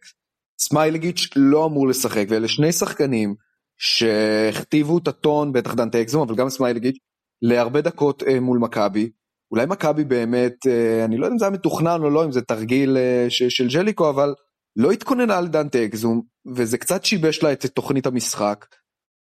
סמייליגיץ' 0.60 1.30
לא 1.36 1.66
אמור 1.66 1.88
לשחק, 1.88 2.26
ואלה 2.30 2.48
שני 2.48 2.72
שחקנים 2.72 3.36
שהכתיבו 3.78 4.98
את 4.98 5.08
הטון, 5.08 5.54
בטח 5.54 5.74
דנטה 5.74 6.02
אקזום, 6.02 6.22
אבל 6.22 6.36
גם 6.36 6.50
סמייליגיץ', 6.50 6.98
להרבה 7.42 7.82
דקות 7.82 8.24
אה, 8.24 8.40
מול 8.40 8.60
מכבי. 8.60 9.10
אולי 9.52 9.66
מכבי 9.66 10.04
באמת, 10.04 10.68
אה, 10.68 11.06
אני 11.06 11.18
לא 11.18 11.26
יודע 11.26 11.34
אם 11.34 11.40
זה 11.40 11.46
היה 11.46 11.52
מתוכנן 11.52 12.04
או 12.04 12.10
לא, 12.10 12.26
אם 12.26 12.32
זה 12.32 12.42
תרגיל 12.42 12.98
אה, 12.98 13.26
של 13.30 13.68
ג'ליקו, 13.68 14.10
אבל 14.10 14.34
לא 14.76 14.92
התכוננה 14.92 15.38
על 15.38 15.48
דנטה 15.48 15.86
אקזום, 15.86 16.22
וזה 16.56 16.78
קצת 16.78 17.06
שיבש 17.06 17.44
לה 17.44 17.52
את 17.52 17.66
תוכנית 17.66 18.06
המשחק. 18.06 18.66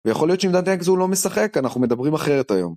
ויכול 0.05 0.27
להיות 0.27 0.41
שאם 0.41 0.51
דנטה 0.51 0.73
אקזום 0.73 0.99
לא 0.99 1.07
משחק, 1.07 1.57
אנחנו 1.57 1.81
מדברים 1.81 2.13
אחרת 2.13 2.51
היום. 2.51 2.75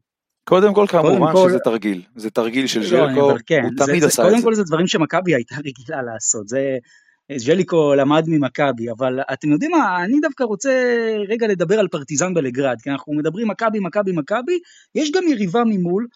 קודם 0.48 0.74
כל 0.74 0.86
כמובן 0.88 1.32
שזה 1.48 1.58
תרגיל, 1.58 2.02
זה 2.16 2.30
תרגיל 2.30 2.66
של 2.66 2.82
ז'ליקו, 2.82 3.32
כן, 3.46 3.62
הוא 3.62 3.86
תמיד 3.86 4.04
עשה 4.04 4.22
את 4.22 4.28
זה. 4.28 4.32
קודם 4.32 4.42
כל 4.42 4.54
זה 4.54 4.62
דברים 4.62 4.86
שמכבי 4.86 5.34
הייתה 5.34 5.54
רגילה 5.56 6.02
לעשות, 6.02 6.48
זה 6.48 6.76
ז'ליקו 7.36 7.94
למד 7.94 8.24
ממכבי, 8.26 8.90
אבל 8.98 9.20
אתם 9.32 9.50
יודעים 9.50 9.70
מה, 9.70 10.04
אני 10.04 10.20
דווקא 10.20 10.44
רוצה 10.44 10.70
רגע 11.28 11.46
לדבר 11.46 11.78
על 11.78 11.88
פרטיזן 11.88 12.34
בלגרד, 12.34 12.76
כי 12.82 12.90
אנחנו 12.90 13.12
מדברים 13.12 13.48
מכבי, 13.48 13.78
מכבי, 13.80 14.12
מכבי, 14.12 14.58
יש 14.94 15.12
גם 15.12 15.22
יריבה 15.28 15.62
ממול 15.66 16.06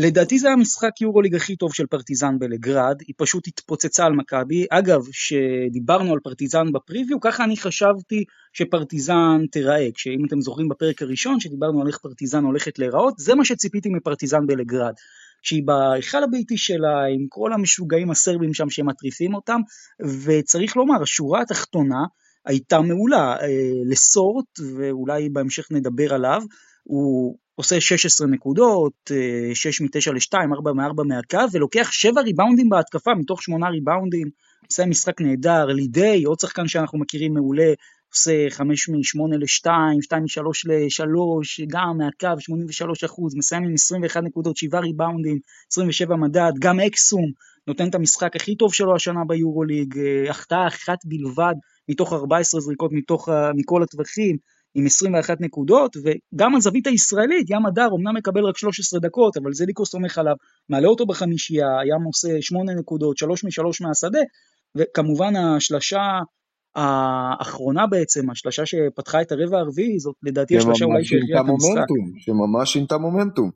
לדעתי 0.00 0.38
זה 0.38 0.50
המשחק 0.50 1.00
יורוליג 1.00 1.34
הכי 1.34 1.56
טוב 1.56 1.74
של 1.74 1.86
פרטיזן 1.86 2.38
בלגרד, 2.38 3.00
היא 3.06 3.14
פשוט 3.18 3.46
התפוצצה 3.46 4.04
על 4.04 4.12
מכבי. 4.12 4.66
אגב, 4.70 5.00
כשדיברנו 5.10 6.12
על 6.12 6.18
פרטיזן 6.20 6.72
ב 6.72 6.77
preview, 6.77 7.20
ככה 7.20 7.44
אני 7.44 7.56
חשבתי 7.56 8.24
שפרטיזן 8.52 9.46
תיראה. 9.52 9.88
כשאם 9.94 10.24
אתם 10.26 10.40
זוכרים 10.40 10.68
בפרק 10.68 11.02
הראשון, 11.02 11.40
שדיברנו 11.40 11.80
על 11.80 11.86
איך 11.88 11.98
פרטיזן 11.98 12.44
הולכת 12.44 12.78
להיראות, 12.78 13.14
זה 13.18 13.34
מה 13.34 13.44
שציפיתי 13.44 13.88
מפרטיזן 13.88 14.46
בלגרד. 14.46 14.92
שהיא 15.42 15.62
בהיכל 15.64 16.24
הביתי 16.24 16.56
שלה, 16.56 17.04
עם 17.14 17.26
כל 17.28 17.52
המשוגעים 17.52 18.10
הסרבים 18.10 18.54
שם 18.54 18.70
שמטריפים 18.70 19.34
אותם, 19.34 19.60
וצריך 20.24 20.76
לומר, 20.76 21.02
השורה 21.02 21.42
התחתונה 21.42 22.04
הייתה 22.46 22.80
מעולה. 22.80 23.36
אה, 23.40 23.46
לסורט, 23.90 24.60
ואולי 24.76 25.28
בהמשך 25.28 25.66
נדבר 25.70 26.14
עליו, 26.14 26.42
הוא 26.84 27.38
עושה 27.58 27.80
16 27.80 28.26
נקודות, 28.26 29.10
6 29.54 29.80
מ-9 29.80 30.12
ל-2, 30.12 30.34
4 30.54 30.72
מ-4 30.72 31.02
מהקו, 31.06 31.52
ולוקח 31.52 31.88
7 31.92 32.20
ריבאונדים 32.20 32.68
בהתקפה 32.68 33.10
מתוך 33.14 33.42
8 33.42 33.68
ריבאונדים, 33.68 34.28
עושה 34.66 34.86
משחק 34.86 35.20
נהדר, 35.20 35.66
לידי, 35.66 36.24
עוד 36.24 36.40
שחקן 36.40 36.68
שאנחנו 36.68 36.98
מכירים 36.98 37.34
מעולה, 37.34 37.72
עושה 38.14 38.50
5 38.50 38.88
מ-8 38.88 39.36
ל-2, 39.38 39.70
2 40.02 40.22
מ-3 40.22 40.40
ל-3, 40.66 41.64
גם 41.68 41.98
מהקו, 41.98 42.40
83 42.40 43.04
אחוז, 43.04 43.34
מסיים 43.36 43.64
עם 43.64 43.74
21 43.74 44.22
נקודות, 44.22 44.56
7 44.56 44.78
ריבאונדים, 44.78 45.38
27 45.72 46.16
מדד, 46.16 46.52
גם 46.58 46.80
אקסום, 46.80 47.32
נותן 47.66 47.88
את 47.88 47.94
המשחק 47.94 48.36
הכי 48.36 48.56
טוב 48.56 48.74
שלו 48.74 48.96
השנה 48.96 49.20
ביורוליג, 49.28 49.98
אה, 49.98 50.30
החטאה 50.30 50.66
אחת 50.66 50.98
בלבד 51.04 51.54
מתוך 51.88 52.12
14 52.12 52.60
זריקות 52.60 52.90
מתוך, 52.92 53.28
מכל 53.54 53.82
הטווחים, 53.82 54.36
עם 54.74 54.86
21 54.86 55.40
נקודות, 55.40 55.96
וגם 55.96 56.54
הזווית 56.54 56.86
הישראלית, 56.86 57.50
ים 57.50 57.66
הדר 57.66 57.88
אמנם 57.98 58.16
מקבל 58.16 58.44
רק 58.44 58.58
13 58.58 59.00
דקות, 59.00 59.36
אבל 59.36 59.52
זה 59.52 59.64
ליקו 59.66 59.86
סומך 59.86 60.18
עליו, 60.18 60.34
מעלה 60.68 60.88
אותו 60.88 61.06
בחמישייה, 61.06 61.66
ים 61.84 62.02
עושה 62.06 62.28
8 62.40 62.74
נקודות, 62.74 63.18
3 63.18 63.44
מ-3 63.44 63.62
מהשדה, 63.80 64.20
וכמובן 64.76 65.36
השלשה 65.36 66.00
האחרונה 66.76 67.86
בעצם, 67.86 68.30
השלשה 68.30 68.66
שפתחה 68.66 69.22
את 69.22 69.32
הרבע 69.32 69.58
הרביעי, 69.58 69.98
זאת 69.98 70.14
לדעתי 70.22 70.56
השלשה 70.56 70.84
אולי 70.84 71.04
שהכריעה 71.04 71.40
את 71.40 71.46
המשחק. 71.48 71.86
שממש 72.18 72.72
שינתה 72.72 72.98
מומנטום. 72.98 73.50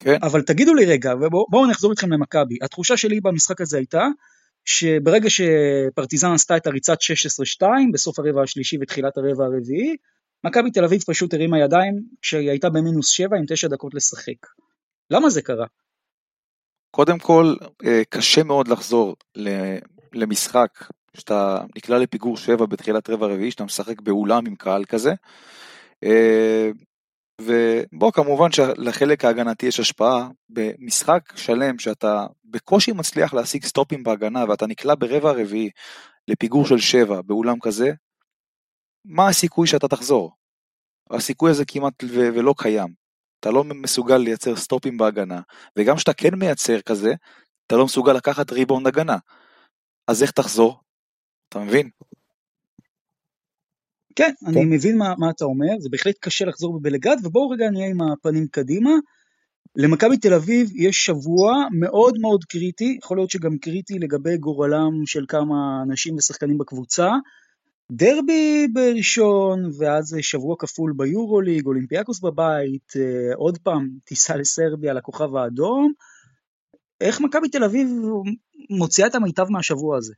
כן. 0.00 0.18
אבל 0.22 0.42
תגידו 0.42 0.74
לי 0.74 0.84
רגע, 0.84 1.14
ובואו 1.14 1.66
נחזור 1.66 1.90
איתכם 1.90 2.12
למכבי. 2.12 2.56
התחושה 2.62 2.96
שלי 2.96 3.20
במשחק 3.20 3.60
הזה 3.60 3.76
הייתה, 3.76 4.06
שברגע 4.64 5.28
שפרטיזן 5.30 6.32
עשתה 6.32 6.56
את 6.56 6.66
הריצת 6.66 6.98
16-2 7.60 7.66
בסוף 7.92 8.18
הרבע 8.18 8.42
השלישי 8.42 8.76
ותחילת 8.80 9.16
הרבע 9.16 9.44
הרביעי, 9.44 9.96
מכבי 10.44 10.70
תל 10.70 10.84
אביב 10.84 11.02
פשוט 11.06 11.34
הרימה 11.34 11.58
ידיים 11.58 12.02
כשהיא 12.22 12.50
הייתה 12.50 12.70
במינוס 12.70 13.08
7 13.08 13.36
עם 13.36 13.44
9 13.48 13.68
דקות 13.68 13.94
לשחק. 13.94 14.46
למה 15.10 15.30
זה 15.30 15.42
קרה? 15.42 15.66
קודם 16.90 17.18
כל, 17.18 17.54
אה, 17.84 18.02
קשה 18.08 18.42
מאוד 18.42 18.68
לחזור 18.68 19.16
למשחק 20.12 20.84
שאתה 21.16 21.60
נקלע 21.76 21.98
לפיגור 21.98 22.36
7 22.36 22.66
בתחילת 22.66 23.10
רבע 23.10 23.26
רביעי, 23.26 23.50
שאתה 23.50 23.64
משחק 23.64 24.00
באולם 24.00 24.46
עם 24.46 24.54
קהל 24.54 24.84
כזה. 24.84 25.12
אה, 26.04 26.70
ובוא 27.40 28.12
כמובן 28.12 28.52
שלחלק 28.52 29.24
ההגנתי 29.24 29.66
יש 29.66 29.80
השפעה 29.80 30.28
במשחק 30.50 31.32
שלם 31.36 31.78
שאתה 31.78 32.26
בקושי 32.44 32.92
מצליח 32.92 33.34
להשיג 33.34 33.64
סטופים 33.64 34.02
בהגנה 34.02 34.44
ואתה 34.48 34.66
נקלע 34.66 34.94
ברבע 34.98 35.30
הרביעי 35.30 35.70
לפיגור 36.28 36.66
של 36.66 36.78
שבע 36.78 37.20
באולם 37.22 37.60
כזה, 37.60 37.92
מה 39.08 39.28
הסיכוי 39.28 39.66
שאתה 39.66 39.88
תחזור? 39.88 40.32
הסיכוי 41.10 41.50
הזה 41.50 41.64
כמעט 41.64 42.04
ו- 42.04 42.28
ולא 42.34 42.54
קיים. 42.58 42.94
אתה 43.40 43.50
לא 43.50 43.64
מסוגל 43.64 44.16
לייצר 44.16 44.56
סטופים 44.56 44.98
בהגנה, 44.98 45.40
וגם 45.76 45.96
כשאתה 45.96 46.12
כן 46.12 46.34
מייצר 46.34 46.80
כזה, 46.80 47.12
אתה 47.66 47.76
לא 47.76 47.84
מסוגל 47.84 48.12
לקחת 48.12 48.52
ריבאונד 48.52 48.86
הגנה. 48.86 49.16
אז 50.08 50.22
איך 50.22 50.30
תחזור? 50.30 50.80
אתה 51.48 51.58
מבין? 51.58 51.90
כן, 54.16 54.32
אני 54.46 54.54
כן. 54.54 54.68
מבין 54.70 54.98
מה, 54.98 55.14
מה 55.18 55.30
אתה 55.30 55.44
אומר, 55.44 55.78
זה 55.78 55.88
בהחלט 55.88 56.14
קשה 56.20 56.44
לחזור 56.44 56.78
בבלגרד, 56.78 57.16
ובואו 57.24 57.50
רגע 57.50 57.70
נהיה 57.70 57.90
עם 57.90 58.00
הפנים 58.00 58.46
קדימה. 58.50 58.90
למכבי 59.76 60.16
תל 60.16 60.34
אביב 60.34 60.68
יש 60.76 61.04
שבוע 61.04 61.52
מאוד 61.80 62.14
מאוד 62.20 62.44
קריטי, 62.44 62.98
יכול 63.02 63.16
להיות 63.16 63.30
שגם 63.30 63.58
קריטי 63.58 63.98
לגבי 63.98 64.36
גורלם 64.36 65.06
של 65.06 65.24
כמה 65.28 65.82
אנשים 65.82 66.16
ושחקנים 66.16 66.58
בקבוצה. 66.58 67.08
דרבי 67.92 68.66
בראשון, 68.72 69.70
ואז 69.78 70.16
שבוע 70.20 70.56
כפול 70.58 70.92
ביורוליג, 70.96 71.66
אולימפיאקוס 71.66 72.20
בבית, 72.20 72.92
אה, 72.96 73.34
עוד 73.34 73.58
פעם 73.58 73.88
טיסה 74.04 74.36
לסרביה 74.36 74.92
לכוכב 74.92 75.36
האדום. 75.36 75.92
איך 77.00 77.20
מכבי 77.20 77.48
תל 77.48 77.64
אביב 77.64 77.88
מוציאה 78.70 79.06
את 79.06 79.14
המיטב 79.14 79.46
מהשבוע 79.50 79.96
הזה? 79.96 80.14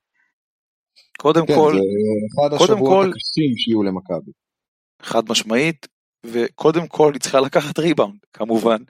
קודם 1.19 1.47
כן, 1.47 1.55
כל, 1.55 1.73
זה 1.73 1.79
אחד 2.35 2.55
השבועות 2.55 3.07
הקשים 3.07 3.57
שיהיו 3.57 3.83
למכבי. 3.83 4.33
חד 5.03 5.23
משמעית, 5.29 5.87
וקודם 6.27 6.87
כל 6.87 7.13
היא 7.13 7.21
צריכה 7.21 7.41
לקחת 7.41 7.79
ריבאונד, 7.79 8.19
כמובן. 8.33 8.83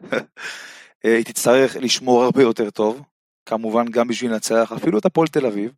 אה, 1.04 1.16
היא 1.16 1.24
תצטרך 1.24 1.76
לשמור 1.76 2.24
הרבה 2.24 2.42
יותר 2.42 2.70
טוב, 2.70 3.02
כמובן 3.46 3.90
גם 3.90 4.08
בשביל 4.08 4.30
לנצח 4.32 4.72
אפילו 4.76 4.98
את 4.98 5.06
הפועל 5.06 5.28
תל 5.28 5.46
אביב, 5.46 5.72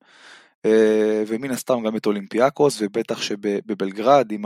ומן 1.26 1.50
הסתם 1.50 1.82
גם 1.86 1.96
את 1.96 2.06
אולימפיאקוס, 2.06 2.78
ובטח 2.80 3.22
שבבלגרד 3.22 4.32
עם 4.32 4.44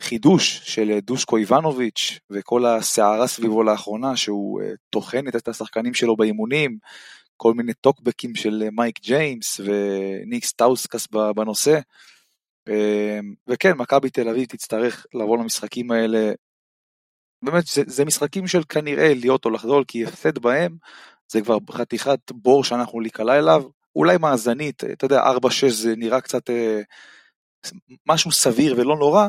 החידוש 0.00 0.60
של 0.64 0.98
דושקו 0.98 1.36
איבנוביץ' 1.36 2.18
וכל 2.30 2.66
הסערה 2.66 3.26
סביבו 3.26 3.62
לאחרונה, 3.62 4.16
שהוא 4.16 4.62
אה, 4.62 4.70
טוחן 4.90 5.28
את 5.28 5.48
השחקנים 5.48 5.94
שלו 5.94 6.16
באימונים, 6.16 6.78
כל 7.36 7.54
מיני 7.54 7.74
טוקבקים 7.74 8.34
של 8.34 8.68
מייק 8.72 9.00
ג'יימס 9.00 9.60
וניק 9.60 10.44
סטאוסקס 10.44 11.08
בנושא. 11.36 11.78
אמ, 12.68 13.34
וכן, 13.48 13.72
מכבי 13.76 14.10
תל 14.10 14.28
אביב 14.28 14.44
תצטרך 14.46 15.06
לבוא 15.14 15.38
למשחקים 15.38 15.90
האלה, 15.90 16.32
באמת, 17.42 17.66
זה, 17.66 17.82
זה 17.86 18.04
משחקים 18.04 18.46
של 18.46 18.62
כנראה 18.68 19.14
להיות 19.14 19.44
או 19.44 19.50
לחדול, 19.50 19.84
כי 19.88 20.04
הפסד 20.04 20.38
בהם 20.38 20.76
זה 21.28 21.40
כבר 21.40 21.58
חתיכת 21.70 22.32
בור 22.32 22.64
שאנחנו 22.64 23.00
להיקלע 23.00 23.38
אליו, 23.38 23.62
אולי 23.96 24.16
מאזנית, 24.18 24.84
אתה 24.84 25.04
יודע, 25.04 25.22
4-6 25.22 25.70
זה 25.70 25.96
נראה 25.96 26.20
קצת 26.20 26.50
אה, 26.50 26.80
משהו 28.08 28.32
סביר 28.32 28.74
ולא 28.78 28.96
נורא, 28.96 29.28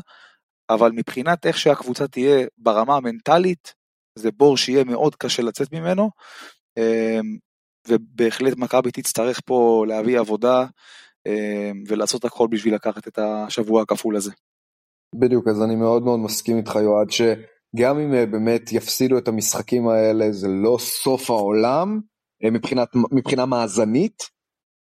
אבל 0.70 0.92
מבחינת 0.92 1.46
איך 1.46 1.58
שהקבוצה 1.58 2.08
תהיה 2.08 2.48
ברמה 2.58 2.96
המנטלית, 2.96 3.74
זה 4.20 4.32
בור 4.32 4.58
שיהיה 4.58 4.84
מאוד 4.84 5.16
קשה 5.16 5.44
לצאת 5.44 5.74
ממנו, 5.74 6.10
אה, 6.78 7.20
ובהחלט 7.88 8.58
מכבי 8.58 8.92
תצטרך 8.92 9.40
פה 9.46 9.86
להביא 9.88 10.20
עבודה 10.20 10.66
אמ, 11.28 11.84
ולעשות 11.88 12.26
הכל 12.26 12.48
בשביל 12.52 12.76
לקחת 12.76 13.08
את 13.08 13.20
השבוע 13.20 13.82
הכפול 13.82 14.16
הזה. 14.16 14.32
בדיוק, 15.16 15.48
אז 15.48 15.64
אני 15.64 15.76
מאוד 15.76 16.04
מאוד 16.04 16.20
מסכים 16.20 16.58
איתך 16.58 16.76
יועד, 16.76 17.10
שגם 17.10 18.00
אם 18.00 18.14
אה, 18.14 18.26
באמת 18.26 18.72
יפסידו 18.72 19.18
את 19.18 19.28
המשחקים 19.28 19.88
האלה, 19.88 20.32
זה 20.32 20.48
לא 20.48 20.78
סוף 20.80 21.30
העולם 21.30 22.00
אה, 22.44 22.52
מבחינת, 22.52 22.88
מבחינה 23.12 23.46
מאזנית, 23.46 24.24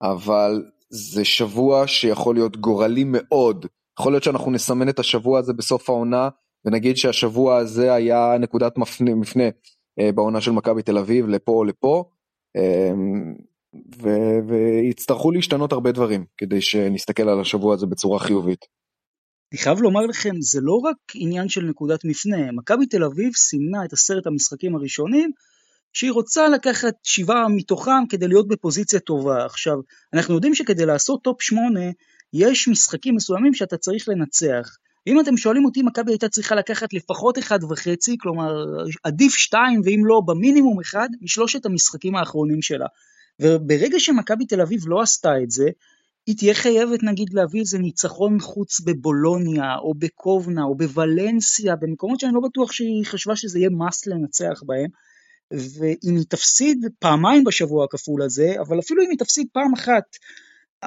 אבל 0.03 0.65
זה 0.91 1.25
שבוע 1.25 1.87
שיכול 1.87 2.35
להיות 2.35 2.57
גורלי 2.57 3.05
מאוד. 3.07 3.67
יכול 4.01 4.13
להיות 4.13 4.25
שאנחנו 4.25 4.51
נסמן 4.51 4.89
את 4.89 4.99
השבוע 4.99 5.39
הזה 5.39 5.53
בסוף 5.53 5.91
העונה, 5.91 6.29
ונגיד 6.65 6.97
שהשבוע 6.97 7.57
הזה 7.57 7.95
היה 7.95 8.37
נקודת 8.41 8.79
מפנה, 8.79 9.15
מפנה 9.15 9.45
אה, 10.01 10.13
בעונה 10.13 10.41
של 10.41 10.51
מכבי 10.51 10.83
תל 10.83 10.99
אביב, 10.99 11.27
לפה 11.27 11.53
או 11.53 11.65
לפה. 11.65 12.05
אמ, 12.57 13.35
ו- 14.03 14.49
ויצטרכו 14.49 15.31
להשתנות 15.31 15.73
הרבה 15.73 15.93
דברים 15.93 16.25
כדי 16.39 16.61
שנסתכל 16.61 17.29
על 17.29 17.41
השבוע 17.41 17.75
הזה 17.75 17.87
בצורה 17.87 18.19
חיובית. 18.19 18.65
אני 19.53 19.61
חייב 19.61 19.79
לומר 19.79 20.07
לכם, 20.07 20.35
זה 20.41 20.61
לא 20.63 20.75
רק 20.85 20.97
עניין 21.15 21.49
של 21.49 21.65
נקודת 21.65 22.05
מפנה, 22.05 22.53
מכבי 22.53 22.87
תל 22.87 23.05
אביב 23.05 23.33
סימנה 23.35 23.85
את 23.85 23.93
עשרת 23.93 24.27
המשחקים 24.27 24.75
הראשונים 24.75 25.31
שהיא 25.97 26.13
רוצה 26.13 26.49
לקחת 26.49 26.95
שבעה 27.03 27.49
מתוכם 27.49 28.07
כדי 28.09 28.29
להיות 28.29 28.49
בפוזיציה 28.49 29.01
טובה. 29.01 29.45
עכשיו, 29.45 29.77
אנחנו 30.13 30.35
יודעים 30.35 30.55
שכדי 30.55 30.87
לעשות 30.87 31.23
טופ 31.23 31.43
שמונה, 31.43 31.91
יש 32.33 32.69
משחקים 32.69 33.15
מסוימים 33.17 33.55
שאתה 33.55 33.77
צריך 33.77 34.09
לנצח. 34.09 34.77
אם 35.07 35.21
אתם 35.21 35.37
שואלים 35.37 35.65
אותי, 35.65 35.83
מכבי 35.83 36.13
הייתה 36.13 36.29
צריכה 36.29 36.55
לקחת 36.55 36.93
לפחות 36.93 37.39
אחד 37.39 37.59
וחצי, 37.65 38.17
כלומר 38.21 38.65
עדיף 39.05 39.35
שתיים 39.35 39.81
ואם 39.85 40.03
לא 40.05 40.21
במינימום 40.27 40.81
אחד 40.81 41.09
משלושת 41.21 41.67
המשחקים 41.67 42.17
האחרונים 42.17 42.63
שלה. 42.63 42.87
וברגע 43.43 44.01
שמכבי 44.01 44.47
תל 44.47 44.61
אביב 44.61 44.81
לא 44.87 45.03
עשתה 45.03 45.33
את 45.43 45.51
זה, 45.51 45.67
היא 46.27 46.37
תהיה 46.37 46.55
חייבת 46.55 47.03
נגיד 47.03 47.29
להביא 47.33 47.61
איזה 47.61 47.79
ניצחון 47.79 48.41
חוץ 48.41 48.81
בבולוניה, 48.81 49.77
או 49.79 49.95
בקובנה, 49.99 50.63
או 50.63 50.75
בוולנסיה, 50.77 51.77
במקומות 51.77 52.21
שאני 52.21 52.35
לא 52.35 52.41
בטוח 52.41 52.73
שהיא 52.73 53.05
חשבה 53.07 53.37
שזה 53.37 53.59
יהיה 53.59 53.71
מס 53.71 54.07
לנצח 54.07 54.63
בהם. 54.67 54.91
ואם 55.53 56.17
היא 56.17 56.25
תפסיד 56.29 56.87
פעמיים 56.99 57.45
בשבוע 57.45 57.85
הכפול 57.85 58.23
הזה, 58.23 58.55
אבל 58.61 58.79
אפילו 58.79 59.03
אם 59.03 59.11
היא 59.11 59.19
תפסיד 59.19 59.47
פעם 59.53 59.73
אחת, 59.73 60.17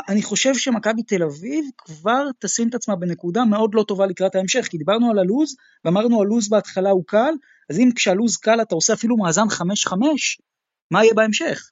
אני 0.10 0.22
חושב 0.22 0.56
שמכבי 0.56 1.04
תל 1.04 1.24
אביב 1.24 1.66
כבר 1.78 2.24
תשים 2.40 2.70
את 2.70 2.76
עצמה 2.76 2.96
בנקודה 2.96 3.46
מאוד 3.46 3.76
לא 3.76 3.84
טובה 3.88 4.06
לקראת 4.06 4.36
ההמשך, 4.36 4.68
כי 4.70 4.78
דיברנו 4.78 5.12
על 5.12 5.20
הלוז, 5.20 5.56
ואמרנו 5.86 6.22
הלוז 6.22 6.50
בהתחלה 6.50 6.90
הוא 6.90 7.04
קל, 7.08 7.34
אז 7.70 7.80
אם 7.80 7.90
כשהלוז 7.96 8.38
קל 8.38 8.62
אתה 8.62 8.76
עושה 8.76 8.94
אפילו 8.94 9.18
מאזן 9.18 9.48
5-5, 9.90 9.94
מה 10.92 11.04
יהיה 11.04 11.14
בהמשך? 11.14 11.72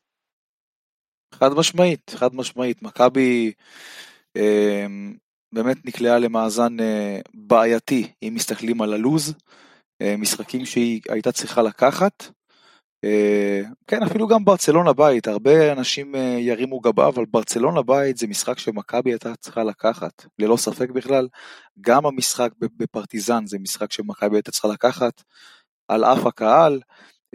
חד 1.33 1.53
משמעית, 1.53 2.11
חד 2.15 2.35
משמעית. 2.35 2.81
מכבי 2.81 3.51
אה, 4.37 4.85
באמת 5.53 5.85
נקלעה 5.85 6.19
למאזן 6.19 6.79
אה, 6.79 7.19
בעייתי, 7.33 8.11
אם 8.23 8.33
מסתכלים 8.35 8.81
על 8.81 8.93
הלוז. 8.93 9.33
אה, 10.01 10.17
משחקים 10.17 10.65
שהיא 10.65 11.01
הייתה 11.09 11.31
צריכה 11.31 11.61
לקחת. 11.61 12.36
אה, 13.07 13.61
כן, 13.87 14.03
אפילו 14.03 14.27
גם 14.27 14.45
ברצלונה 14.45 14.93
בית, 14.93 15.27
הרבה 15.27 15.71
אנשים 15.71 16.15
אה, 16.15 16.37
ירימו 16.39 16.79
גבה, 16.79 17.07
אבל 17.07 17.25
ברצלונה 17.25 17.81
בית 17.81 18.17
זה 18.17 18.27
משחק 18.27 18.59
שמכבי 18.59 19.11
הייתה 19.11 19.35
צריכה 19.35 19.63
לקחת, 19.63 20.25
ללא 20.39 20.57
ספק 20.57 20.89
בכלל. 20.89 21.27
גם 21.81 22.05
המשחק 22.05 22.49
בפרטיזן 22.59 23.45
זה 23.45 23.59
משחק 23.59 23.91
שמכבי 23.91 24.37
הייתה 24.37 24.51
צריכה 24.51 24.67
לקחת, 24.67 25.23
על 25.87 26.03
אף 26.03 26.25
הקהל. 26.25 26.79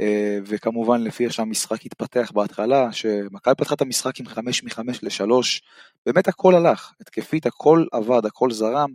אה, 0.00 0.38
וכמובן 0.46 1.00
לפי 1.02 1.24
איך 1.24 1.32
שהמשחק 1.32 1.86
התפתח 1.86 2.30
בהתחלה, 2.34 2.92
שמכבי 2.92 3.54
פתחה 3.54 3.74
את 3.74 3.80
המשחק 3.80 4.20
עם 4.20 4.26
5 4.26 4.64
מ-5 4.64 4.80
ל-3, 5.02 5.30
באמת 6.06 6.28
הכל 6.28 6.54
הלך, 6.54 6.92
התקפית 7.00 7.46
הכל 7.46 7.86
עבד, 7.92 8.26
הכל 8.26 8.50
זרם, 8.50 8.90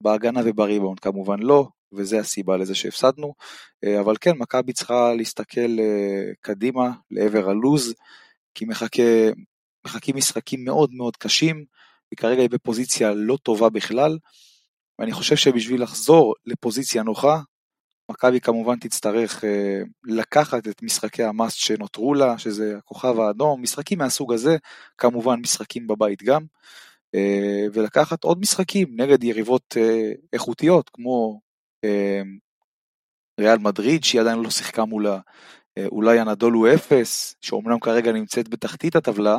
בהגנה 0.00 0.40
ובריבאונד 0.44 1.00
כמובן 1.00 1.38
לא, 1.38 1.68
וזה 1.92 2.18
הסיבה 2.18 2.56
לזה 2.56 2.74
שהפסדנו, 2.74 3.34
אה, 3.84 4.00
אבל 4.00 4.14
כן, 4.20 4.32
מכבי 4.38 4.72
צריכה 4.72 5.14
להסתכל 5.14 5.78
אה, 5.80 6.32
קדימה 6.40 6.90
לעבר 7.10 7.50
הלוז, 7.50 7.94
כי 8.54 8.64
מחכה, 8.64 9.02
מחכים 9.86 10.16
משחקים 10.16 10.64
מאוד 10.64 10.90
מאוד 10.92 11.16
קשים, 11.16 11.64
וכרגע 12.14 12.40
היא 12.40 12.50
בפוזיציה 12.50 13.12
לא 13.14 13.38
טובה 13.42 13.68
בכלל, 13.68 14.18
ואני 14.98 15.12
חושב 15.12 15.36
שבשביל 15.36 15.82
לחזור 15.82 16.34
לפוזיציה 16.46 17.02
נוחה, 17.02 17.40
מכבי 18.10 18.40
כמובן 18.40 18.78
תצטרך 18.78 19.44
אה, 19.44 19.82
לקחת 20.04 20.68
את 20.68 20.82
משחקי 20.82 21.22
המאסט 21.22 21.56
שנותרו 21.56 22.14
לה, 22.14 22.38
שזה 22.38 22.74
הכוכב 22.78 23.20
האדום, 23.20 23.62
משחקים 23.62 23.98
מהסוג 23.98 24.32
הזה, 24.32 24.56
כמובן 24.98 25.40
משחקים 25.40 25.86
בבית 25.86 26.22
גם, 26.22 26.42
ולקחת 27.72 28.24
עוד 28.24 28.38
משחקים 28.40 28.88
נגד 29.00 29.24
יריבות 29.24 29.76
איכותיות, 30.32 30.90
כמו 30.92 31.40
ריאל 33.40 33.58
מדריד, 33.58 34.04
שהיא 34.04 34.20
עדיין 34.20 34.38
לא 34.38 34.50
שיחקה 34.50 34.84
מולה, 34.84 35.18
אולי 35.86 36.18
הנדולו 36.18 36.74
אפס, 36.74 37.34
שאומנם 37.40 37.80
כרגע 37.80 38.12
נמצאת 38.12 38.48
בתחתית 38.48 38.96
הטבלה, 38.96 39.38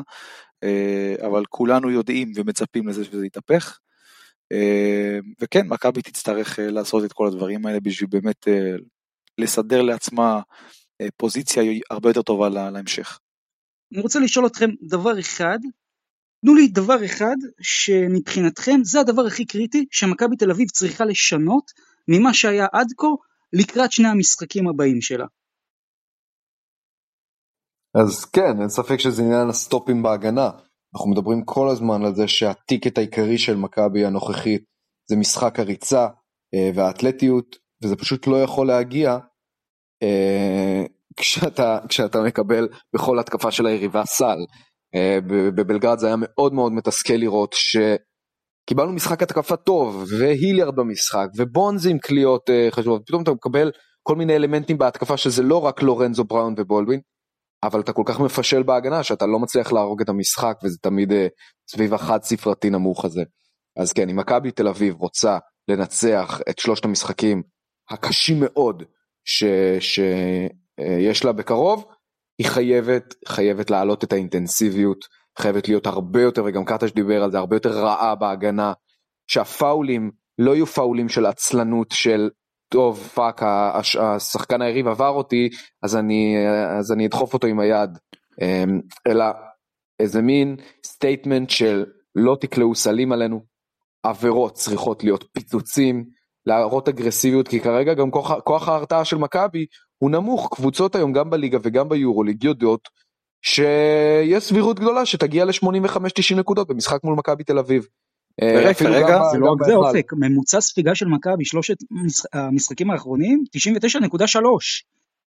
אבל 1.25 1.43
כולנו 1.49 1.91
יודעים 1.91 2.31
ומצפים 2.35 2.87
לזה 2.87 3.05
שזה 3.05 3.25
יתהפך. 3.25 3.79
אה, 4.53 5.19
וכן, 5.41 5.67
מכבי 5.67 6.01
תצטרך 6.01 6.59
אה, 6.59 6.71
לעשות 6.71 7.03
את 7.03 7.13
כל 7.13 7.27
הדברים 7.27 7.65
האלה 7.65 7.79
בשביל 7.79 8.09
באמת 8.09 8.47
אה, 8.47 8.75
לסדר 9.37 9.81
לעצמה 9.81 10.41
פוזיציה 11.17 11.63
הרבה 11.89 12.09
יותר 12.09 12.21
טובה 12.21 12.49
להמשך. 12.49 13.19
אני 13.93 14.01
רוצה 14.01 14.19
לשאול 14.19 14.45
אתכם 14.45 14.69
דבר 14.81 15.19
אחד, 15.19 15.59
תנו 16.41 16.55
לי 16.55 16.67
דבר 16.67 17.05
אחד 17.05 17.35
שמבחינתכם 17.61 18.79
זה 18.83 18.99
הדבר 18.99 19.25
הכי 19.25 19.45
קריטי 19.45 19.85
שמכבי 19.91 20.35
תל 20.35 20.51
אביב 20.51 20.69
צריכה 20.69 21.05
לשנות 21.05 21.71
ממה 22.07 22.33
שהיה 22.33 22.65
עד 22.73 22.87
כה 22.97 23.07
לקראת 23.53 23.91
שני 23.91 24.07
המשחקים 24.07 24.67
הבאים 24.67 25.01
שלה. 25.01 25.25
אז 27.95 28.25
כן, 28.25 28.61
אין 28.61 28.69
ספק 28.69 28.99
שזה 28.99 29.23
עניין 29.23 29.49
הסטופים 29.49 30.03
בהגנה. 30.03 30.49
אנחנו 30.95 31.11
מדברים 31.11 31.45
כל 31.45 31.69
הזמן 31.69 32.05
על 32.05 32.15
זה 32.15 32.27
שהטיקט 32.27 32.97
העיקרי 32.97 33.37
של 33.37 33.55
מכבי 33.55 34.05
הנוכחית 34.05 34.63
זה 35.09 35.15
משחק 35.15 35.59
הריצה 35.59 36.07
אה, 36.53 36.69
והאתלטיות, 36.75 37.55
וזה 37.83 37.95
פשוט 37.95 38.27
לא 38.27 38.43
יכול 38.43 38.67
להגיע 38.67 39.17
אה, 40.03 40.83
כשאתה, 41.17 41.79
כשאתה 41.89 42.21
מקבל 42.21 42.67
בכל 42.95 43.19
התקפה 43.19 43.51
של 43.51 43.65
היריבה 43.65 44.05
סל. 44.05 44.37
אה, 44.95 45.17
בבלגרד 45.55 45.99
זה 45.99 46.07
היה 46.07 46.15
מאוד 46.19 46.53
מאוד 46.53 46.71
מתסכל 46.71 47.13
לראות 47.13 47.53
שקיבלנו 48.63 48.93
משחק 48.93 49.23
התקפה 49.23 49.55
טוב, 49.55 50.05
והיליארד 50.19 50.75
במשחק, 50.75 51.27
ובונזי 51.37 51.91
עם 51.91 51.97
קליעות 51.99 52.49
חשובות, 52.71 53.01
פתאום 53.05 53.23
אתה 53.23 53.31
מקבל 53.31 53.71
כל 54.03 54.15
מיני 54.15 54.35
אלמנטים 54.35 54.77
בהתקפה 54.77 55.17
שזה 55.17 55.43
לא 55.43 55.65
רק 55.65 55.81
לורנזו 55.81 56.23
בראון 56.23 56.53
ובולדווין, 56.57 56.99
אבל 57.63 57.79
אתה 57.79 57.93
כל 57.93 58.03
כך 58.05 58.19
מפשל 58.19 58.63
בהגנה 58.63 59.03
שאתה 59.03 59.25
לא 59.25 59.39
מצליח 59.39 59.73
להרוג 59.73 60.01
את 60.01 60.09
המשחק 60.09 60.57
וזה 60.63 60.77
תמיד 60.81 61.11
uh, 61.11 61.15
סביב 61.71 61.93
החד 61.93 62.23
ספרתי 62.23 62.69
נמוך 62.69 63.05
הזה. 63.05 63.23
אז 63.77 63.93
כן, 63.93 64.09
אם 64.09 64.15
מכבי 64.15 64.51
תל 64.51 64.67
אביב 64.67 64.95
רוצה 64.95 65.37
לנצח 65.67 66.41
את 66.49 66.59
שלושת 66.59 66.85
המשחקים 66.85 67.43
הקשים 67.89 68.37
מאוד 68.39 68.83
שיש 69.25 71.21
אה, 71.21 71.25
לה 71.25 71.31
בקרוב, 71.31 71.85
היא 72.37 72.47
חייבת, 72.47 73.15
חייבת 73.27 73.69
להעלות 73.69 74.03
את 74.03 74.13
האינטנסיביות, 74.13 75.05
חייבת 75.39 75.67
להיות 75.67 75.87
הרבה 75.87 76.21
יותר, 76.21 76.43
וגם 76.45 76.65
קטש 76.65 76.91
דיבר 76.91 77.23
על 77.23 77.31
זה, 77.31 77.37
הרבה 77.37 77.55
יותר 77.55 77.71
רעה 77.71 78.15
בהגנה, 78.15 78.73
שהפאולים 79.27 80.11
לא 80.39 80.55
יהיו 80.55 80.65
פאולים 80.65 81.09
של 81.09 81.25
עצלנות 81.25 81.87
של 81.91 82.29
טוב 82.73 82.99
fuck 83.13 83.41
השחקן 83.99 84.61
היריב 84.61 84.87
עבר 84.87 85.09
אותי 85.09 85.49
אז 85.83 85.95
אני 85.95 86.35
אז 86.79 86.91
אני 86.91 87.05
אדחוף 87.05 87.33
אותו 87.33 87.47
עם 87.47 87.59
היד. 87.59 87.97
אמ, 88.41 88.81
אלא 89.07 89.25
איזה 89.99 90.21
מין 90.21 90.55
statement 90.85 91.49
של 91.49 91.85
לא 92.15 92.37
תקלעו 92.41 92.75
סלים 92.75 93.11
עלינו 93.11 93.43
עבירות 94.03 94.53
צריכות 94.53 95.03
להיות 95.03 95.25
פיצוצים 95.31 96.05
להראות 96.45 96.89
אגרסיביות 96.89 97.47
כי 97.47 97.59
כרגע 97.59 97.93
גם 97.93 98.11
כוח, 98.11 98.39
כוח 98.39 98.67
ההרתעה 98.67 99.05
של 99.05 99.17
מכבי 99.17 99.65
הוא 99.97 100.11
נמוך 100.11 100.49
קבוצות 100.55 100.95
היום 100.95 101.13
גם 101.13 101.29
בליגה 101.29 101.57
וגם 101.63 101.89
ביורוליג 101.89 102.43
יודעות 102.43 102.89
שיש 103.43 104.43
סבירות 104.43 104.79
גדולה 104.79 105.05
שתגיע 105.05 105.45
ל-85-90 105.45 106.35
נקודות 106.35 106.67
במשחק 106.67 107.03
מול 107.03 107.15
מכבי 107.15 107.43
תל 107.43 107.59
אביב. 107.59 107.87
אה, 108.41 108.53
רגע, 108.55 108.89
רגע, 108.89 109.19
זה 109.31 109.37
לא 109.37 109.51
רק 109.51 109.63
זה 109.65 109.73
אופק, 109.73 110.13
ממוצע 110.13 110.61
ספיגה 110.61 110.95
של 110.95 111.07
מכבי 111.07 111.45
שלושת 111.45 111.77
המשחקים 112.33 112.91
האחרונים 112.91 113.43
99.3, 113.57 114.39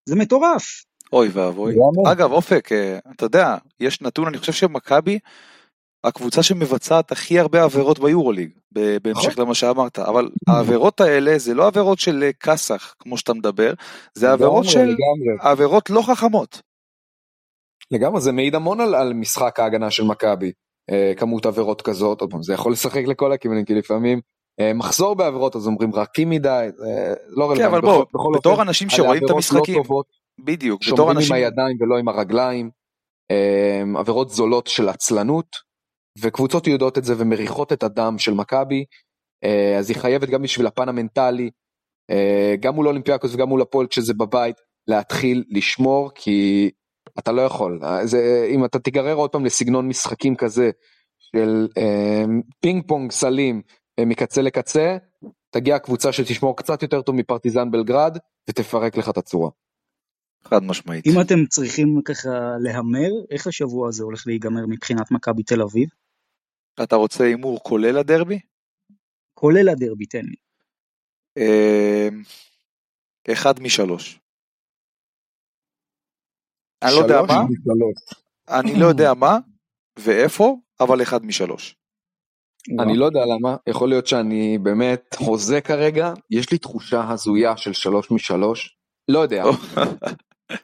זה 0.07 0.17
מטורף. 0.17 0.85
אוי 1.13 1.29
ואבוי. 1.33 1.75
אגב 2.07 2.33
אופק, 2.33 2.73
אה, 2.73 2.99
אתה 3.17 3.25
יודע, 3.25 3.57
יש 3.81 4.03
נתון, 4.03 4.27
אני 4.27 4.39
חושב 4.39 4.53
שמכבי, 4.53 5.19
הקבוצה 6.05 6.43
שמבצעת 6.43 7.13
הכי 7.13 7.39
הרבה 7.39 7.63
עבירות 7.63 7.99
ביורוליג, 7.99 8.51
בהמשך 9.03 9.29
נכון. 9.29 9.45
למה 9.45 9.55
שאמרת, 9.55 9.99
אבל 9.99 10.29
העבירות 10.49 11.01
האלה 11.01 11.39
זה 11.39 11.55
לא 11.55 11.67
עבירות 11.67 11.99
של 11.99 12.23
אה, 12.23 12.33
כסח, 12.33 12.95
כמו 12.99 13.19
שאתה 13.19 13.35
מדבר, 13.35 13.73
זה 14.15 14.33
עבירות 14.33 14.65
של, 14.65 14.95
עבירות 15.41 15.91
לא 15.91 16.03
חכמות. 16.03 16.63
לגמרי, 17.91 18.21
זה 18.21 18.33
מעיד 18.33 18.55
המון 18.55 18.81
על 18.81 19.13
משחק 19.13 19.61
ההגנה 19.61 19.91
של 19.91 20.05
מכבי. 20.05 20.53
אה, 20.91 21.13
כמות 21.17 21.47
עבירות 21.47 21.83
כזאת, 21.83 22.21
עוד 22.21 22.31
פעם 22.31 22.43
זה 22.43 22.55
יכול 22.55 22.73
לשחק 22.73 23.03
לכל 23.07 23.33
הכיוונים 23.33 23.65
כי 23.65 23.75
לפעמים 23.75 24.21
אה, 24.61 24.73
מחזור 24.75 25.15
בעבירות 25.15 25.57
אז 25.57 25.67
אומרים 25.67 25.95
רכים 25.95 26.31
מדי, 26.31 26.69
זה 26.77 27.15
לא 27.29 27.45
רלוונטי. 27.45 27.63
כן 27.63 27.69
אבל 27.69 27.81
בוא, 27.81 28.05
בכל 28.15 28.33
בתור 28.39 28.53
אופן, 28.53 28.69
אנשים 28.69 28.91
שרואים 28.91 29.25
את 29.25 29.31
המשחקים, 29.31 29.75
לא 29.75 29.83
טובות, 29.83 30.07
בדיוק, 30.45 30.83
בתור 30.93 31.13
אנשים, 31.13 31.37
עם 31.37 31.43
הידיים 31.43 31.77
ולא 31.81 31.99
עם 31.99 32.09
הרגליים, 32.09 32.71
אה, 33.31 33.83
עבירות 34.01 34.31
זולות 34.31 34.67
של 34.67 34.89
עצלנות, 34.89 35.47
וקבוצות 36.19 36.67
יודעות 36.67 36.99
את 36.99 37.05
זה 37.05 37.15
ומריחות 37.19 37.73
את 37.73 37.83
הדם 37.83 38.19
של 38.19 38.35
מכבי, 38.35 38.85
אז 39.79 39.91
היא 39.91 39.97
חייבת 39.97 40.29
גם 40.29 40.43
בשביל 40.43 40.67
הפן 40.67 40.89
המנטלי, 40.89 41.51
גם 42.61 42.75
מול 42.75 42.89
אולימפיאקוס 42.89 43.35
וגם 43.35 43.49
מול 43.49 43.63
הפועל 43.63 43.87
כשזה 43.87 44.15
בבית, 44.15 44.57
להתחיל 44.89 45.45
לשמור 45.49 46.11
כי 46.15 46.71
אתה 47.19 47.33
לא 47.33 47.43
יכול, 47.43 47.81
זה, 48.05 48.49
אם 48.51 48.65
אתה 48.65 48.79
תיגרר 48.79 49.15
עוד 49.15 49.31
פעם 49.31 49.45
לסגנון 49.45 49.89
משחקים 49.89 50.37
כזה 50.37 50.71
של 51.19 51.69
אה, 51.79 52.25
פינג 52.61 52.83
פונג 52.87 53.13
סלים 53.13 53.63
אה, 53.99 54.05
מקצה 54.05 54.43
לקצה, 54.43 54.97
תגיע 55.51 55.79
קבוצה 55.79 56.13
שתשמור 56.13 56.57
קצת 56.57 56.83
יותר 56.83 57.03
טוב 57.03 57.15
מפרטיזן 57.15 57.71
בלגרד 57.71 58.19
ותפרק 58.51 58.97
לך 58.97 59.09
את 59.09 59.17
הצורה. 59.17 59.51
חד 60.45 60.63
משמעית. 60.63 61.07
אם 61.07 61.21
אתם 61.21 61.47
צריכים 61.47 62.01
ככה 62.05 62.29
להמר, 62.61 63.11
איך 63.31 63.47
השבוע 63.47 63.89
הזה 63.89 64.05
הולך 64.05 64.27
להיגמר 64.27 64.67
מבחינת 64.69 65.11
מכבי 65.11 65.43
תל 65.43 65.63
אביב? 65.63 65.89
אתה 66.83 66.97
רוצה 66.97 67.25
הימור 67.25 67.61
כולל 67.63 67.99
הדרבי? 67.99 68.39
כולל 69.35 69.69
הדרבי, 69.69 70.07
תן 70.07 70.25
לי. 70.25 70.37
אה, 71.39 72.09
אחד 73.33 73.61
משלוש. 73.61 74.21
אני 76.83 76.93
לא 76.95 76.99
יודע 76.99 77.23
מה, 77.23 77.45
אני 78.49 78.81
לא 78.81 78.87
יודע 78.87 79.15
מה 79.15 79.39
ואיפה, 79.99 80.57
אבל 80.81 81.03
אחד 81.03 81.27
משלוש. 81.27 81.77
אני 82.81 82.97
לא 82.97 83.05
יודע 83.05 83.21
למה, 83.21 83.57
יכול 83.69 83.89
להיות 83.89 84.07
שאני 84.07 84.59
באמת 84.59 85.17
הוזה 85.19 85.61
כרגע, 85.61 86.13
יש 86.31 86.53
לי 86.53 86.59
תחושה 86.59 87.11
הזויה 87.11 87.57
של 87.57 87.73
שלוש 87.73 88.11
משלוש, 88.11 88.77
לא 89.09 89.19
יודע. 89.19 89.45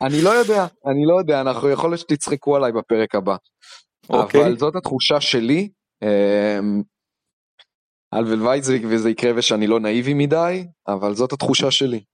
אני 0.03 0.22
לא 0.22 0.31
יודע, 0.31 0.66
אני 0.87 1.07
לא 1.07 1.18
יודע, 1.18 1.40
אנחנו 1.40 1.70
יכול 1.70 1.90
להיות 1.90 2.01
שתצחקו 2.01 2.57
עליי 2.57 2.72
בפרק 2.72 3.14
הבא. 3.14 3.37
אוקיי. 4.11 4.40
אבל 4.40 4.59
זאת 4.59 4.77
התחושה 4.77 5.20
שלי. 5.20 5.68
הלוואי 8.12 8.61
וזה 8.88 9.11
יקרה 9.11 9.31
ושאני 9.37 9.66
לא 9.66 9.81
נאיבי 9.81 10.14
מדי, 10.14 10.66
אבל 10.88 11.14
זאת 11.14 11.33
התחושה 11.33 11.70
שלי. 11.70 12.05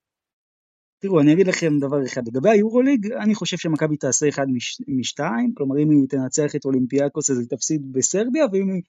תראו, 0.99 1.19
אני 1.19 1.33
אגיד 1.33 1.47
לכם 1.47 1.79
דבר 1.79 2.05
אחד, 2.05 2.27
לגבי 2.27 2.49
היורוליג, 2.49 3.11
אני 3.11 3.35
חושב 3.35 3.57
שמכבי 3.57 3.97
תעשה 3.97 4.29
אחד 4.29 4.45
מש, 4.49 4.81
משתיים, 4.87 5.53
כלומר 5.53 5.79
אם 5.79 5.89
היא 5.89 6.09
תנצח 6.09 6.55
את 6.55 6.65
אולימפיאקוס 6.65 7.29
אז 7.29 7.39
היא 7.39 7.47
תפסיד 7.47 7.93
בסרביה, 7.93 8.45
ואם 8.51 8.69
היא 8.69 8.81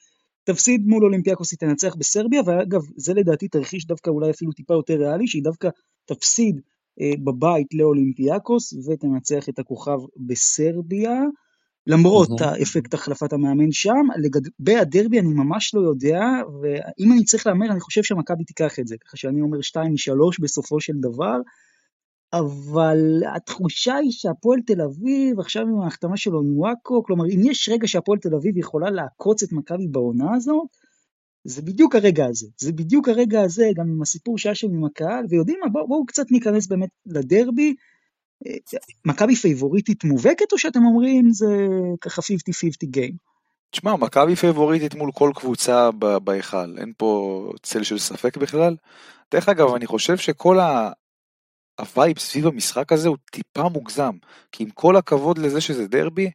תפסיד 0.44 0.86
מול 0.86 1.04
אולימפיאקוס 1.04 1.52
היא 1.52 1.58
תנצח 1.58 1.94
בסרביה, 1.94 2.42
ואגב, 2.46 2.80
זה 2.96 3.14
לדעתי 3.14 3.48
תרחיש 3.48 3.86
דווקא 3.86 4.10
אולי 4.10 4.30
אפילו 4.30 4.52
טיפה 4.52 4.74
יותר 4.74 4.94
ריאלי, 4.94 5.26
שהיא 5.26 5.42
דווקא 5.42 5.68
תפסיד 6.04 6.60
אה, 7.00 7.12
בבית 7.24 7.74
לאולימפיאקוס 7.74 8.72
ותנצח 8.72 9.48
את 9.48 9.58
הכוכב 9.58 9.98
בסרביה, 10.26 11.20
למרות 11.86 12.28
mm-hmm. 12.28 12.44
האפקט 12.44 12.94
החלפת 12.94 13.32
המאמן 13.32 13.72
שם, 13.72 14.06
לגבי 14.22 14.76
הדרבי 14.76 15.20
אני 15.20 15.28
ממש 15.28 15.74
לא 15.74 15.80
יודע, 15.80 16.20
ואם 16.62 17.12
אני 17.12 17.24
צריך 17.24 17.46
להמר 17.46 17.70
אני 17.70 17.80
חושב 17.80 18.02
שמכבי 18.02 18.44
תיקח 18.44 18.78
את 18.78 18.86
זה, 18.86 18.96
ככה 19.04 19.16
שאני 19.16 19.40
אומר 19.40 19.58
2-3 19.58 19.78
בסופו 20.40 20.80
של 20.80 20.92
דבר, 21.00 21.36
אבל 22.32 23.22
התחושה 23.36 23.94
היא 23.94 24.10
שהפועל 24.10 24.60
תל 24.66 24.80
אביב, 24.80 25.40
עכשיו 25.40 25.62
עם 25.62 25.80
ההחתמה 25.80 26.16
שלו 26.16 26.40
עם 26.40 26.58
וואקו, 26.58 27.02
כלומר 27.04 27.24
אם 27.24 27.40
יש 27.50 27.68
רגע 27.72 27.88
שהפועל 27.88 28.18
תל 28.18 28.34
אביב 28.34 28.56
יכולה 28.56 28.90
לעקוץ 28.90 29.42
את 29.42 29.52
מכבי 29.52 29.86
בעונה 29.86 30.34
הזאת, 30.34 30.68
זה 31.44 31.62
בדיוק 31.62 31.94
הרגע 31.94 32.26
הזה, 32.26 32.46
זה 32.60 32.72
בדיוק 32.72 33.08
הרגע 33.08 33.40
הזה, 33.40 33.68
גם 33.76 33.88
עם 33.88 34.02
הסיפור 34.02 34.38
שהיה 34.38 34.54
שם 34.54 34.68
עם 34.74 34.84
הקהל, 34.84 35.24
ויודעים 35.28 35.58
מה, 35.64 35.70
בואו 35.70 35.88
בוא 35.88 36.04
קצת 36.06 36.30
ניכנס 36.30 36.66
באמת 36.66 36.90
לדרבי, 37.06 37.74
מכבי 39.04 39.36
פייבוריטית 39.36 40.04
מובהקת 40.04 40.52
או 40.52 40.58
שאתם 40.58 40.84
אומרים 40.84 41.30
זה 41.32 41.66
ככה 42.00 42.22
50-50 42.22 42.24
game? 42.82 43.14
תשמע, 43.70 43.96
מכבי 43.96 44.36
פייבוריטית 44.36 44.94
מול 44.94 45.12
כל 45.12 45.30
קבוצה 45.34 45.90
בהיכל, 46.24 46.78
אין 46.78 46.92
פה 46.96 47.52
צל 47.62 47.82
של 47.82 47.98
ספק 47.98 48.36
בכלל. 48.36 48.76
דרך 49.32 49.48
אגב, 49.48 49.74
אני 49.74 49.86
חושב 49.86 50.16
שכל. 50.16 50.58
ה 51.80 51.88
vibe 51.88 52.18
סביב 52.18 52.46
המשחק 52.46 52.92
הזה 52.92 53.08
הוא 53.08 53.16
טיפה 53.30 53.68
מוגזם, 53.68 54.12
כי 54.52 54.62
עם 54.62 54.70
כל 54.70 54.96
הכבוד 54.96 55.38
לזה 55.38 55.60
שזה 55.60 55.88
דרבי, 55.88 56.30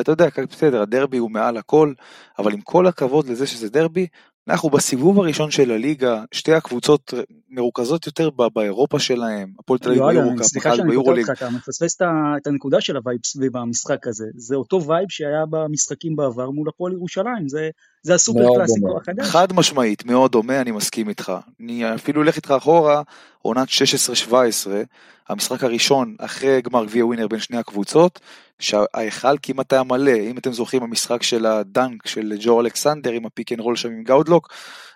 אתה 0.00 0.12
יודע, 0.12 0.28
בסדר, 0.50 0.82
הדרבי 0.82 1.18
הוא 1.18 1.30
מעל 1.30 1.56
הכל, 1.56 1.92
אבל 2.38 2.52
עם 2.52 2.60
כל 2.60 2.86
הכבוד 2.86 3.28
לזה 3.28 3.46
שזה 3.46 3.70
דרבי, 3.70 4.06
אנחנו 4.48 4.70
בסיבוב 4.70 5.18
הראשון 5.18 5.50
של 5.50 5.70
הליגה, 5.70 6.22
שתי 6.32 6.52
הקבוצות 6.52 7.14
מרוכזות 7.50 8.06
יותר 8.06 8.30
באירופה 8.54 8.98
שלהם, 8.98 9.52
הפועל 9.58 9.78
תל 9.78 9.90
אביב 9.90 10.02
ביורוקאפ, 10.04 10.46
סליחה 10.46 10.76
שאני 10.76 10.94
קוטע 10.94 11.10
אותך, 11.10 11.30
אתה 11.30 11.50
מפספס 11.50 11.96
את 12.02 12.46
הנקודה 12.46 12.80
של 12.80 12.96
ה 12.96 13.01
vibe 13.01 13.20
סביב 13.24 13.56
המשחק 13.56 14.06
הזה, 14.06 14.26
זה 14.36 14.56
אותו 14.56 14.82
vibe 14.82 15.06
שהיה 15.08 15.44
במשחקים 15.50 16.16
בעבר 16.16 16.50
מול 16.50 16.68
הפועל 16.68 16.92
ירושלים, 16.92 17.48
זה, 17.48 17.70
זה 18.02 18.14
הסופר 18.14 18.54
קלאסיקו 18.54 18.96
החדש. 18.96 19.26
חד 19.26 19.52
משמעית, 19.52 20.04
מאוד 20.04 20.32
דומה, 20.32 20.60
אני 20.60 20.70
מסכים 20.70 21.08
איתך. 21.08 21.32
אני 21.60 21.94
אפילו 21.94 22.22
אלך 22.22 22.36
איתך 22.36 22.50
אחורה, 22.50 23.02
עונת 23.42 23.68
16-17, 23.68 24.32
המשחק 25.28 25.64
הראשון 25.64 26.16
אחרי 26.18 26.62
גמר 26.62 26.84
גביע 26.84 27.06
ווינר 27.06 27.28
בין 27.28 27.40
שני 27.40 27.58
הקבוצות, 27.58 28.20
שההיכל 28.58 29.36
כמעט 29.42 29.72
היה 29.72 29.82
מלא, 29.82 30.16
אם 30.30 30.38
אתם 30.38 30.52
זוכרים 30.52 30.82
המשחק 30.82 31.22
של 31.22 31.46
ה 31.46 31.58
dunk 31.58 32.06
של 32.06 32.32
ג'ו 32.40 32.60
אלכסנדר 32.60 33.12
עם 33.12 33.26
ה 33.26 33.31
pick 33.31 33.52
and 33.52 33.60
roll 33.60 33.76
שם 33.76 33.88
עם 33.88 34.02
גאודלוק, 34.02 34.52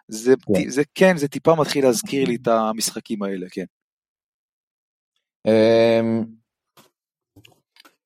זה, 0.09 0.35
כן. 0.55 0.71
זה 0.71 0.83
כן, 0.95 1.17
זה 1.17 1.29
טיפה 1.29 1.55
מתחיל 1.55 1.85
להזכיר 1.85 2.29
לי 2.29 2.37
את 2.43 2.49
המשחקים 2.49 3.23
האלה, 3.23 3.47
כן. 3.51 3.65
אמ, 5.47 6.25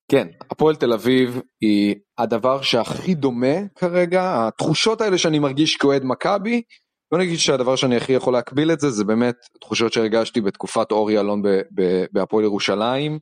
כן, 0.08 0.28
הפועל 0.50 0.76
תל 0.76 0.92
אביב 0.92 1.40
היא 1.60 1.94
הדבר 2.18 2.62
שהכי 2.62 3.14
דומה 3.14 3.66
כרגע, 3.76 4.46
התחושות 4.48 5.00
האלה 5.00 5.18
שאני 5.18 5.38
מרגיש 5.38 5.76
כאוהד 5.76 6.02
מכבי, 6.04 6.62
בוא 7.12 7.20
נגיד 7.20 7.38
שהדבר 7.38 7.76
שאני 7.76 7.96
הכי 7.96 8.12
יכול 8.12 8.32
להקביל 8.32 8.72
את 8.72 8.80
זה, 8.80 8.90
זה 8.90 9.04
באמת 9.04 9.36
תחושות 9.60 9.92
שהרגשתי 9.92 10.40
בתקופת 10.40 10.92
אורי 10.92 11.20
אלון 11.20 11.42
בהפועל 12.12 12.44
ירושלים. 12.44 13.18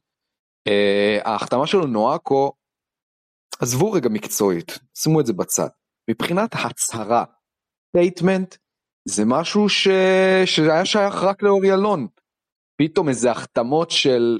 אה, 0.69 1.19
ההחתמה 1.25 1.67
שלו 1.67 1.87
נואקו, 1.87 2.53
עזבו 3.61 3.93
רגע 3.93 4.09
מקצועית, 4.09 4.79
שימו 4.99 5.21
את 5.21 5.27
זה 5.27 5.33
בצד. 5.33 5.69
מבחינת 6.11 6.51
הצהרה, 6.55 7.25
statement, 7.89 8.57
זה 9.09 9.25
משהו 9.27 9.69
ש... 9.69 9.89
שהיה 10.45 10.85
שייך 10.85 11.15
רק 11.15 11.43
לאורי 11.43 11.75
אלון. 11.75 12.07
פתאום 12.81 13.09
איזה 13.09 13.31
החתמות 13.31 13.91
של 13.91 14.39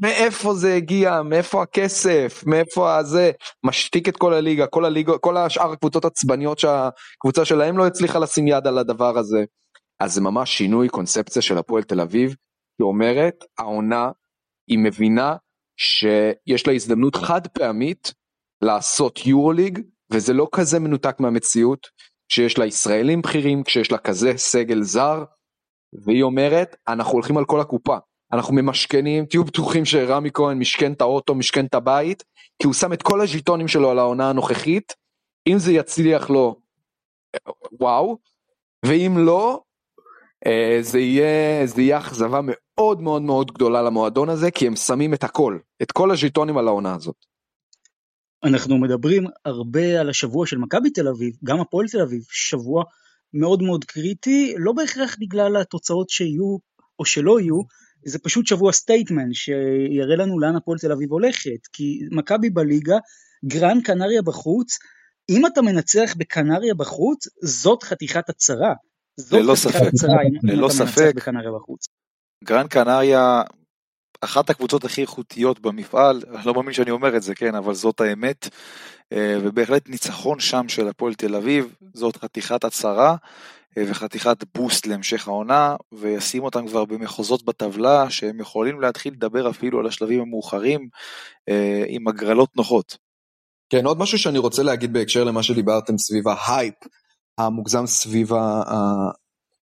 מאיפה 0.00 0.54
זה 0.54 0.74
הגיע, 0.74 1.22
מאיפה 1.22 1.62
הכסף, 1.62 2.42
מאיפה 2.46 2.96
הזה, 2.96 3.30
משתיק 3.64 4.08
את 4.08 4.16
כל 4.16 4.34
הליגה, 4.34 4.66
כל 4.66 4.84
הליגה, 4.84 5.18
כל 5.18 5.36
השאר 5.36 5.72
הקבוצות 5.72 6.04
עצבניות 6.04 6.58
שהקבוצה 6.58 7.44
שלהם 7.44 7.78
לא 7.78 7.86
הצליחה 7.86 8.18
לשים 8.18 8.48
יד 8.48 8.66
על 8.66 8.78
הדבר 8.78 9.18
הזה. 9.18 9.44
אז 10.00 10.14
זה 10.14 10.20
ממש 10.20 10.58
שינוי 10.58 10.88
קונספציה 10.88 11.42
של 11.42 11.58
הפועל 11.58 11.82
תל 11.82 12.00
אביב, 12.00 12.34
שאומרת, 12.82 13.44
העונה, 13.58 14.10
היא 14.68 14.78
מבינה 14.78 15.36
שיש 15.76 16.66
לה 16.66 16.72
הזדמנות 16.72 17.16
חד 17.16 17.46
פעמית 17.46 18.12
לעשות 18.62 19.26
יורוליג, 19.26 19.80
וזה 20.12 20.32
לא 20.32 20.48
כזה 20.52 20.78
מנותק 20.80 21.16
מהמציאות, 21.20 21.86
כשיש 22.28 22.58
לה 22.58 22.66
ישראלים 22.66 23.22
בכירים, 23.22 23.62
כשיש 23.62 23.92
לה 23.92 23.98
כזה 23.98 24.32
סגל 24.36 24.82
זר, 24.82 25.24
והיא 26.04 26.22
אומרת, 26.22 26.76
אנחנו 26.88 27.12
הולכים 27.12 27.36
על 27.38 27.44
כל 27.44 27.60
הקופה. 27.60 27.96
אנחנו 28.32 28.54
ממשכנים, 28.54 29.26
תהיו 29.26 29.44
בטוחים 29.44 29.84
שרמי 29.84 30.30
כהן 30.34 30.58
משכן 30.58 30.92
את 30.92 31.00
האוטו, 31.00 31.34
משכן 31.34 31.66
את 31.66 31.74
הבית, 31.74 32.24
כי 32.58 32.66
הוא 32.66 32.74
שם 32.74 32.92
את 32.92 33.02
כל 33.02 33.20
הז'יטונים 33.20 33.68
שלו 33.68 33.90
על 33.90 33.98
העונה 33.98 34.30
הנוכחית, 34.30 34.92
אם 35.48 35.58
זה 35.58 35.72
יצליח 35.72 36.30
לו, 36.30 36.56
וואו, 37.80 38.18
ואם 38.84 39.14
לא, 39.18 39.62
אה, 40.46 40.78
זה 40.80 40.98
יהיה, 40.98 41.66
זה 41.66 41.82
יהיה 41.82 41.98
אכזבה 41.98 42.40
מאוד 42.42 43.00
מאוד 43.00 43.22
מאוד 43.22 43.52
גדולה 43.52 43.82
למועדון 43.82 44.28
הזה, 44.28 44.50
כי 44.50 44.66
הם 44.66 44.76
שמים 44.76 45.14
את 45.14 45.24
הכל, 45.24 45.58
את 45.82 45.92
כל 45.92 46.10
הז'יטונים 46.10 46.58
על 46.58 46.68
העונה 46.68 46.94
הזאת. 46.94 47.16
אנחנו 48.44 48.78
מדברים 48.78 49.26
הרבה 49.44 50.00
על 50.00 50.10
השבוע 50.10 50.46
של 50.46 50.58
מכבי 50.58 50.90
תל 50.90 51.08
אביב, 51.08 51.34
גם 51.44 51.60
הפועל 51.60 51.88
תל 51.88 52.00
אביב, 52.00 52.22
שבוע 52.30 52.84
מאוד 53.34 53.62
מאוד 53.62 53.84
קריטי, 53.84 54.54
לא 54.58 54.72
בהכרח 54.72 55.16
בגלל 55.20 55.56
התוצאות 55.56 56.10
שיהיו 56.10 56.56
או 56.98 57.04
שלא 57.04 57.40
יהיו, 57.40 57.60
זה 58.04 58.18
פשוט 58.18 58.46
שבוע 58.46 58.72
statement 58.72 59.34
שיראה 59.34 60.16
לנו 60.16 60.38
לאן 60.38 60.56
הפועל 60.56 60.78
תל 60.78 60.92
אביב 60.92 61.12
הולכת, 61.12 61.66
כי 61.72 62.00
מכבי 62.10 62.50
בליגה, 62.50 62.96
גרן 63.44 63.80
קנריה 63.80 64.22
בחוץ, 64.22 64.78
אם 65.30 65.46
אתה 65.46 65.62
מנצח 65.62 66.14
בקנריה 66.16 66.74
בחוץ, 66.74 67.28
זאת 67.42 67.82
חתיכת 67.82 68.28
הצהרה. 68.28 68.74
ללא 69.32 69.54
ספק, 69.54 69.90
ללא 70.42 70.68
ספק, 70.68 71.12
גרן 72.44 72.68
קנריה, 72.68 73.42
אחת 74.20 74.50
הקבוצות 74.50 74.84
הכי 74.84 75.00
איכותיות 75.00 75.60
במפעל, 75.60 76.22
לא 76.44 76.54
מאמין 76.54 76.72
שאני 76.72 76.90
אומר 76.90 77.16
את 77.16 77.22
זה, 77.22 77.34
כן, 77.34 77.54
אבל 77.54 77.74
זאת 77.74 78.00
האמת, 78.00 78.48
אה, 79.12 79.38
ובהחלט 79.42 79.88
ניצחון 79.88 80.40
שם 80.40 80.68
של 80.68 80.88
הפועל 80.88 81.14
תל 81.14 81.34
אביב, 81.34 81.74
זאת 81.94 82.16
חתיכת 82.16 82.64
הצהרה. 82.64 83.16
אה, 83.78 83.84
וחתיכת 83.90 84.44
בוסט 84.54 84.86
להמשך 84.86 85.28
העונה, 85.28 85.76
וישים 85.92 86.42
אותם 86.42 86.66
כבר 86.66 86.84
במחוזות 86.84 87.44
בטבלה, 87.44 88.10
שהם 88.10 88.40
יכולים 88.40 88.80
להתחיל 88.80 89.12
לדבר 89.12 89.50
אפילו 89.50 89.80
על 89.80 89.86
השלבים 89.86 90.20
המאוחרים 90.20 90.88
אה, 91.48 91.84
עם 91.88 92.08
הגרלות 92.08 92.56
נוחות. 92.56 92.98
כן, 93.70 93.86
עוד 93.86 93.98
משהו 93.98 94.18
שאני 94.18 94.38
רוצה 94.38 94.62
להגיד 94.62 94.92
בהקשר 94.92 95.24
למה 95.24 95.42
שדיברתם 95.42 95.98
סביב 95.98 96.28
ההייפ 96.28 96.74
המוגזם 97.38 97.86
סביב, 97.86 98.32
ה, 98.32 98.62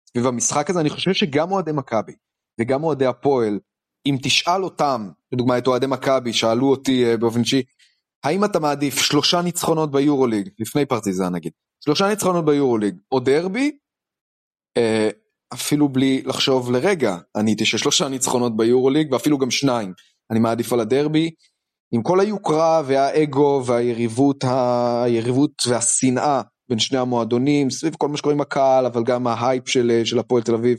סביב 0.08 0.26
המשחק 0.26 0.70
הזה, 0.70 0.80
אני 0.80 0.90
חושב 0.90 1.12
שגם 1.12 1.52
אוהדי 1.52 1.72
מכבי 1.72 2.12
וגם 2.60 2.84
אוהדי 2.84 3.06
הפועל, 3.06 3.58
אם 4.06 4.16
תשאל 4.22 4.64
אותם, 4.64 5.08
לדוגמה 5.32 5.58
את 5.58 5.66
אוהדי 5.66 5.86
מכבי, 5.86 6.32
שאלו 6.32 6.70
אותי 6.70 7.06
אה, 7.06 7.16
באופן 7.16 7.40
אישי, 7.40 7.62
האם 8.24 8.44
אתה 8.44 8.58
מעדיף 8.60 8.98
שלושה 8.98 9.42
ניצחונות 9.42 9.90
ביורוליג, 9.90 10.48
לפני 10.58 10.86
פרטיזן 10.86 11.34
נגיד, 11.34 11.52
שלושה 11.84 12.08
ניצחונות 12.08 12.44
ביורוליג, 12.44 12.96
או 13.12 13.20
דרבי, 13.20 13.78
אפילו 15.54 15.88
בלי 15.88 16.22
לחשוב 16.24 16.70
לרגע, 16.70 17.16
עניתי 17.36 17.64
ששלושה 17.64 18.08
ניצחונות 18.08 18.56
ביורוליג 18.56 19.12
ואפילו 19.12 19.38
גם 19.38 19.50
שניים, 19.50 19.92
אני 20.30 20.38
מעדיף 20.38 20.72
על 20.72 20.80
הדרבי. 20.80 21.30
עם 21.92 22.02
כל 22.02 22.20
היוקרה 22.20 22.82
והאגו 22.86 23.62
והיריבות 23.66 24.44
היריבות 24.44 25.62
והשנאה 25.66 26.42
בין 26.68 26.78
שני 26.78 26.98
המועדונים, 26.98 27.70
סביב 27.70 27.94
כל 27.98 28.08
מה 28.08 28.16
שקורה 28.16 28.34
עם 28.34 28.40
הקהל, 28.40 28.86
אבל 28.86 29.04
גם 29.04 29.26
ההייפ 29.26 29.68
של, 29.68 30.00
של 30.04 30.18
הפועל 30.18 30.42
תל 30.42 30.54
אביב, 30.54 30.78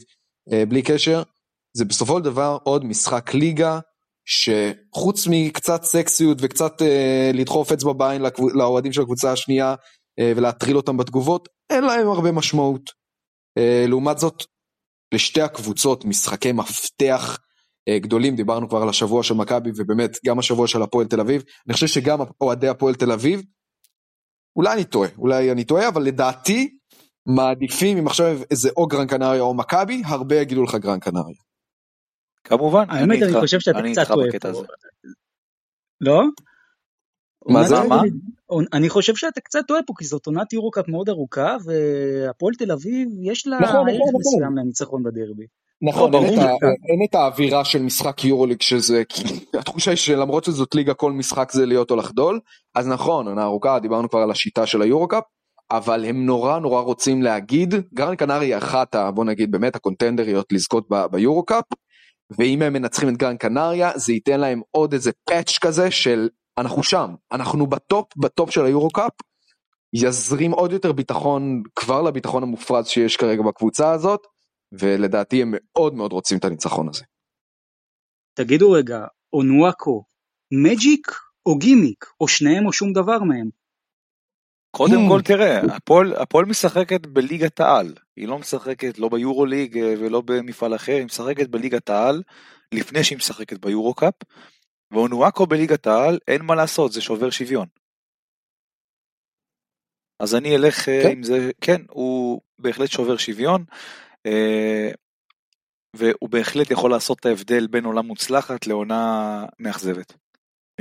אה, 0.52 0.66
בלי 0.66 0.82
קשר, 0.82 1.24
זה 1.78 1.86
בסופו 1.86 2.18
של 2.18 2.24
דבר 2.24 2.58
עוד 2.64 2.86
משחק 2.86 3.34
ליגה, 3.34 3.80
שחוץ 4.26 5.28
מקצת 5.30 5.84
סקסיות 5.84 6.38
וקצת 6.42 6.82
אה, 6.82 7.32
לדחוף 7.34 7.72
אצבע 7.72 7.94
בעין 7.94 8.22
לאוהדים 8.54 8.94
של 8.94 9.02
הקבוצה 9.02 9.32
השנייה 9.32 9.76
אה, 10.20 10.34
ולהטריל 10.36 10.78
אותם 10.78 10.98
בתגובות, 10.98 11.50
אין 11.70 11.84
להם 11.84 12.08
הרבה 12.08 12.32
משמעות. 12.32 12.92
אה, 13.58 13.86
לעומת 13.88 14.18
זאת, 14.18 14.44
לשתי 15.14 15.42
הקבוצות 15.42 16.06
משחקי 16.06 16.52
מפתח 16.52 17.40
אה, 17.88 18.00
גדולים, 18.00 18.36
דיברנו 18.36 18.70
כבר 18.70 18.82
על 18.82 18.90
השבוע 18.90 19.24
של 19.24 19.34
מכבי 19.34 19.72
ובאמת 19.76 20.18
גם 20.26 20.40
השבוע 20.40 20.68
של 20.68 20.82
הפועל 20.82 21.08
תל 21.08 21.20
אביב, 21.20 21.44
אני 21.68 21.74
חושב 21.74 21.88
שגם 21.88 22.20
אוהדי 22.42 22.68
הפועל 22.68 22.96
תל 22.96 23.12
אביב, 23.12 23.42
אולי 24.56 24.74
אני 24.74 24.84
טועה, 24.84 25.10
אולי 25.18 25.52
אני 25.52 25.64
טועה, 25.64 25.88
אבל 25.88 26.04
לדעתי 26.04 26.78
מעדיפים 27.26 27.98
אם 27.98 28.08
עכשיו 28.08 28.38
איזה 28.52 28.70
או 28.78 28.88
גרן 28.88 29.08
קנריה 29.08 29.42
או 29.42 29.54
מכבי, 29.54 30.02
הרבה 30.06 30.36
יגידו 30.36 30.64
לך 30.64 30.76
גרן 30.76 31.00
קנריה. 31.00 31.36
כמובן, 32.44 32.84
האמת 32.90 33.24
אני 33.24 33.40
חושב 33.40 33.60
שאתה 33.60 33.80
קצת 33.92 34.08
טועה 34.08 34.28
פה. 34.54 34.64
לא? 36.02 36.22
מה 37.48 37.64
זה? 37.64 37.76
מה? 37.84 38.02
אני 38.74 38.90
חושב 38.90 39.16
שאתה 39.16 39.42
קצת 39.42 39.60
טועה 39.68 39.84
פה, 39.84 39.94
כי 39.98 40.06
זאת 40.06 40.26
עונת 40.26 40.54
יורו-קאפ 40.54 40.88
מאוד 40.88 41.10
ארוכה, 41.10 41.58
והפועל 41.66 42.54
תל 42.54 42.72
אביב, 42.72 43.10
יש 43.22 43.48
לה 43.48 43.60
נכון, 43.60 43.76
נכון, 43.76 43.90
ערך 43.90 43.98
נכון. 43.98 44.20
מסוים 44.20 44.58
לניצחון 44.58 45.04
בדרבי. 45.04 45.46
נכון, 45.82 46.16
אין 46.16 46.34
את, 46.34 46.44
ה, 46.44 46.68
אין 46.90 47.00
את 47.10 47.16
האווירה 47.16 47.66
של 47.66 47.82
משחק 47.82 48.26
יורוליג 48.26 48.62
שזה, 48.62 49.04
כי 49.10 49.24
התחושה 49.54 49.92
היא 49.92 49.98
שלמרות 49.98 50.44
שזאת 50.44 50.76
ליגה 50.76 50.94
כל 50.94 51.12
משחק 51.12 51.52
זה 51.52 51.66
להיות 51.66 51.92
או 51.92 51.96
לחדול, 51.96 52.40
אז 52.76 52.88
נכון, 52.88 53.28
עונה 53.28 53.44
ארוכה, 53.44 53.80
דיברנו 53.80 54.10
כבר 54.10 54.20
על 54.20 54.32
השיטה 54.32 54.66
של 54.66 54.82
היורו-קאפ, 54.82 55.24
אבל 55.72 56.06
הם 56.06 56.26
נורא 56.26 56.60
נורא 56.60 56.82
רוצים 56.82 57.22
להגיד, 57.22 57.76
גרן 57.94 58.16
קנריה 58.16 58.58
היא 58.58 58.58
אחת, 58.58 58.96
בוא 59.14 59.26
נגיד 59.26 59.52
באמת 59.52 59.76
הקונטנדריות 59.76 60.52
לזכות 60.52 60.88
ביורו-קאפ, 61.12 61.66
ואם 62.40 62.62
הם 62.62 62.74
מנצחים 62.74 63.10
את 63.10 63.18
גרן 63.18 63.38
קנריה 63.38 63.92
זה 63.96 64.14
ייתן 64.14 64.40
להם 64.40 64.62
עוד 64.72 64.94
איזה 64.94 65.12
פאץ' 65.30 65.58
כזה 65.62 65.92
של 65.92 66.30
אנחנו 66.58 66.84
שם, 66.84 67.16
אנחנו 67.32 67.68
בטופ, 67.68 68.18
בטופ 68.18 68.50
של 68.50 68.66
היורו-קאפ, 68.66 69.12
יזרים 69.94 70.52
עוד 70.52 70.72
יותר 70.72 70.92
ביטחון, 70.92 71.64
כבר 71.76 72.02
לביטחון 72.02 72.44
המופרז 72.44 72.88
שיש 72.88 73.18
כרגע 73.18 73.42
בקבוצה 73.42 73.92
הזאת, 73.92 74.20
ולדעתי 74.72 75.42
הם 75.42 75.54
מאוד 75.54 75.94
מאוד 75.94 76.12
רוצים 76.14 76.38
את 76.38 76.46
הניצחון 76.46 76.90
הזה. 76.90 77.04
תגידו 78.34 78.72
רגע, 78.72 79.06
אונואקו, 79.34 80.04
magic 80.54 81.08
או 81.46 81.58
גימיק, 81.58 82.06
או 82.22 82.28
שניהם 82.28 82.66
או 82.66 82.74
שום 82.74 82.94
דבר 82.94 83.20
מהם? 83.20 83.50
קודם 84.72 85.08
כל 85.10 85.22
תראה, 85.22 85.76
הפועל, 85.76 86.14
הפועל 86.16 86.46
משחקת 86.46 87.06
בליגת 87.06 87.60
העל, 87.60 87.94
היא 88.16 88.28
לא 88.28 88.40
משחקת 88.40 89.00
לא 89.00 89.10
ביורו 89.10 89.46
ליג 89.46 89.78
אה, 89.78 89.94
ולא 90.00 90.22
במפעל 90.22 90.76
אחר, 90.76 90.92
היא 90.92 91.06
משחקת 91.06 91.50
בליגת 91.50 91.90
העל 91.90 92.24
לפני 92.72 93.04
שהיא 93.04 93.18
משחקת 93.18 93.66
ביורו 93.66 93.94
קאפ, 93.94 94.14
ואונואקו 94.92 95.46
בליגת 95.46 95.88
העל, 95.88 96.20
אין 96.28 96.42
מה 96.42 96.56
לעשות, 96.56 96.92
זה 96.92 97.02
שובר 97.02 97.30
שוויון. 97.30 97.68
אז 100.20 100.36
אני 100.36 100.56
אלך 100.56 100.90
אה, 100.90 101.04
כן. 101.04 101.12
עם 101.12 101.24
זה, 101.24 101.52
כן, 101.62 101.82
הוא 101.90 102.42
בהחלט 102.60 102.90
שובר 102.90 103.18
שוויון, 103.18 103.66
אה, 104.26 104.92
והוא 105.96 106.30
בהחלט 106.30 106.72
יכול 106.72 106.92
לעשות 106.92 107.20
את 107.20 107.26
ההבדל 107.26 107.68
בין 107.68 107.86
עונה 107.86 108.02
מוצלחת 108.02 108.68
לעונה 108.68 109.46
מאכזבת. 109.60 110.14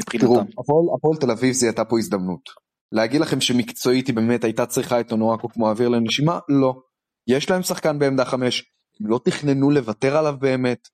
מבחינתם. 0.01 0.27
תראו, 0.27 0.97
הפועל 0.97 1.17
תל 1.21 1.31
אביב 1.31 1.53
זה 1.53 1.67
הייתה 1.67 1.85
פה 1.85 1.99
הזדמנות. 1.99 2.51
להגיד 2.93 3.21
לכם 3.21 3.41
שמקצועית 3.41 4.07
היא 4.07 4.15
באמת 4.15 4.45
הייתה 4.45 4.67
צריכה 4.67 5.01
את 5.01 5.13
אונואקו 5.13 5.49
כמו 5.49 5.71
אוויר 5.71 5.89
לנשימה? 5.89 6.39
לא. 6.49 6.75
יש 7.29 7.51
להם 7.51 7.63
שחקן 7.63 7.99
בעמדה 7.99 8.25
חמש, 8.25 8.73
הם 9.01 9.07
לא 9.07 9.21
תכננו 9.25 9.71
לוותר 9.71 10.17
עליו 10.17 10.35
באמת, 10.41 10.89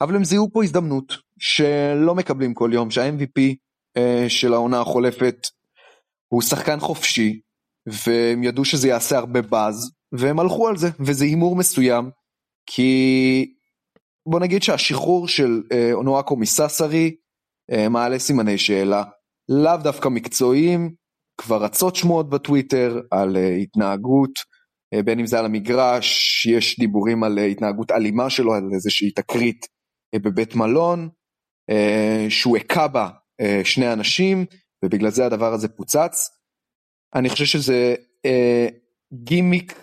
אבל 0.00 0.16
הם 0.16 0.24
זיהו 0.24 0.50
פה 0.52 0.64
הזדמנות 0.64 1.27
שלא 1.38 2.14
מקבלים 2.14 2.54
כל 2.54 2.70
יום, 2.72 2.90
שה-MVP 2.90 3.40
אה, 3.96 4.24
של 4.28 4.52
העונה 4.54 4.80
החולפת 4.80 5.36
הוא 6.28 6.42
שחקן 6.42 6.80
חופשי, 6.80 7.40
והם 8.06 8.42
ידעו 8.42 8.64
שזה 8.64 8.88
יעשה 8.88 9.18
הרבה 9.18 9.42
באז, 9.42 9.90
והם 10.12 10.40
הלכו 10.40 10.68
על 10.68 10.76
זה, 10.76 10.88
וזה 11.00 11.24
הימור 11.24 11.56
מסוים, 11.56 12.10
כי 12.66 13.54
בוא 14.28 14.40
נגיד 14.40 14.62
שהשחרור 14.62 15.28
של 15.28 15.62
אונואקו 15.92 16.36
מססרי 16.36 17.16
מעלה 17.90 18.18
סימני 18.18 18.58
שאלה, 18.58 19.04
לאו 19.48 19.76
דווקא 19.76 20.08
מקצועיים, 20.08 20.94
כבר 21.40 21.64
רצות 21.64 21.96
שמועות 21.96 22.30
בטוויטר 22.30 23.00
על 23.10 23.36
התנהגות, 23.62 24.30
בין 25.04 25.20
אם 25.20 25.26
זה 25.26 25.38
על 25.38 25.44
המגרש, 25.44 26.46
יש 26.46 26.78
דיבורים 26.78 27.24
על 27.24 27.38
התנהגות 27.38 27.90
אלימה 27.90 28.30
שלו, 28.30 28.54
על 28.54 28.68
איזושהי 28.74 29.10
תקרית 29.10 29.66
בבית 30.14 30.54
מלון, 30.54 31.08
שהוא 32.28 32.56
הכה 32.56 32.88
בה 32.88 33.08
שני 33.64 33.92
אנשים, 33.92 34.46
ובגלל 34.84 35.10
זה 35.10 35.26
הדבר 35.26 35.52
הזה 35.52 35.68
פוצץ. 35.68 36.30
אני 37.14 37.28
חושב 37.28 37.44
שזה 37.44 37.94
אה, 38.24 38.68
גימיק, 39.12 39.74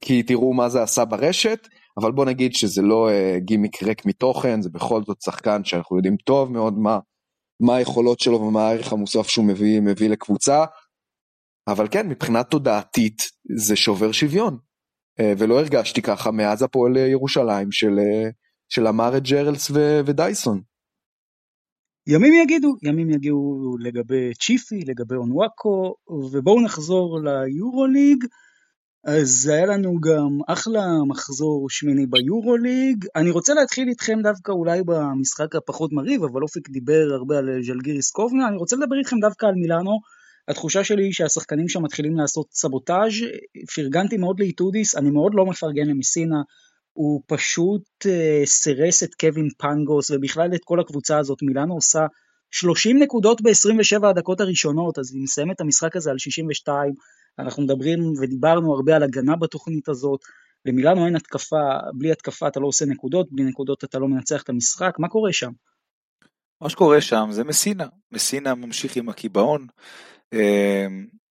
כי 0.00 0.22
תראו 0.22 0.52
מה 0.52 0.68
זה 0.68 0.82
עשה 0.82 1.04
ברשת, 1.04 1.68
אבל 2.00 2.12
בוא 2.12 2.24
נגיד 2.24 2.54
שזה 2.54 2.82
לא 2.82 3.10
אה, 3.10 3.36
גימיק 3.38 3.82
ריק 3.82 4.06
מתוכן, 4.06 4.62
זה 4.62 4.70
בכל 4.70 5.02
זאת 5.04 5.22
שחקן 5.22 5.64
שאנחנו 5.64 5.96
יודעים 5.96 6.16
טוב 6.16 6.52
מאוד 6.52 6.78
מה, 6.78 6.98
מה 7.60 7.76
היכולות 7.76 8.20
שלו 8.20 8.40
ומה 8.40 8.68
הערך 8.68 8.92
המוסף 8.92 9.28
שהוא 9.28 9.44
מביא, 9.44 9.80
מביא 9.80 10.08
לקבוצה, 10.08 10.64
אבל 11.68 11.88
כן, 11.90 12.08
מבחינה 12.08 12.44
תודעתית 12.44 13.22
זה 13.56 13.76
שובר 13.76 14.12
שוויון, 14.12 14.58
אה, 15.20 15.32
ולא 15.38 15.60
הרגשתי 15.60 16.02
ככה 16.02 16.30
מאז 16.30 16.62
הפועל 16.62 16.96
ירושלים 16.96 17.72
של, 17.72 17.98
אה, 17.98 18.30
של 18.68 18.86
אמרת 18.86 19.22
ג'רלס 19.22 19.70
ו- 19.70 20.00
ודייסון. 20.06 20.69
ימים 22.06 22.34
יגידו, 22.42 22.74
ימים 22.82 23.10
יגיעו 23.10 23.76
לגבי 23.80 24.34
צ'יפי, 24.34 24.80
לגבי 24.86 25.14
אונוואקו, 25.14 25.94
ובואו 26.32 26.60
נחזור 26.60 27.18
ליורוליג. 27.20 28.24
אז 29.04 29.46
היה 29.46 29.66
לנו 29.66 30.00
גם 30.00 30.38
אחלה 30.48 30.86
מחזור 31.08 31.70
שמיני 31.70 32.06
ביורוליג. 32.06 33.06
אני 33.16 33.30
רוצה 33.30 33.54
להתחיל 33.54 33.88
איתכם 33.88 34.18
דווקא 34.22 34.52
אולי 34.52 34.82
במשחק 34.86 35.56
הפחות 35.56 35.92
מרהיב, 35.92 36.24
אבל 36.24 36.42
אופק 36.42 36.68
דיבר 36.68 37.08
הרבה 37.12 37.38
על 37.38 37.62
ז'לגיריס 37.62 38.10
קובנה. 38.10 38.48
אני 38.48 38.56
רוצה 38.56 38.76
לדבר 38.76 38.98
איתכם 38.98 39.16
דווקא 39.20 39.46
על 39.46 39.54
מילאנו. 39.54 39.98
התחושה 40.48 40.84
שלי 40.84 41.04
היא 41.04 41.12
שהשחקנים 41.12 41.68
שם 41.68 41.82
מתחילים 41.82 42.16
לעשות 42.16 42.46
סבוטאז'. 42.52 43.12
פרגנתי 43.74 44.16
מאוד 44.16 44.40
לאיטודיס, 44.40 44.96
אני 44.96 45.10
מאוד 45.10 45.32
לא 45.34 45.46
מפרגן 45.46 45.86
למסינה. 45.86 46.42
הוא 46.92 47.22
פשוט 47.26 47.82
uh, 48.04 48.46
סירס 48.46 49.02
את 49.02 49.14
קווין 49.14 49.48
פנגוס 49.58 50.10
ובכלל 50.10 50.54
את 50.54 50.60
כל 50.64 50.80
הקבוצה 50.80 51.18
הזאת, 51.18 51.42
מילאנו 51.42 51.74
עושה 51.74 52.06
30 52.50 53.02
נקודות 53.02 53.40
ב-27 53.40 54.06
הדקות 54.06 54.40
הראשונות, 54.40 54.98
אז 54.98 55.14
היא 55.14 55.22
מסיימת 55.22 55.56
את 55.56 55.60
המשחק 55.60 55.96
הזה 55.96 56.10
על 56.10 56.18
62, 56.18 56.92
אנחנו 57.38 57.62
מדברים 57.62 58.00
ודיברנו 58.20 58.74
הרבה 58.74 58.96
על 58.96 59.02
הגנה 59.02 59.36
בתוכנית 59.36 59.88
הזאת, 59.88 60.20
למילאנו 60.66 61.06
אין 61.06 61.16
התקפה, 61.16 61.56
בלי 61.94 62.12
התקפה 62.12 62.48
אתה 62.48 62.60
לא 62.60 62.66
עושה 62.66 62.84
נקודות, 62.84 63.26
בלי 63.30 63.44
נקודות 63.44 63.84
אתה 63.84 63.98
לא 63.98 64.08
מנצח 64.08 64.42
את 64.42 64.48
המשחק, 64.48 64.94
מה 64.98 65.08
קורה 65.08 65.32
שם? 65.32 65.50
מה 66.60 66.68
שקורה 66.68 67.00
שם 67.00 67.28
זה 67.30 67.44
מסינה, 67.44 67.86
מסינה 68.12 68.54
ממשיך 68.54 68.96
עם 68.96 69.08
הקיבעון, 69.08 69.66
אה, 70.32 70.86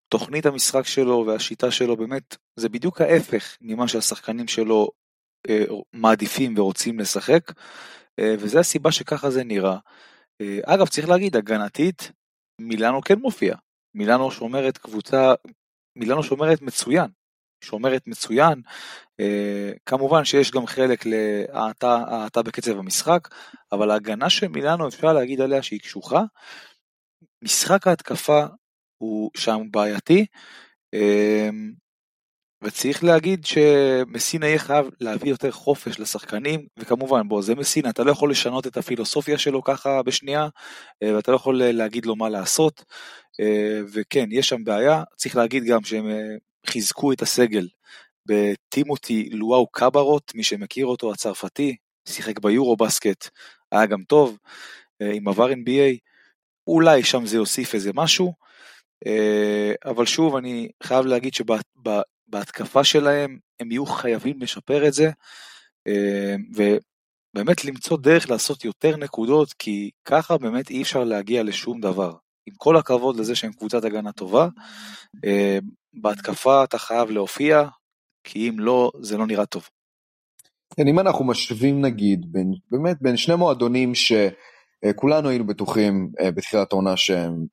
תוכנית 0.08 0.46
המשחק 0.46 0.86
שלו 0.86 1.24
והשיטה 1.26 1.70
שלו 1.70 1.96
באמת 1.96 2.36
זה 2.56 2.68
בדיוק 2.68 3.00
ההפך 3.00 3.56
ממה 3.60 3.88
שהשחקנים 3.88 4.48
שלו 4.48 4.88
אה, 4.88 4.99
מעדיפים 5.92 6.58
ורוצים 6.58 6.98
לשחק, 6.98 7.52
אה, 8.18 8.34
וזה 8.38 8.60
הסיבה 8.60 8.92
שככה 8.92 9.30
זה 9.30 9.44
נראה. 9.44 9.76
אה, 10.40 10.58
אגב, 10.64 10.86
צריך 10.88 11.08
להגיד, 11.08 11.36
הגנתית, 11.36 12.12
מילאנו 12.60 13.02
כן 13.02 13.18
מופיע. 13.18 13.56
מילאנו 13.94 14.30
שומרת 14.30 14.78
קבוצה, 14.78 15.34
מילאנו 15.96 16.22
שומרת 16.22 16.62
מצוין. 16.62 17.10
שומרת 17.64 18.06
מצוין, 18.06 18.62
כמובן 19.86 20.24
שיש 20.24 20.50
גם 20.50 20.66
חלק 20.66 21.06
להאטה 21.06 22.42
בקצב 22.44 22.78
המשחק, 22.78 23.28
אבל 23.72 23.90
ההגנה 23.90 24.30
של 24.30 24.48
מילאנו 24.48 24.88
אפשר 24.88 25.12
להגיד 25.12 25.40
עליה 25.40 25.62
שהיא 25.62 25.80
קשוחה. 25.80 26.22
משחק 27.44 27.86
ההתקפה 27.86 28.46
הוא 28.98 29.30
שם 29.36 29.60
בעייתי, 29.70 30.26
וצריך 32.62 33.04
להגיד 33.04 33.44
שמסינה 33.44 34.46
יהיה 34.46 34.58
חייב 34.58 34.86
להביא 35.00 35.30
יותר 35.30 35.50
חופש 35.50 36.00
לשחקנים, 36.00 36.66
וכמובן 36.76 37.28
בוא 37.28 37.42
זה 37.42 37.54
מסינה, 37.54 37.90
אתה 37.90 38.04
לא 38.04 38.10
יכול 38.10 38.30
לשנות 38.30 38.66
את 38.66 38.76
הפילוסופיה 38.76 39.38
שלו 39.38 39.62
ככה 39.62 40.02
בשנייה, 40.02 40.48
אה, 41.02 41.16
ואתה 41.16 41.30
לא 41.30 41.36
יכול 41.36 41.62
אה, 41.62 41.72
להגיד 41.72 42.06
לו 42.06 42.16
מה 42.16 42.28
לעשות, 42.28 42.84
אה, 43.40 43.80
וכן, 43.92 44.28
יש 44.30 44.48
שם 44.48 44.64
בעיה, 44.64 45.02
צריך 45.16 45.36
להגיד 45.36 45.64
גם 45.64 45.84
שהם 45.84 46.06
חיזקו 46.66 47.12
את 47.12 47.22
הסגל 47.22 47.68
בטימותי 48.26 49.28
לואו 49.32 49.66
קברות, 49.66 50.32
מי 50.34 50.42
שמכיר 50.42 50.86
אותו, 50.86 51.12
הצרפתי, 51.12 51.76
שיחק 52.08 52.38
ביורו 52.38 52.76
בסקט, 52.76 53.28
היה 53.72 53.86
גם 53.86 54.02
טוב, 54.08 54.38
עם 55.00 55.28
עבר 55.28 55.50
NBA, 55.50 55.98
אולי 56.66 57.02
שם 57.02 57.26
זה 57.26 57.36
יוסיף 57.36 57.74
איזה 57.74 57.90
משהו, 57.94 58.32
אבל 59.84 60.06
שוב, 60.06 60.36
אני 60.36 60.68
חייב 60.82 61.06
להגיד 61.06 61.34
בהתקפה 62.30 62.84
שלהם, 62.84 63.38
הם 63.60 63.70
יהיו 63.70 63.86
חייבים 63.86 64.40
לשפר 64.40 64.88
את 64.88 64.92
זה, 64.92 65.10
אה, 65.86 66.34
ובאמת 66.54 67.64
למצוא 67.64 67.98
דרך 67.98 68.30
לעשות 68.30 68.64
יותר 68.64 68.96
נקודות, 68.96 69.52
כי 69.52 69.90
ככה 70.04 70.38
באמת 70.38 70.70
אי 70.70 70.82
אפשר 70.82 71.04
להגיע 71.04 71.42
לשום 71.42 71.80
דבר. 71.80 72.12
עם 72.46 72.54
כל 72.56 72.76
הכבוד 72.76 73.16
לזה 73.16 73.34
שהם 73.34 73.52
קבוצת 73.52 73.84
הגנה 73.84 74.12
טובה, 74.12 74.48
אה, 75.24 75.58
בהתקפה 75.94 76.64
אתה 76.64 76.78
חייב 76.78 77.10
להופיע, 77.10 77.68
כי 78.24 78.48
אם 78.48 78.60
לא, 78.60 78.92
זה 79.00 79.16
לא 79.16 79.26
נראה 79.26 79.46
טוב. 79.46 79.68
כן, 80.76 80.88
אם 80.88 80.98
אנחנו 80.98 81.24
משווים 81.24 81.80
נגיד, 81.80 82.32
בין, 82.32 82.54
באמת 82.70 82.96
בין 83.00 83.16
שני 83.16 83.34
מועדונים 83.34 83.92
שכולנו 83.94 85.28
היינו 85.28 85.46
בטוחים 85.46 86.10
אה, 86.20 86.30
בתחילת 86.30 86.72
העונה 86.72 86.96
שהם 86.96 87.46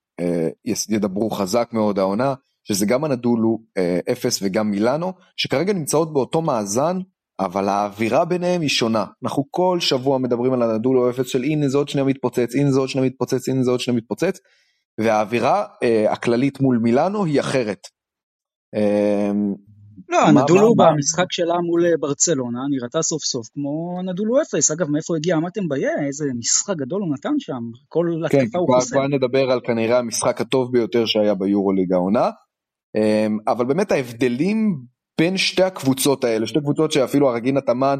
ידברו 0.89 1.29
חזק 1.29 1.69
מאוד 1.73 1.99
העונה, 1.99 2.33
שזה 2.67 2.85
גם 2.85 3.03
הנדולו 3.03 3.59
אה, 3.77 3.99
אפס 4.11 4.39
וגם 4.41 4.71
מילאנו, 4.71 5.13
שכרגע 5.35 5.73
נמצאות 5.73 6.13
באותו 6.13 6.41
מאזן, 6.41 6.97
אבל 7.39 7.69
האווירה 7.69 8.25
ביניהם 8.25 8.61
היא 8.61 8.69
שונה. 8.69 9.05
אנחנו 9.23 9.45
כל 9.51 9.77
שבוע 9.79 10.17
מדברים 10.17 10.53
על 10.53 10.61
הנדולו 10.61 11.09
אפס 11.09 11.27
של 11.27 11.43
הנה 11.43 11.69
זה 11.69 11.77
עוד 11.77 11.89
שניה 11.89 12.03
מתפוצץ, 12.03 12.55
הנה 12.55 12.71
זה 12.71 12.79
עוד 12.79 12.89
שניה 12.89 13.05
מתפוצץ, 13.05 13.49
הנה 13.49 13.63
זה 13.63 13.71
עוד 13.71 13.79
שניה 13.79 13.97
מתפוצץ, 13.97 14.39
והאווירה 14.99 15.65
אה, 15.83 16.11
הכללית 16.11 16.61
מול 16.61 16.77
מילאנו 16.77 17.25
היא 17.25 17.39
אחרת. 17.39 17.87
אה, 18.75 19.31
לא, 20.09 20.27
הנדולו 20.27 20.75
במשחק 20.75 21.31
שלה 21.31 21.61
מול 21.61 21.85
אה, 21.85 21.91
ברצלונה 21.99 22.59
נראתה 22.69 23.01
סוף 23.01 23.23
סוף 23.23 23.47
כמו 23.53 23.95
הנדולו 23.99 24.41
אפס. 24.41 24.71
אגב, 24.71 24.89
מאיפה 24.89 25.15
הגיע 25.15 25.35
אמרתם 25.35 25.67
ביה? 25.67 25.91
איזה 26.07 26.25
משחק 26.39 26.75
גדול 26.75 27.01
הוא 27.01 27.13
נתן 27.13 27.33
שם. 27.39 27.61
כל 27.87 28.05
כן, 28.29 28.39
התקפה 28.39 28.59
הוא 28.59 28.75
חוסר. 28.75 28.95
כן, 28.95 28.95
כבר 28.95 29.07
נדבר 29.07 29.51
על 29.51 29.59
כנראה 29.63 29.99
המשחק 29.99 30.41
הטוב 30.41 30.71
ביותר 30.71 31.05
שהיה 31.05 31.33
ביורו 31.35 31.71
ליגה 31.71 31.95
העונה. 31.95 32.29
אמ, 32.95 33.37
אבל 33.47 33.65
באמת 33.65 33.91
ההבדלים 33.91 34.81
בין 35.17 35.37
שתי 35.37 35.63
הקבוצות 35.63 36.23
האלה, 36.23 36.47
שתי 36.47 36.59
קבוצות 36.59 36.91
שאפילו 36.91 37.29
הרגינה 37.29 37.61
תמן 37.61 37.99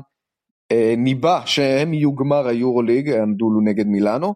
אה, 0.71 0.93
ניבא 0.97 1.41
שהם 1.45 1.93
יהיו 1.93 2.15
גמר 2.15 2.47
היורוליג, 2.47 3.11
עמדו 3.11 3.45
נגד 3.63 3.87
מילאנו. 3.87 4.33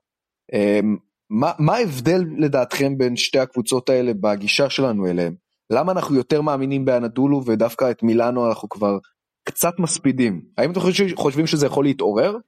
אמ, 0.53 0.97
מה, 1.29 1.51
מה 1.59 1.75
ההבדל 1.75 2.23
לדעתכם 2.37 2.97
בין 2.97 3.15
שתי 3.15 3.39
הקבוצות 3.39 3.89
האלה 3.89 4.11
בגישה 4.13 4.69
שלנו 4.69 5.07
אליהם? 5.07 5.35
למה 5.71 5.91
אנחנו 5.91 6.15
יותר 6.15 6.41
מאמינים 6.41 6.85
באנדולו 6.85 7.45
ודווקא 7.45 7.91
את 7.91 8.03
מילאנו 8.03 8.49
אנחנו 8.49 8.69
כבר 8.69 8.97
קצת 9.43 9.73
מספידים? 9.79 10.41
האם 10.57 10.71
אתם 10.71 10.79
חושבים 11.15 11.47
שזה 11.47 11.65
יכול 11.65 11.85
להתעורר? 11.85 12.31
לא, 12.31 12.39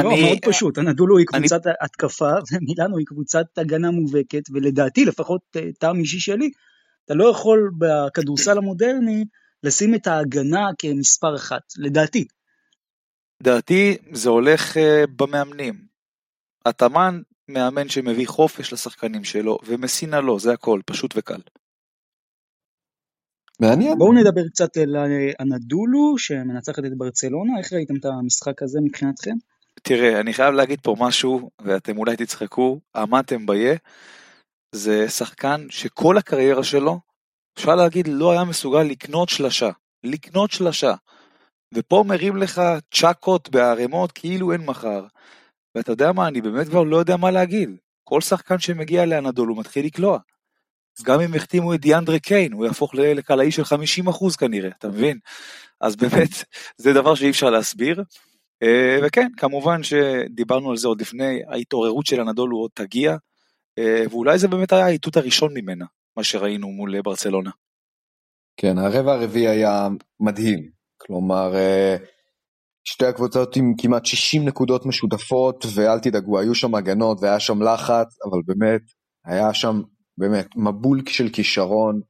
אני... 0.00 0.08
לא, 0.08 0.26
מאוד 0.26 0.38
פשוט, 0.42 0.78
אנדולו 0.78 1.18
היא 1.18 1.26
קבוצת 1.26 1.66
אני... 1.66 1.74
התקפה 1.80 2.30
ומילאנו 2.52 2.98
היא 2.98 3.06
קבוצת 3.06 3.46
הגנה 3.56 3.90
מובהקת, 3.90 4.42
ולדעתי, 4.52 5.04
לפחות 5.04 5.40
אה, 5.56 5.62
טעם 5.78 5.96
אישי 5.96 6.20
שלי, 6.20 6.50
אתה 7.04 7.14
לא 7.14 7.30
יכול 7.30 7.70
בכדורסל 7.78 8.58
המודרני 8.58 9.24
לשים 9.62 9.94
את 9.94 10.06
ההגנה 10.06 10.68
כמספר 10.78 11.36
אחת, 11.36 11.62
לדעתי. 11.78 12.26
לדעתי 13.40 13.96
זה 14.12 14.28
הולך 14.28 14.76
uh, 14.76 14.80
במאמנים. 15.16 15.74
התאמן 16.66 17.20
מאמן 17.48 17.88
שמביא 17.88 18.26
חופש 18.26 18.72
לשחקנים 18.72 19.24
שלו, 19.24 19.58
ומסינה 19.66 20.20
לא, 20.20 20.38
זה 20.38 20.52
הכל, 20.52 20.80
פשוט 20.86 21.14
וקל. 21.16 21.40
מעניין. 23.60 23.98
בואו 23.98 24.12
נדבר 24.12 24.48
קצת 24.48 24.76
על 24.76 24.96
הנדולו 25.38 26.18
שמנצחת 26.18 26.84
את 26.84 26.98
ברצלונה, 26.98 27.58
איך 27.58 27.72
ראיתם 27.72 27.96
את 27.96 28.04
המשחק 28.04 28.62
הזה 28.62 28.78
מבחינתכם? 28.82 29.34
תראה, 29.82 30.20
אני 30.20 30.32
חייב 30.32 30.54
להגיד 30.54 30.80
פה 30.82 30.96
משהו, 30.98 31.50
ואתם 31.64 31.98
אולי 31.98 32.16
תצחקו, 32.16 32.80
עמדתם 32.96 33.46
ביה, 33.46 33.74
זה 34.74 35.08
שחקן 35.08 35.66
שכל 35.70 36.18
הקריירה 36.18 36.64
שלו, 36.64 37.00
אפשר 37.58 37.74
להגיד, 37.74 38.08
לא 38.08 38.32
היה 38.32 38.44
מסוגל 38.44 38.82
לקנות 38.82 39.28
שלשה. 39.28 39.70
לקנות 40.04 40.50
שלשה. 40.50 40.94
ופה 41.74 42.04
מרים 42.06 42.36
לך 42.36 42.62
צ'קות 42.94 43.48
בערימות 43.48 44.12
כאילו 44.12 44.52
אין 44.52 44.60
מחר. 44.60 45.06
ואתה 45.74 45.92
יודע 45.92 46.12
מה, 46.12 46.28
אני 46.28 46.40
באמת 46.40 46.68
כבר 46.68 46.82
לא 46.82 46.96
יודע 46.96 47.16
מה 47.16 47.30
להגיד. 47.30 47.70
כל 48.04 48.20
שחקן 48.20 48.58
שמגיע 48.58 49.06
לאנדול 49.06 49.48
הוא 49.48 49.58
מתחיל 49.58 49.86
לקלוע. 49.86 50.18
גם 51.02 51.20
אם 51.20 51.34
החתימו 51.34 51.74
את 51.74 51.80
דיאנדרה 51.80 52.18
קיין, 52.18 52.52
הוא 52.52 52.66
יהפוך 52.66 52.94
לקלעי 52.94 53.52
של 53.52 53.62
50% 53.62 54.36
כנראה, 54.38 54.70
אתה 54.78 54.88
מבין? 54.88 55.18
אז 55.80 55.96
באמת, 55.96 56.30
זה 56.82 56.92
דבר 56.92 57.14
שאי 57.14 57.30
אפשר 57.30 57.50
להסביר. 57.50 58.02
אה, 58.62 58.98
וכן, 59.02 59.28
כמובן 59.36 59.82
שדיברנו 59.82 60.70
על 60.70 60.76
זה 60.76 60.88
עוד 60.88 61.00
לפני, 61.00 61.40
ההתעוררות 61.48 62.06
של 62.06 62.20
הנדולו 62.20 62.56
עוד 62.56 62.70
תגיע, 62.74 63.16
ואולי 64.10 64.38
זה 64.38 64.48
באמת 64.48 64.72
היה 64.72 64.86
האיתות 64.86 65.16
הראשון 65.16 65.52
ממנה, 65.54 65.84
מה 66.16 66.24
שראינו 66.24 66.68
מול 66.68 67.00
ברצלונה. 67.02 67.50
כן, 68.56 68.78
הרבע 68.78 69.12
הרביעי 69.12 69.48
היה 69.48 69.88
מדהים. 70.20 70.70
כלומר, 70.96 71.52
שתי 72.84 73.06
הקבוצות 73.06 73.56
עם 73.56 73.74
כמעט 73.78 74.06
60 74.06 74.44
נקודות 74.44 74.86
משותפות, 74.86 75.64
ואל 75.74 75.98
תדאגו, 75.98 76.38
היו 76.38 76.54
שם 76.54 76.74
הגנות 76.74 77.18
והיה 77.20 77.40
שם 77.40 77.62
לחץ, 77.62 78.06
אבל 78.24 78.38
באמת, 78.46 78.82
היה 79.24 79.54
שם 79.54 79.80
באמת 80.18 80.46
מבול 80.56 81.00
של 81.08 81.28
כישרון, 81.28 82.00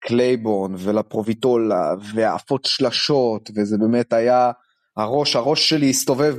קלייבורן 0.00 0.74
ולפרוביטולה, 0.78 1.94
ועפות 2.14 2.64
שלשות, 2.64 3.50
וזה 3.56 3.76
באמת 3.78 4.12
היה, 4.12 4.50
הראש, 4.96 5.36
הראש 5.36 5.68
שלי 5.68 5.90
הסתובב 5.90 6.36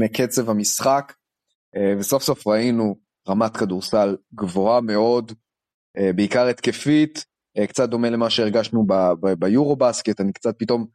מקצב 0.00 0.50
המשחק, 0.50 1.12
אה, 1.76 1.94
וסוף 1.98 2.22
סוף 2.22 2.46
ראינו 2.46 2.96
רמת 3.28 3.56
כדורסל 3.56 4.16
גבוהה 4.34 4.80
מאוד, 4.80 5.32
אה, 5.98 6.12
בעיקר 6.12 6.46
התקפית, 6.46 7.24
אה, 7.58 7.66
קצת 7.66 7.88
דומה 7.88 8.10
למה 8.10 8.30
שהרגשנו 8.30 8.86
ביורו 9.38 9.76
בסקט, 9.76 10.20
אני 10.20 10.32
קצת 10.32 10.54
פתאום 10.58 10.86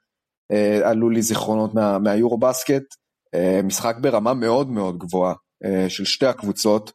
אה, 0.51 0.89
עלו 0.89 1.09
לי 1.09 1.21
זיכרונות 1.21 1.73
מה, 1.73 1.99
מהיורו 1.99 2.37
בסקט, 2.37 2.83
משחק 3.63 3.95
ברמה 4.01 4.33
מאוד 4.33 4.69
מאוד 4.69 4.97
גבוהה 4.97 5.33
של 5.87 6.05
שתי 6.05 6.25
הקבוצות, 6.25 6.91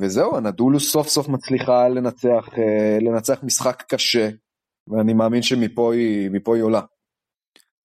וזהו, 0.00 0.36
הנדולו 0.36 0.80
סוף 0.80 1.08
סוף 1.08 1.28
מצליחה 1.28 1.88
לנצח, 1.88 2.48
לנצח 3.00 3.42
משחק 3.42 3.82
קשה, 3.88 4.28
ואני 4.88 5.12
מאמין 5.12 5.42
שמפה 5.42 5.94
היא, 5.94 6.30
היא 6.54 6.62
עולה. 6.62 6.80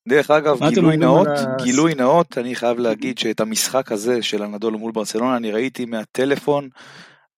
דרך 0.07 0.31
אגב, 0.31 0.59
גילוי 0.69 0.97
נאות, 0.97 1.27
ה... 1.27 1.63
גילוי 1.63 1.95
נאות, 1.95 2.37
אני 2.37 2.55
חייב 2.55 2.79
להגיד 2.79 3.17
שאת 3.17 3.39
המשחק 3.39 3.91
הזה 3.91 4.21
של 4.21 4.43
הנדולו 4.43 4.79
מול 4.79 4.91
ברצלונה 4.91 5.37
אני 5.37 5.51
ראיתי 5.51 5.85
מהטלפון 5.85 6.69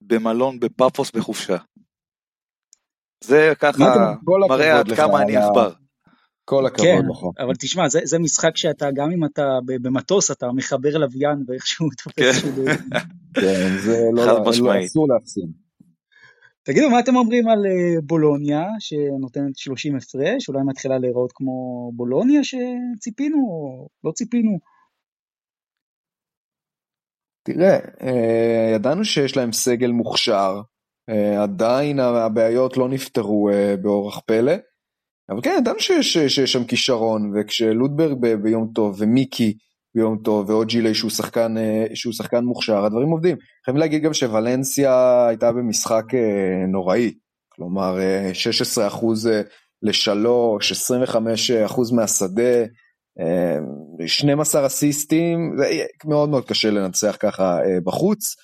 במלון 0.02 0.60
בפאפוס 0.60 1.12
בחופשה. 1.12 1.58
זה 3.24 3.54
ככה 3.60 4.14
מראה 4.50 4.80
עד 4.80 4.92
כמה 4.92 5.22
אני 5.22 5.38
עכבר. 5.38 5.72
כל 6.46 6.66
הכבוד 6.66 6.88
כן, 6.88 7.06
לך. 7.12 7.44
אבל 7.46 7.54
תשמע, 7.60 7.90
זה, 7.90 8.00
זה 8.04 8.20
משחק 8.20 8.58
שאתה, 8.58 8.92
גם 8.92 9.12
אם 9.12 9.26
אתה 9.26 9.60
במטוס, 9.66 10.32
אתה 10.32 10.48
מחבר 10.52 10.98
לוויין 10.98 11.44
ואיכשהו 11.48 11.90
תופס 12.04 12.16
כן. 12.16 12.34
שידור. 12.34 12.66
כן, 13.34 13.78
זה 13.78 13.98
לא, 14.14 14.26
לא 14.26 14.52
אסור 14.86 15.08
להפסיד. 15.08 15.67
תגידו, 16.68 16.90
מה 16.90 17.00
אתם 17.00 17.16
אומרים 17.16 17.48
על 17.48 17.66
אה, 17.66 18.02
בולוניה, 18.04 18.66
שנותנת 18.80 19.58
30 19.58 19.96
הפרש, 19.96 20.50
אולי 20.50 20.60
מתחילה 20.66 20.98
להיראות 20.98 21.32
כמו 21.36 21.92
בולוניה 21.96 22.42
שציפינו, 22.44 23.38
או 23.38 23.88
לא 24.04 24.12
ציפינו? 24.12 24.60
תראה, 27.44 27.80
אה, 28.02 28.72
ידענו 28.76 29.06
שיש 29.06 29.38
להם 29.38 29.52
סגל 29.52 29.92
מוכשר, 29.92 30.62
אה, 31.10 31.44
עדיין 31.44 32.00
הבעיות 32.00 32.78
לא 32.78 32.90
נפתרו 32.90 33.50
באורח 33.82 34.20
פלא. 34.26 34.54
אבל 35.30 35.42
כן, 35.44 35.56
ידענו 35.60 35.80
שיש, 35.80 36.14
שיש 36.14 36.54
שם 36.54 36.64
כישרון, 36.64 37.32
וכשלודברג 37.36 38.18
ביום 38.44 38.72
טוב, 38.76 38.96
ומיקי 39.00 39.58
ביום 39.98 40.18
טוב, 40.18 40.50
ועוד 40.50 40.68
ג'ילי 40.68 40.94
שהוא 40.94 41.12
שחקן, 41.12 41.58
אה, 41.58 41.86
שהוא 41.94 42.14
שחקן 42.14 42.44
מוכשר, 42.44 42.86
הדברים 42.86 43.10
עובדים. 43.10 43.38
חייבים 43.66 43.80
להגיד 43.80 44.04
גם 44.04 44.14
שוולנסיה 44.14 45.26
הייתה 45.28 45.52
במשחק 45.52 46.04
אה, 46.14 46.66
נוראי, 46.68 47.14
כלומר 47.50 47.98
16% 48.78 49.30
אה, 49.30 49.42
ל-3, 49.82 50.28
25% 51.68 51.96
מהשדה, 51.96 52.66
12 54.06 54.66
אסיסטים, 54.66 55.56
זה 55.58 55.84
מאוד 56.06 56.30
מאוד 56.30 56.46
קשה 56.46 56.72
לנצח 56.72 57.18
ככה 57.20 57.58
בחוץ. 57.84 58.36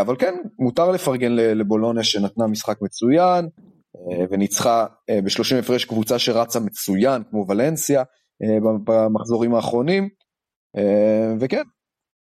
אבל 0.00 0.16
כן, 0.16 0.34
מותר 0.58 0.90
לפרגן 0.90 1.32
לבולוניה 1.32 2.04
שנתנה 2.04 2.46
משחק 2.46 2.76
מצוין, 2.82 3.48
אה, 3.96 4.24
וניצחה 4.30 4.86
אה, 5.10 5.20
ב-30 5.22 5.58
הפרש 5.58 5.84
קבוצה 5.84 6.18
שרצה 6.18 6.60
מצוין 6.60 7.22
כמו 7.30 7.46
ולנסיה 7.48 8.02
אה, 8.42 8.58
במחזורים 8.84 9.54
האחרונים 9.54 10.08
וכן 11.40 11.62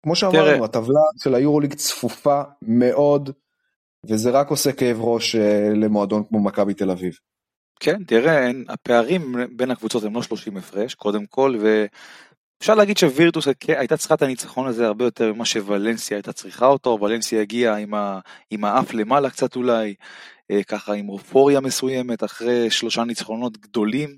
כמו 0.04 0.16
שאמרנו 0.16 0.66
הטבלה 0.66 1.02
של 1.24 1.36
היורוליג 1.36 1.74
צפופה 1.74 2.42
מאוד 2.62 3.30
וזה 4.10 4.30
רק 4.30 4.50
עושה 4.50 4.72
כאב 4.72 4.98
ראש 5.02 5.36
למועדון 5.76 6.24
כמו 6.30 6.40
מכבי 6.40 6.74
תל 6.74 6.92
אביב. 6.92 7.14
כן 7.80 8.04
תראה 8.04 8.50
הפערים 8.70 9.36
בין 9.56 9.72
הקבוצות 9.72 10.04
הם 10.04 10.16
לא 10.16 10.22
30 10.22 10.58
הפרש 10.58 10.96
קודם 10.96 11.26
כל 11.26 11.56
ואפשר 11.60 12.76
להגיד 12.76 12.98
שווירטוס 12.98 13.48
הייתה 13.68 13.98
צריכה 13.98 14.16
את 14.16 14.22
הניצחון 14.22 14.68
הזה 14.68 14.88
הרבה 14.88 15.06
יותר 15.06 15.34
ממה 15.34 15.46
שוולנסיה 15.46 16.18
הייתה 16.18 16.34
צריכה 16.34 16.66
אותו 16.66 16.98
ולנסיה 17.02 17.42
הגיעה 17.42 17.78
עם, 17.78 17.94
ה, 17.94 18.20
עם 18.52 18.66
האף 18.66 18.94
למעלה 18.94 19.30
קצת 19.30 19.56
אולי 19.56 19.96
אה, 20.52 20.64
ככה 20.64 20.94
עם 20.94 21.10
אופוריה 21.10 21.60
מסוימת 21.60 22.24
אחרי 22.24 22.70
שלושה 22.70 23.04
ניצחונות 23.04 23.58
גדולים. 23.58 24.18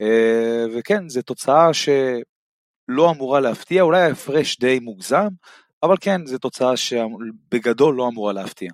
אה, 0.00 0.64
וכן, 0.74 1.08
זו 1.08 1.22
תוצאה 1.22 1.74
שלא 2.90 3.10
אמורה 3.10 3.40
להפתיע, 3.40 3.82
אולי 3.82 4.00
ההפרש 4.00 4.58
די 4.58 4.78
מוגזם, 4.80 5.28
אבל 5.82 5.94
כן, 6.00 6.26
זו 6.26 6.38
תוצאה 6.38 6.76
שבגדול 6.76 7.94
לא 7.94 8.08
אמורה 8.08 8.32
להפתיע. 8.32 8.70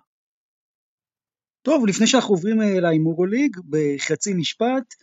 טוב, 1.62 1.86
לפני 1.86 2.06
שאנחנו 2.06 2.34
עוברים 2.34 2.62
אה, 2.62 2.80
להימורו 2.80 3.26
ליג, 3.26 3.56
בחצי 3.68 4.34
משפט, 4.34 4.94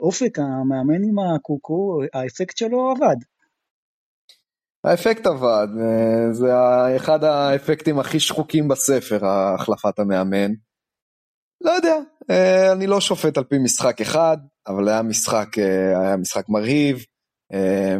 אופק, 0.00 0.38
המאמן 0.38 1.04
עם 1.08 1.18
הקוקו, 1.18 2.00
האפקט 2.14 2.56
שלו 2.56 2.90
עבד. 2.90 3.16
האפקט 4.84 5.26
עבד, 5.26 5.66
זה 6.32 6.46
אחד 6.96 7.24
האפקטים 7.24 7.98
הכי 7.98 8.20
שחוקים 8.20 8.68
בספר, 8.68 9.26
החלפת 9.26 9.98
המאמן. 9.98 10.52
לא 11.60 11.70
יודע, 11.70 11.96
אה, 12.30 12.72
אני 12.72 12.86
לא 12.86 13.00
שופט 13.00 13.38
על 13.38 13.44
פי 13.44 13.58
משחק 13.58 14.00
אחד, 14.00 14.36
אבל 14.66 14.88
היה 14.88 15.02
משחק, 15.02 15.58
אה, 15.58 16.00
היה 16.00 16.16
משחק 16.16 16.44
מרהיב. 16.48 17.04
אה, 17.52 17.96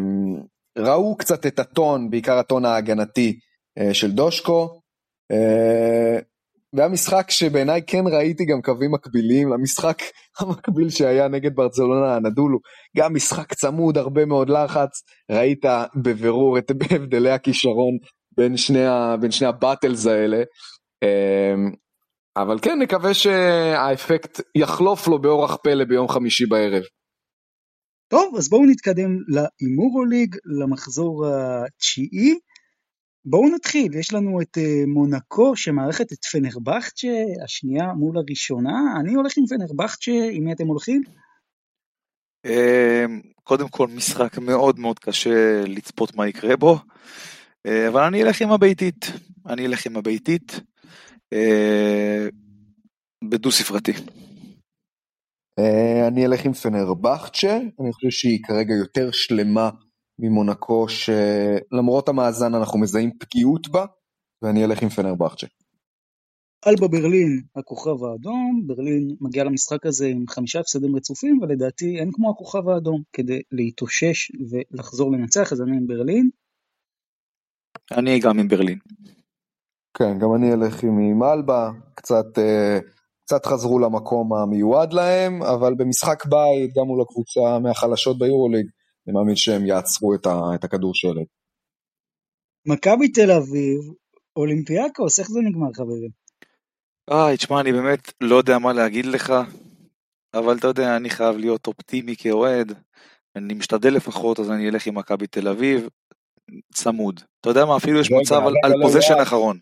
ראו 0.79 1.17
קצת 1.17 1.47
את 1.47 1.59
הטון, 1.59 2.11
בעיקר 2.11 2.39
הטון 2.39 2.65
ההגנתי 2.65 3.39
של 3.93 4.11
דושקו. 4.11 4.81
והיה 6.73 6.89
משחק 6.89 7.31
שבעיניי 7.31 7.83
כן 7.87 8.05
ראיתי 8.07 8.45
גם 8.45 8.63
קווים 8.63 8.93
מקבילים 8.93 9.49
למשחק 9.49 10.03
המקביל 10.41 10.91
שהיה 10.91 11.29
נגד 11.29 11.55
ברצלונה 11.55 12.17
הנדולו. 12.17 12.59
גם 12.97 13.15
משחק 13.15 13.55
צמוד, 13.55 13.99
הרבה 13.99 14.25
מאוד 14.25 14.51
לחץ, 14.51 15.03
ראית 15.31 15.65
בבירור 15.97 16.59
את 16.59 16.71
הבדלי 16.91 17.31
הכישרון 17.31 17.99
בין 18.37 18.57
שני, 18.57 18.85
בין 19.21 19.31
שני 19.31 19.49
הבטלס 19.49 20.07
האלה. 20.07 20.43
אבל 22.37 22.59
כן, 22.63 22.79
נקווה 22.83 23.15
שהאפקט 23.15 24.41
יחלוף 24.55 25.09
לו 25.09 25.19
באורח 25.19 25.57
פלא 25.57 25.85
ביום 25.85 26.09
חמישי 26.09 26.47
בערב. 26.47 26.83
טוב, 28.09 28.37
אז 28.37 28.49
בואו 28.49 28.67
נתקדם 28.67 29.19
להימורו 29.29 30.05
ליג, 30.05 30.37
למחזור 30.45 31.27
התשיעי. 31.27 32.39
בואו 33.25 33.49
נתחיל, 33.55 33.95
יש 33.95 34.13
לנו 34.13 34.41
את 34.41 34.59
אה, 34.59 34.83
מונקו 34.87 35.57
שמארחת 35.57 36.13
את 36.13 36.25
פנרבכצ'ה, 36.25 37.09
השנייה 37.45 37.93
מול 37.93 38.19
הראשונה. 38.19 38.79
אני 39.01 39.15
הולך 39.15 39.33
עם 39.39 39.47
פנרבכצ'ה, 39.47 40.13
עם 40.33 40.45
מי 40.45 40.53
אתם 40.53 40.67
הולכים? 40.67 41.03
אמ, 42.47 43.21
קודם 43.45 43.69
כל 43.69 43.89
משחק 43.89 44.39
מאוד 44.39 44.79
מאוד 44.79 44.99
קשה 44.99 45.63
לצפות 45.67 46.17
מה 46.17 46.29
יקרה 46.29 46.57
בו, 46.57 46.79
אה, 47.67 47.89
אבל 47.89 48.03
אני 48.03 48.23
אלך 48.23 48.41
עם 48.41 48.53
הביתית. 48.53 49.07
אני 49.47 49.67
אלך 49.67 49.87
עם 49.87 49.97
הביתית. 49.97 50.61
אה, 51.33 52.29
בדו 53.25 53.53
ספרתי. 53.53 53.93
אה, 53.93 54.28
אני 56.09 56.27
אלך 56.27 56.45
עם 56.45 56.53
פנרבכצ'ה, 56.53 57.57
אני 57.81 57.93
חושב 57.93 58.11
שהיא 58.11 58.39
כרגע 58.47 58.75
יותר 58.75 59.11
שלמה 59.11 59.71
ממונקו 60.19 60.87
שלמרות 60.89 62.09
המאזן 62.09 62.55
אנחנו 62.55 62.79
מזהים 62.79 63.11
פגיעות 63.19 63.69
בה, 63.69 63.85
ואני 64.43 64.65
אלך 64.65 64.83
עם 64.83 64.89
פנרבכצ'ה. 64.89 65.47
אלבה 66.67 66.89
ברלין, 66.89 67.43
הכוכב 67.57 68.05
האדום, 68.05 68.63
ברלין 68.67 69.17
מגיע 69.21 69.45
למשחק 69.45 69.87
הזה 69.87 70.07
עם 70.07 70.25
חמישה 70.29 70.61
הפסדים 70.61 70.97
רצופים, 70.97 71.39
ולדעתי 71.43 71.99
אין 72.01 72.11
כמו 72.13 72.31
הכוכב 72.31 72.69
האדום 72.69 73.03
כדי 73.13 73.41
להתאושש 73.53 74.33
ולחזור 74.51 75.13
לנצח, 75.13 75.53
אז 75.53 75.63
אני 75.63 75.77
עם 75.77 75.87
ברלין. 75.87 76.31
אני 77.93 78.21
גם 78.21 78.39
עם 78.39 78.49
ברלין. 78.49 78.79
כן, 79.99 80.19
גם 80.19 80.35
אני 80.35 80.53
אלך 80.53 80.83
עם 80.83 81.23
אלבה, 81.23 81.71
קצת, 81.95 82.39
אה, 82.39 82.79
קצת 83.29 83.47
חזרו 83.47 83.79
למקום 83.79 84.35
המיועד 84.35 84.93
להם, 84.93 85.43
אבל 85.43 85.75
במשחק 85.75 86.25
בית, 86.27 86.75
גם 86.77 86.87
מול 86.87 87.01
הקבוצה 87.03 87.59
מהחלשות 87.63 88.19
ביורוליג, 88.19 88.67
אני 89.07 89.15
מאמין 89.15 89.37
שהם 89.37 89.67
יעצרו 89.67 90.15
את, 90.15 90.27
ה, 90.27 90.41
את 90.55 90.65
הכדור 90.65 90.95
שלג. 90.95 91.25
מכבי 92.67 93.09
תל 93.09 93.31
אביב, 93.31 93.79
אולימפיאקוס, 94.37 95.19
איך 95.19 95.29
זה 95.31 95.41
נגמר 95.41 95.73
חברים? 95.75 96.11
איי, 97.11 97.37
תשמע, 97.37 97.61
אני 97.61 97.73
באמת 97.73 98.13
לא 98.21 98.37
יודע 98.37 98.59
מה 98.59 98.73
להגיד 98.73 99.07
לך, 99.07 99.33
אבל 100.35 100.57
אתה 100.59 100.67
יודע, 100.67 100.97
אני 100.97 101.11
חייב 101.11 101.37
להיות 101.37 101.67
אופטימי 101.67 102.15
כאוהד. 102.19 102.73
אני 103.37 103.55
משתדל 103.55 103.95
לפחות, 103.95 104.41
אז 104.41 104.51
אני 104.51 104.69
אלך 104.69 104.87
עם 104.87 104.99
מכבי 104.99 105.27
תל 105.27 105.49
אביב, 105.49 105.89
צמוד. 106.75 107.21
אתה 107.41 107.51
יודע 107.51 107.65
מה, 107.65 107.77
אפילו 107.77 108.01
יש 108.01 108.11
מצב 108.13 108.41
על- 108.65 108.73
לא, 108.77 108.87
פוזיישן. 108.87 109.15
אחרון. 109.23 109.59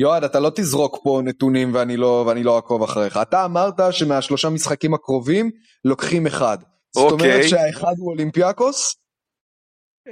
יועד, 0.00 0.24
אתה 0.24 0.40
לא 0.40 0.50
תזרוק 0.54 0.98
פה 1.02 1.20
נתונים 1.24 1.74
ואני 1.74 1.96
לא, 1.96 2.24
ואני 2.28 2.42
לא 2.42 2.56
אעקוב 2.56 2.82
אחריך. 2.82 3.16
אתה 3.16 3.44
אמרת 3.44 3.74
שמהשלושה 3.90 4.48
משחקים 4.48 4.94
הקרובים 4.94 5.50
לוקחים 5.84 6.26
אחד. 6.26 6.58
זאת 6.94 7.12
אוקיי. 7.12 7.30
אומרת 7.32 7.48
שהאחד 7.48 7.94
הוא 7.98 8.10
אולימפיאקוס? 8.10 8.96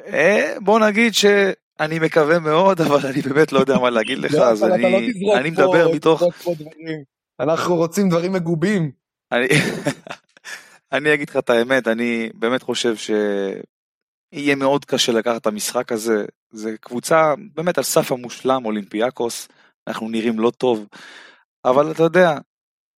אה, 0.06 0.54
בוא 0.60 0.80
נגיד 0.80 1.14
שאני 1.14 1.98
מקווה 1.98 2.38
מאוד, 2.38 2.80
אבל 2.80 3.06
אני 3.06 3.22
באמת 3.22 3.52
לא 3.52 3.58
יודע 3.60 3.78
מה 3.78 3.90
להגיד 3.90 4.18
לך, 4.18 4.34
לא, 4.34 4.44
אז 4.44 4.62
אתה 4.62 4.68
לא 4.68 4.74
אני 4.98 5.12
אני 5.36 5.54
פה- 5.54 5.62
מדבר 5.62 5.88
מתוך... 5.94 6.22
פה 6.42 6.54
דברים. 6.54 7.02
אנחנו 7.40 7.76
רוצים 7.76 8.08
דברים 8.08 8.32
מגובים. 8.32 8.90
אני, 9.32 9.46
אני 10.92 11.14
אגיד 11.14 11.30
לך 11.30 11.36
את 11.36 11.50
האמת, 11.50 11.88
אני 11.88 12.30
באמת 12.34 12.62
חושב 12.62 12.94
שיהיה 12.96 14.54
מאוד 14.54 14.84
קשה 14.84 15.12
לקחת 15.12 15.40
את 15.40 15.46
המשחק 15.46 15.92
הזה. 15.92 16.24
זה 16.50 16.74
קבוצה 16.80 17.34
באמת 17.54 17.78
על 17.78 17.84
סף 17.84 18.12
המושלם, 18.12 18.64
אולימפיאקוס, 18.64 19.48
אנחנו 19.88 20.08
נראים 20.08 20.38
לא 20.38 20.50
טוב, 20.50 20.86
אבל 21.64 21.90
אתה 21.90 22.02
יודע, 22.02 22.38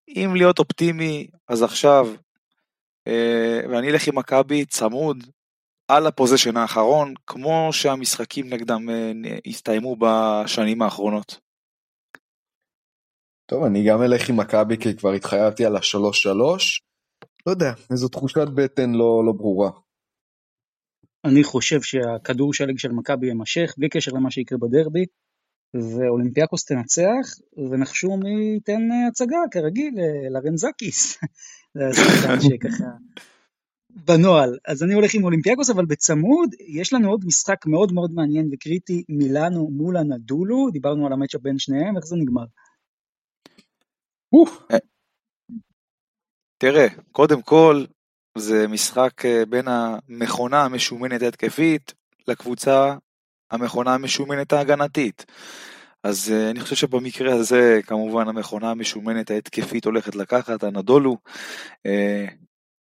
אם 0.09 0.31
להיות 0.37 0.59
אופטימי, 0.59 1.27
אז 1.49 1.63
עכשיו, 1.63 2.07
אה, 3.07 3.61
ואני 3.71 3.91
אלך 3.91 4.09
עם 4.09 4.19
מכבי 4.19 4.65
צמוד 4.65 5.25
על 5.89 6.07
הפוזיישן 6.07 6.57
האחרון, 6.57 7.15
כמו 7.27 7.69
שהמשחקים 7.73 8.53
נגדם 8.53 8.91
אה, 8.91 9.13
הסתיימו 9.47 9.97
בשנים 9.97 10.83
האחרונות. 10.83 11.41
טוב, 13.47 13.65
אני 13.65 13.85
גם 13.89 14.03
אלך 14.03 14.29
עם 14.29 14.37
מכבי 14.37 14.77
כי 14.77 14.97
כבר 14.97 15.13
התחייבתי 15.13 15.65
על 15.65 15.77
השלוש 15.77 16.23
שלוש. 16.23 16.83
לא 17.47 17.53
יודע, 17.53 17.73
איזו 17.91 18.09
תחושת 18.09 18.49
בטן 18.55 18.91
לא, 18.91 19.23
לא 19.27 19.33
ברורה. 19.33 19.71
אני 21.25 21.45
חושב 21.45 21.83
שהכדור 21.83 22.55
שלג 22.55 22.79
של 22.79 22.93
מכבי 22.93 23.27
יימשך, 23.27 23.75
בלי 23.79 23.89
קשר 23.89 24.13
למה 24.13 24.31
שיקרה 24.31 24.59
בדרבי, 24.59 25.05
ואולימפיאקוס 25.75 26.65
תנצח, 26.65 27.41
ונחשו 27.71 28.17
מי 28.17 28.55
ייתן 28.55 28.93
אה, 28.93 29.07
הצגה, 29.09 29.39
כרגיל, 29.51 29.95
אה, 29.99 30.29
לארנצאקיס. 30.31 31.19
זה 31.75 31.87
השחקן 31.89 32.41
שככה... 32.41 32.85
בנוהל. 33.91 34.59
אז 34.67 34.83
אני 34.83 34.95
הולך 34.95 35.15
עם 35.15 35.25
אולימפיאקוס, 35.25 35.71
אבל 35.71 35.85
בצמוד, 35.85 36.51
יש 36.69 36.93
לנו 36.93 37.11
עוד 37.11 37.25
משחק 37.25 37.67
מאוד 37.67 37.93
מאוד 37.93 38.11
מעניין 38.15 38.49
וקריטי, 38.53 39.03
מילאנו 39.09 39.69
מול 39.71 39.97
אנאדולו, 39.97 40.71
דיברנו 40.73 41.07
על 41.07 41.13
ה 41.13 41.16
matchup 41.16 41.41
בין 41.43 41.59
שניהם, 41.59 41.97
איך 41.97 42.05
זה 42.05 42.17
נגמר? 42.17 42.45
אוף, 44.33 44.63
תראה, 46.59 46.87
קודם 47.13 47.43
כל, 47.43 47.85
זה 48.39 48.69
משחק 48.69 49.25
אה, 49.25 49.47
בין 49.47 49.65
המכונה 49.69 50.65
המשומנת 50.65 51.23
ההתקפית 51.23 51.95
לקבוצה 52.29 52.95
המכונה 53.51 53.95
המשומנת 53.95 54.53
ההגנתית. 54.53 55.25
אז 56.05 56.33
אה, 56.33 56.51
אני 56.51 56.61
חושב 56.61 56.77
שבמקרה 56.77 57.35
הזה, 57.35 57.81
כמובן, 57.87 58.29
המכונה 58.29 58.71
המשומנת 58.71 59.31
ההתקפית 59.31 59.85
הולכת 59.85 60.17
לקחת, 60.17 60.63
הנדולו. 60.63 61.17
אה, 61.87 62.27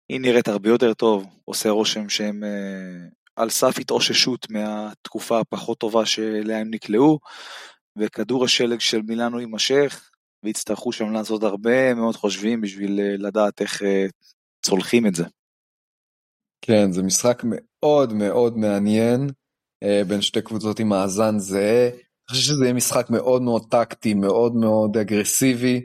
היא 0.08 0.20
נראית 0.20 0.48
הרבה 0.48 0.68
יותר 0.68 0.94
טוב, 0.94 1.26
עושה 1.44 1.70
רושם 1.70 2.08
שהם 2.08 2.44
אה, 2.44 3.08
על 3.36 3.50
סף 3.50 3.78
התאוששות 3.78 4.50
מהתקופה 4.50 5.40
הפחות 5.40 5.78
טובה 5.78 6.06
שאליה 6.06 6.58
הם 6.58 6.70
נקלעו, 6.70 7.18
וכדור 7.98 8.44
השלג 8.44 8.80
של 8.80 9.02
מילאנו 9.02 9.40
יימשך, 9.40 10.10
ויצטרכו 10.44 10.92
שם 10.92 11.12
לעשות 11.12 11.42
הרבה 11.42 11.94
מאוד 11.94 12.16
חושבים 12.16 12.60
בשביל 12.60 13.00
לדעת 13.18 13.60
איך 13.60 13.82
צולחים 14.62 15.06
את 15.06 15.14
זה. 15.14 15.24
כן, 16.62 16.92
זה 16.92 17.02
משחק 17.02 17.42
מאוד 17.44 18.12
מאוד 18.12 18.56
מעניין 18.56 19.30
בין 20.08 20.22
שתי 20.22 20.42
קבוצות 20.42 20.80
עם 20.80 20.88
מאזן 20.88 21.38
זהה. 21.38 21.88
אני 22.30 22.36
חושב 22.36 22.42
שזה 22.42 22.64
יהיה 22.64 22.74
משחק 22.74 23.10
מאוד 23.10 23.42
מאוד 23.42 23.62
טקטי, 23.70 24.14
מאוד 24.14 24.56
מאוד 24.56 24.96
אגרסיבי, 24.96 25.80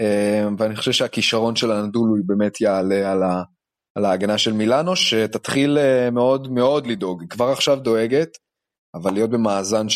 אה, 0.00 0.48
ואני 0.58 0.76
חושב 0.76 0.92
שהכישרון 0.92 1.56
של 1.56 1.70
הנדולו 1.70 2.14
באמת 2.26 2.60
יעלה 2.60 3.12
על, 3.12 3.22
ה, 3.22 3.42
על 3.94 4.04
ההגנה 4.04 4.38
של 4.38 4.52
מילאנו, 4.52 4.96
שתתחיל 4.96 5.78
אה, 5.78 6.10
מאוד 6.10 6.52
מאוד 6.52 6.86
לדאוג. 6.86 7.20
היא 7.20 7.28
כבר 7.28 7.48
עכשיו 7.48 7.76
דואגת, 7.76 8.28
אבל 8.94 9.12
להיות 9.12 9.30
במאזן 9.30 9.86
3-6 9.86 9.90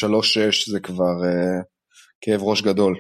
זה 0.70 0.80
כבר 0.80 1.24
אה, 1.24 1.62
כאב 2.20 2.42
ראש 2.42 2.62
גדול. 2.62 2.94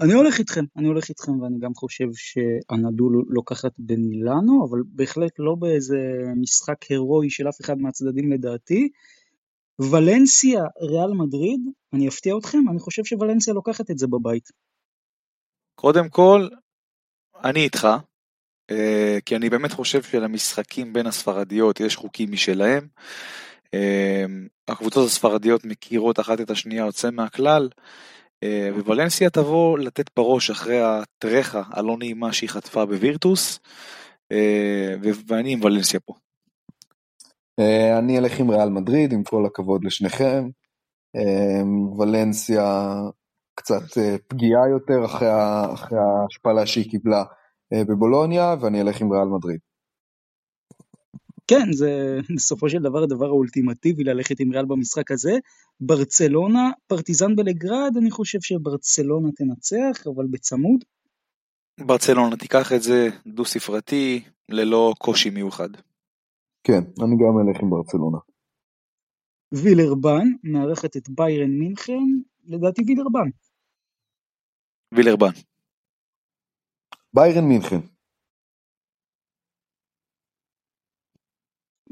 אני 0.00 0.12
הולך 0.12 0.38
איתכם, 0.38 0.64
אני 0.76 0.86
הולך 0.88 1.08
איתכם, 1.08 1.40
ואני 1.40 1.58
גם 1.60 1.74
חושב 1.74 2.06
שהנדולו 2.14 3.22
לוקחת 3.28 3.72
במילאנו, 3.78 4.66
אבל 4.70 4.78
בהחלט 4.86 5.32
לא 5.38 5.54
באיזה 5.54 5.98
משחק 6.36 6.82
הירואי 6.82 7.30
של 7.30 7.48
אף 7.48 7.60
אחד 7.60 7.78
מהצדדים 7.78 8.32
לדעתי. 8.32 8.88
ולנסיה, 9.80 10.62
ריאל 10.80 11.12
מדריד, 11.12 11.60
אני 11.92 12.08
אפתיע 12.08 12.34
אתכם, 12.38 12.58
אני 12.70 12.78
חושב 12.78 13.04
שוולנסיה 13.04 13.54
לוקחת 13.54 13.90
את 13.90 13.98
זה 13.98 14.06
בבית. 14.06 14.48
קודם 15.74 16.08
כל, 16.08 16.48
אני 17.44 17.60
איתך, 17.60 17.88
אה, 18.70 19.18
כי 19.24 19.36
אני 19.36 19.50
באמת 19.50 19.72
חושב 19.72 20.02
שלמשחקים 20.02 20.92
בין 20.92 21.06
הספרדיות 21.06 21.80
יש 21.80 21.96
חוקים 21.96 22.32
משלהם. 22.32 22.88
אה, 23.74 24.24
הקבוצות 24.68 25.06
הספרדיות 25.06 25.64
מכירות 25.64 26.20
אחת 26.20 26.40
את 26.40 26.50
השנייה 26.50 26.86
יוצא 26.86 27.10
מהכלל, 27.10 27.68
אה, 28.42 28.70
וולנסיה 28.86 29.30
תבוא 29.30 29.78
לתת 29.78 30.10
בראש 30.16 30.50
אחרי 30.50 30.80
הטרחה 30.80 31.62
הלא 31.70 31.96
נעימה 31.98 32.32
שהיא 32.32 32.50
חטפה 32.50 32.86
בווירטוס, 32.86 33.60
אה, 34.32 34.94
ואני 35.26 35.52
עם 35.52 35.60
וולנסיה 35.60 36.00
פה. 36.00 36.14
אה, 37.60 37.98
אני 37.98 38.18
אלך 38.18 38.40
עם 38.40 38.50
ריאל 38.50 38.68
מדריד, 38.68 39.12
עם 39.12 39.24
כל 39.24 39.46
הכבוד 39.46 39.84
לשניכם. 39.84 40.48
אה, 41.16 41.62
ולנסיה 41.98 42.94
קצת 43.54 43.98
אה, 43.98 44.16
פגיעה 44.28 44.68
יותר 44.70 45.04
אחרי 45.04 45.28
ההשפלה 45.98 46.66
שהיא 46.66 46.90
קיבלה 46.90 47.24
בבולוניה, 47.74 48.54
ואני 48.60 48.80
אלך 48.80 49.00
עם 49.00 49.12
ריאל 49.12 49.28
מדריד. 49.28 49.58
כן, 51.46 51.72
זה 51.72 52.20
בסופו 52.36 52.68
של 52.68 52.78
דבר 52.78 53.02
הדבר 53.02 53.26
האולטימטיבי 53.26 54.04
ללכת 54.04 54.40
עם 54.40 54.52
ריאל 54.52 54.64
במשחק 54.64 55.10
הזה. 55.10 55.32
ברצלונה, 55.80 56.70
פרטיזן 56.86 57.36
בלגרד, 57.36 57.96
אני 57.98 58.10
חושב 58.10 58.38
שברצלונה 58.40 59.28
תנצח, 59.32 60.06
אבל 60.06 60.26
בצמוד. 60.30 60.84
ברצלונה 61.80 62.36
תיקח 62.36 62.72
את 62.72 62.82
זה 62.82 63.08
דו 63.26 63.44
ספרתי 63.44 64.22
ללא 64.48 64.94
קושי 64.98 65.30
מיוחד. 65.30 65.68
כן, 66.64 66.82
אני 67.04 67.16
גם 67.20 67.34
אלך 67.40 67.62
עם 67.62 67.70
ברצלונה. 67.70 68.18
וילרבן 69.52 70.26
מארחת 70.44 70.96
את 70.96 71.08
ביירן 71.08 71.50
מינכן, 71.50 72.06
לדעתי 72.44 72.82
וילרבן. 72.86 73.28
וילרבן. 74.94 75.34
ביירן 77.14 77.44
מינכן. 77.44 77.80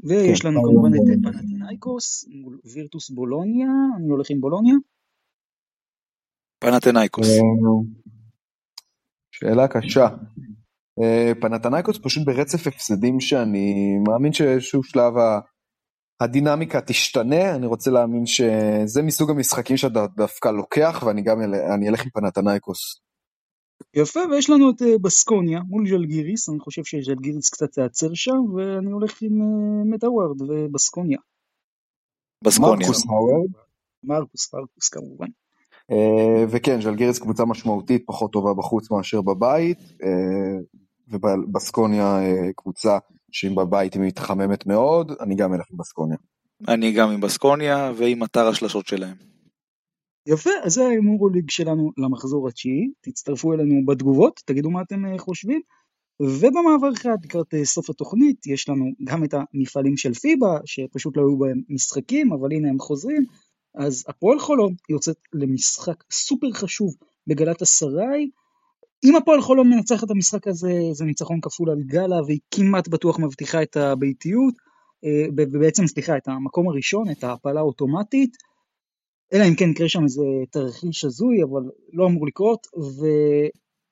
ויש 0.03 0.41
כן, 0.41 0.47
לנו 0.47 0.61
כמובן 0.63 0.89
את. 0.95 1.33
פנטינאיקוס 1.33 2.25
מול 2.27 2.59
וירטוס 2.73 3.09
בולוניה, 3.09 3.67
אני 3.97 4.09
הולך 4.09 4.27
עם 4.29 4.41
בולוניה. 4.41 4.75
פנתנייקוס. 6.59 7.27
אה, 7.27 8.01
שאלה 9.31 9.67
קשה. 9.67 10.07
אה, 10.99 11.31
פנתנייקוס 11.41 11.99
פשוט 12.03 12.25
ברצף 12.25 12.67
הפסדים 12.67 13.19
שאני 13.19 13.97
מאמין 14.07 14.33
שאיזשהו 14.33 14.83
שלב 14.83 15.13
הדינמיקה 16.21 16.81
תשתנה, 16.81 17.55
אני 17.55 17.65
רוצה 17.65 17.91
להאמין 17.91 18.25
שזה 18.25 19.01
מסוג 19.03 19.29
המשחקים 19.29 19.77
שאתה 19.77 20.05
דווקא 20.17 20.47
לוקח 20.47 21.03
ואני 21.05 21.21
גם 21.21 21.41
אני 21.75 21.89
אלך 21.89 22.03
עם 22.03 22.09
פנתנייקוס. 22.09 23.01
יפה, 23.93 24.19
ויש 24.31 24.49
לנו 24.49 24.69
את 24.69 24.81
אה, 24.81 24.97
בסקוניה 25.01 25.59
מול 25.67 25.89
ז'לגיריס, 25.89 26.49
אני 26.49 26.59
חושב 26.59 26.81
שז'לגיריס 26.83 27.49
קצת 27.49 27.71
תיעצר 27.71 28.13
שם, 28.13 28.53
ואני 28.55 28.91
הולך 28.91 29.21
עם 29.21 29.41
אה, 29.41 29.95
מטאוורד 29.95 30.41
ובסקוניה. 30.41 31.17
בסקוניה. 32.43 32.87
מרקוס 32.87 33.05
האוורד. 33.05 33.51
מרקוס, 34.03 34.53
מרקוס 34.53 34.89
כמובן. 34.89 35.27
וכן, 36.49 36.81
ז'לגיריס 36.81 37.19
קבוצה 37.19 37.45
משמעותית 37.45 38.03
פחות 38.05 38.31
טובה 38.31 38.53
בחוץ 38.53 38.91
מאשר 38.91 39.21
בבית, 39.21 39.77
ובסקוניה 41.11 42.19
אה, 42.19 42.53
קבוצה 42.55 42.97
שאם 43.31 43.55
בבית 43.55 43.93
היא 43.93 44.01
מתחממת 44.01 44.65
מאוד, 44.65 45.11
אני 45.19 45.35
גם 45.35 45.53
אלך 45.53 45.65
עם 45.71 45.77
בסקוניה. 45.77 46.17
אני 46.67 46.91
גם 46.91 47.09
עם 47.09 47.21
בסקוניה 47.21 47.91
ועם 47.97 48.23
אתר 48.23 48.47
השלשות 48.47 48.87
שלהם. 48.87 49.15
יפה, 50.27 50.49
אז 50.63 50.73
זה 50.73 50.85
ההימור 50.85 51.31
ליג 51.31 51.49
שלנו 51.49 51.91
למחזור 51.97 52.47
התשיעי, 52.47 52.91
תצטרפו 53.01 53.53
אלינו 53.53 53.85
בתגובות, 53.85 54.41
תגידו 54.45 54.69
מה 54.71 54.81
אתם 54.81 55.05
אה, 55.05 55.19
חושבים. 55.19 55.61
ובמעבר 56.21 56.95
חד 56.95 57.17
לקראת 57.23 57.53
אה, 57.53 57.65
סוף 57.65 57.89
התוכנית 57.89 58.47
יש 58.47 58.69
לנו 58.69 58.85
גם 59.03 59.23
את 59.23 59.33
המפעלים 59.33 59.97
של 59.97 60.13
פיבה 60.13 60.59
שפשוט 60.65 61.17
לא 61.17 61.21
היו 61.21 61.37
בהם 61.37 61.61
משחקים 61.69 62.33
אבל 62.33 62.51
הנה 62.51 62.69
הם 62.69 62.79
חוזרים 62.79 63.25
אז 63.75 64.03
הפועל 64.07 64.39
חולון 64.39 64.73
יוצאת 64.89 65.17
למשחק 65.33 66.03
סופר 66.11 66.51
חשוב 66.51 66.95
בגלת 67.27 67.61
אסריי 67.61 68.29
אם 69.03 69.15
הפועל 69.15 69.41
חולון 69.41 69.69
מנצחת 69.69 70.03
את 70.03 70.11
המשחק 70.11 70.47
הזה 70.47 70.73
זה 70.91 71.05
ניצחון 71.05 71.41
כפול 71.41 71.69
על 71.69 71.83
גאלה 71.85 72.21
והיא 72.25 72.39
כמעט 72.51 72.87
בטוח 72.87 73.19
מבטיחה 73.19 73.63
את 73.63 73.77
הביתיות 73.77 74.53
ובעצם, 75.37 75.87
סליחה, 75.87 76.17
את 76.17 76.27
המקום 76.27 76.69
הראשון, 76.69 77.09
את 77.11 77.23
ההעפלה 77.23 77.59
האוטומטית, 77.59 78.37
אלא 79.33 79.43
אם 79.47 79.55
כן 79.55 79.69
יקרה 79.69 79.89
שם 79.89 80.03
איזה 80.03 80.23
תרחיש 80.51 81.03
הזוי, 81.03 81.43
אבל 81.43 81.61
לא 81.93 82.05
אמור 82.05 82.27
לקרות, 82.27 82.67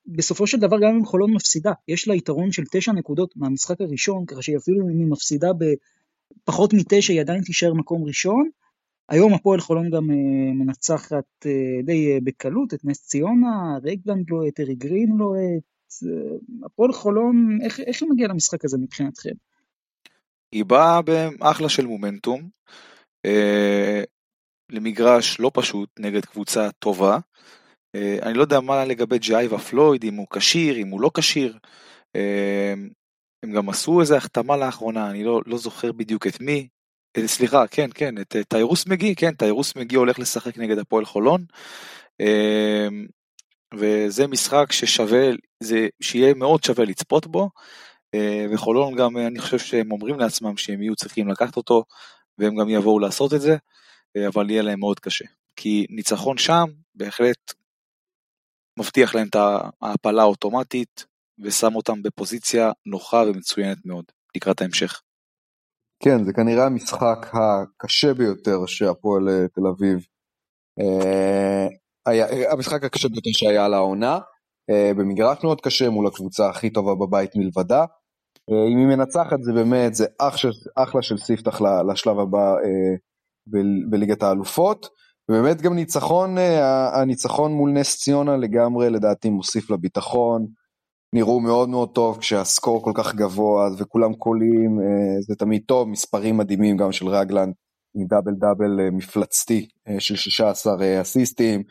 ובסופו 0.10 0.48
של 0.48 0.60
דבר 0.60 0.78
גם 0.80 0.96
אם 0.96 1.06
חולון 1.06 1.34
מפסידה, 1.34 1.72
יש 1.88 2.08
לה 2.08 2.16
יתרון 2.16 2.52
של 2.52 2.64
תשע 2.72 2.92
נקודות 2.92 3.34
מהמשחק 3.36 3.82
הראשון, 3.82 4.26
ככה 4.26 4.42
שאפילו 4.42 4.90
אם 4.90 5.00
היא 5.00 5.08
מפסידה 5.08 5.48
בפחות 6.44 6.74
מתשע 6.74 7.14
היא 7.14 7.22
עדיין 7.22 7.42
תישאר 7.42 7.74
מקום 7.74 8.04
ראשון. 8.04 8.50
היום 9.10 9.34
הפועל 9.34 9.60
חולון 9.60 9.90
גם 9.90 10.10
uh, 10.10 10.54
מנצחת 10.54 11.46
uh, 11.46 11.86
די 11.86 12.18
uh, 12.18 12.22
בקלות 12.24 12.74
את 12.74 12.86
נס 12.86 13.08
ציונה, 13.08 13.78
רגלנד 13.84 14.26
לא 14.30 14.48
את 14.48 14.60
ארי 14.60 14.76
גרין 14.76 15.10
לא 15.18 15.34
את... 15.36 15.70
הפועל 16.66 16.94
חולון, 16.94 17.60
איך, 17.64 17.80
איך 17.80 18.02
היא 18.02 18.10
מגיעה 18.10 18.30
למשחק 18.30 18.66
הזה 18.66 18.78
מבחינתכם? 18.78 19.34
היא 20.52 20.66
באה 20.66 21.02
באחלה 21.02 21.70
של 21.70 21.86
מומנטום, 21.86 22.50
אה, 23.26 24.04
למגרש 24.72 25.40
לא 25.40 25.52
פשוט 25.54 25.90
נגד 26.00 26.26
קבוצה 26.26 26.72
טובה. 26.80 27.18
אה, 27.96 28.18
אני 28.22 28.34
לא 28.34 28.42
יודע 28.42 28.60
מה 28.60 28.86
לגבי 28.86 29.20
ג'ייבה 29.20 29.58
פלויד, 29.58 30.04
אם 30.04 30.16
הוא 30.16 30.28
כשיר, 30.34 30.78
אם 30.78 30.88
הוא 30.88 31.02
לא 31.02 31.12
כשיר. 31.14 31.58
אה, 32.16 32.74
הם 33.44 33.52
גם 33.52 33.70
עשו 33.70 34.02
איזה 34.02 34.18
החתמה 34.18 34.58
לאחרונה, 34.58 35.10
אני 35.10 35.24
לא, 35.24 35.42
לא 35.46 35.58
זוכר 35.58 35.92
בדיוק 35.92 36.28
את 36.28 36.42
מי. 36.42 36.68
אה, 37.18 37.28
סליחה, 37.28 37.68
כן, 37.68 37.90
כן, 37.96 38.22
את 38.22 38.36
אה, 38.36 38.44
טיירוס 38.44 38.88
מגי, 38.88 39.16
כן, 39.16 39.34
טיירוס 39.34 39.76
מגי 39.76 39.96
הולך 39.96 40.20
לשחק 40.20 40.58
נגד 40.58 40.78
הפועל 40.78 41.06
חולון. 41.06 41.46
אה, 42.22 42.88
וזה 43.76 44.28
משחק 44.28 44.72
ששווה, 44.72 45.30
זה, 45.60 45.88
שיהיה 46.02 46.34
מאוד 46.34 46.64
שווה 46.64 46.86
לצפות 46.86 47.28
בו. 47.28 47.50
אה, 48.16 48.46
וחולון 48.52 48.96
גם, 48.96 49.18
אני 49.18 49.40
חושב 49.40 49.60
שהם 49.60 49.92
אומרים 49.92 50.20
לעצמם 50.20 50.58
שהם 50.58 50.82
יהיו 50.82 50.96
צריכים 50.96 51.28
לקחת 51.28 51.58
אותו, 51.58 51.84
והם 52.38 52.56
גם 52.56 52.70
יבואו 52.70 53.00
לעשות 53.00 53.34
את 53.34 53.42
זה, 53.42 53.58
אבל 54.28 54.50
יהיה 54.50 54.62
להם 54.62 54.80
מאוד 54.80 55.00
קשה. 55.00 55.26
כי 55.56 55.86
ניצחון 55.90 56.38
שם 56.38 56.66
בהחלט 56.96 57.54
מבטיח 58.80 59.16
להם 59.16 59.28
את 59.28 59.36
ההעפלה 59.36 60.22
האוטומטית, 60.22 61.06
ושם 61.40 61.76
אותם 61.76 62.02
בפוזיציה 62.04 62.72
נוחה 62.86 63.24
ומצוינת 63.28 63.78
מאוד 63.86 64.06
לקראת 64.36 64.62
ההמשך. 64.62 65.02
כן, 66.04 66.24
זה 66.24 66.34
כנראה 66.34 66.66
המשחק 66.66 67.28
הקשה 67.34 68.14
ביותר 68.14 68.66
שהפועל 68.66 69.48
תל 69.54 69.68
אביב, 69.68 70.00
אה, 70.80 71.68
היה, 72.06 72.52
המשחק 72.52 72.84
הקשה 72.84 73.10
ביותר 73.10 73.30
שהיה 73.34 73.66
על 73.66 73.74
העונה, 73.74 74.20
אה, 74.70 74.92
במגרש 74.98 75.44
מאוד 75.44 75.62
קשה 75.62 75.90
מול 75.90 76.08
הקבוצה 76.08 76.50
הכי 76.50 76.70
טובה 76.70 76.96
בבית 76.96 77.36
מלבדה. 77.36 77.86
אה, 78.52 78.68
אם 78.74 78.78
היא 78.78 78.88
מנצחת 78.98 79.42
זה 79.42 79.54
באמת, 79.54 79.96
זה 79.96 80.06
אח 80.18 80.38
של, 80.38 80.50
אחלה 80.76 81.02
של 81.02 81.18
ספתח 81.18 81.62
לשלב 81.92 82.20
הבא 82.20 82.54
אה, 82.54 82.96
בליגת 83.90 84.24
האלופות. 84.24 84.90
ובאמת 85.30 85.62
גם 85.62 85.76
ניצחון, 85.76 86.38
אה, 86.38 87.02
הניצחון 87.02 87.52
מול 87.52 87.72
נס 87.72 87.98
ציונה 87.98 88.38
לגמרי 88.38 88.90
לדעתי 88.90 89.30
מוסיף 89.30 89.70
לביטחון. 89.70 90.48
נראו 91.14 91.40
מאוד 91.40 91.70
מאוד 91.70 91.90
טוב 91.90 92.18
כשהסקור 92.18 92.84
כל 92.84 92.92
כך 92.96 93.16
גבוה 93.16 93.70
וכולם 93.78 94.14
קולים, 94.14 94.80
זה 95.28 95.36
תמיד 95.36 95.62
טוב, 95.66 95.90
מספרים 95.90 96.38
מדהימים 96.38 96.78
גם 96.78 96.92
של 96.92 97.08
רגלנד 97.08 97.54
עם 97.96 98.08
דאבל 98.08 98.32
דאבל 98.40 98.90
מפלצתי 98.92 99.68
של 100.00 100.16
16 100.16 101.02
אסיסטים, 101.02 101.64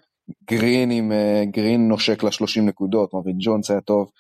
גרין 0.51 0.91
עם 0.91 1.12
גרין 1.51 1.89
נושק 1.89 2.22
ל-30 2.22 2.61
נקודות, 2.62 3.14
מרווין 3.14 3.36
ג'ונס 3.41 3.70
היה 3.70 3.80
טוב. 3.80 4.11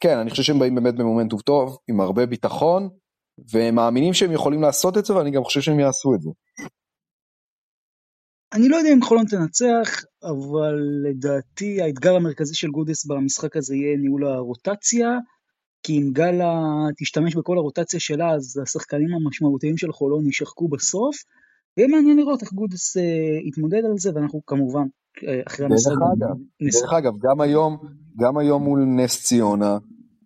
כן, 0.00 0.18
אני 0.18 0.30
חושב 0.30 0.42
שהם 0.42 0.58
באים 0.58 0.74
באמת 0.74 0.94
במומנטום 0.94 1.40
טוב, 1.40 1.78
עם 1.88 2.00
הרבה 2.00 2.26
ביטחון, 2.26 2.88
והם 3.52 3.74
מאמינים 3.74 4.14
שהם 4.14 4.32
יכולים 4.32 4.62
לעשות 4.62 4.98
את 4.98 5.04
זה, 5.04 5.16
ואני 5.16 5.30
גם 5.30 5.44
חושב 5.44 5.60
שהם 5.60 5.80
יעשו 5.80 6.14
את 6.14 6.22
זה. 6.22 6.30
אני 8.52 8.68
לא 8.68 8.76
יודע 8.76 8.92
אם 8.92 9.02
חולון 9.02 9.26
תנצח, 9.26 10.04
אבל 10.22 10.74
לדעתי 11.04 11.82
האתגר 11.82 12.16
המרכזי 12.16 12.54
של 12.54 12.68
גודס 12.68 13.06
במשחק 13.06 13.56
הזה 13.56 13.74
יהיה 13.76 13.96
ניהול 13.96 14.26
הרוטציה, 14.26 15.08
כי 15.82 15.98
אם 15.98 16.10
גאלה 16.12 16.54
תשתמש 16.98 17.36
בכל 17.36 17.58
הרוטציה 17.58 18.00
שלה, 18.00 18.30
אז 18.34 18.60
השחקנים 18.62 19.08
המשמעותיים 19.14 19.76
של 19.76 19.92
חולון 19.92 20.26
יישחקו 20.26 20.68
בסוף. 20.68 21.16
ויהיה 21.76 21.88
מעניין 21.88 22.16
לראות 22.16 22.42
איך 22.42 22.52
גודס 22.52 22.96
uh, 22.96 23.00
יתמודד 23.48 23.84
על 23.84 23.98
זה, 23.98 24.10
ואנחנו 24.14 24.40
כמובן 24.46 24.86
אה, 25.28 25.40
אחרי 25.46 25.66
המשחק. 25.66 25.92
דרך 26.82 26.92
אגב, 26.92 27.12
גם 27.22 27.40
היום, 27.40 27.76
גם 28.20 28.38
היום 28.38 28.62
מול 28.62 28.84
נס 28.84 29.24
ציונה, 29.24 29.78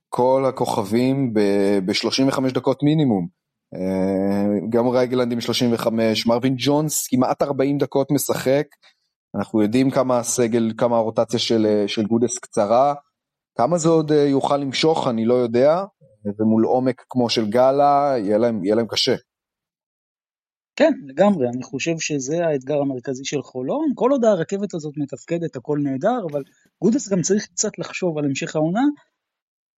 כל 0.09 0.45
הכוכבים 0.49 1.33
ב-35 1.33 2.55
דקות 2.55 2.83
מינימום. 2.83 3.40
אה, 3.75 4.69
גם 4.69 4.89
רגלנד 4.89 5.33
עם 5.33 5.41
35, 5.41 6.27
מרווין 6.27 6.55
ג'ונס 6.59 7.07
כמעט 7.11 7.43
40 7.43 7.79
דקות 7.79 8.11
משחק. 8.11 8.67
אנחנו 9.37 9.63
יודעים 9.63 9.91
כמה 9.91 10.19
הסגל, 10.19 10.73
כמה 10.77 10.97
הרוטציה 10.97 11.39
של, 11.39 11.85
של 11.87 12.07
גודס 12.07 12.39
קצרה. 12.39 12.95
כמה 13.59 13.79
זה 13.79 13.89
עוד 13.89 14.11
יוכל 14.11 14.57
למשוך, 14.57 15.09
אני 15.09 15.25
לא 15.25 15.35
יודע. 15.35 15.85
ומול 16.39 16.65
עומק 16.65 17.05
כמו 17.09 17.31
של 17.31 17.51
גאלה, 17.51 18.15
יהיה 18.19 18.39
להם, 18.39 18.65
יהיה 18.65 18.75
להם 18.75 18.87
קשה. 18.87 19.15
כן, 20.77 20.93
לגמרי, 21.07 21.49
אני 21.49 21.63
חושב 21.63 21.95
שזה 21.99 22.47
האתגר 22.47 22.81
המרכזי 22.81 23.25
של 23.25 23.43
חולון. 23.43 23.93
כל 23.95 24.11
עוד 24.11 24.25
הרכבת 24.25 24.75
הזאת 24.75 24.95
מתפקדת, 24.97 25.57
הכל 25.57 25.79
נהדר, 25.83 26.19
אבל 26.33 26.43
גודס 26.83 27.09
גם 27.09 27.23
צריך 27.23 27.47
קצת 27.47 27.79
לחשוב 27.79 28.19
על 28.19 28.25
המשך 28.25 28.57
העונה. 28.57 28.83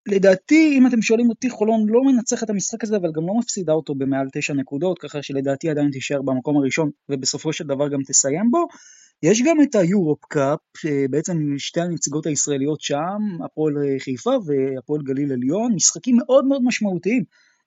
לדעתי, 0.08 0.74
אם 0.78 0.86
אתם 0.86 1.02
שואלים 1.02 1.28
אותי, 1.28 1.50
חולון 1.50 1.86
לא 1.88 2.00
מנצח 2.04 2.42
את 2.42 2.50
המשחק 2.50 2.84
הזה, 2.84 2.96
אבל 2.96 3.10
גם 3.14 3.26
לא 3.26 3.34
מפסידה 3.38 3.72
אותו 3.72 3.94
במעל 3.94 4.26
תשע 4.32 4.54
נקודות, 4.54 4.98
ככה 4.98 5.22
שלדעתי 5.22 5.70
עדיין 5.70 5.90
תישאר 5.90 6.22
במקום 6.22 6.56
הראשון, 6.56 6.90
ובסופו 7.08 7.52
של 7.52 7.66
דבר 7.66 7.88
גם 7.88 8.00
תסיים 8.06 8.50
בו. 8.50 8.66
יש 9.22 9.42
גם 9.42 9.62
את 9.62 9.74
היורופ 9.74 10.24
קאפ, 10.24 10.58
בעצם 11.10 11.54
שתי 11.58 11.80
הנציגות 11.80 12.26
הישראליות 12.26 12.80
שם, 12.80 13.44
הפועל 13.44 13.74
חיפה 13.98 14.30
והפועל 14.46 15.02
גליל 15.02 15.32
עליון, 15.32 15.74
משחקים 15.74 16.16
מאוד 16.16 16.44
מאוד 16.46 16.62
משמעותיים. 16.64 17.24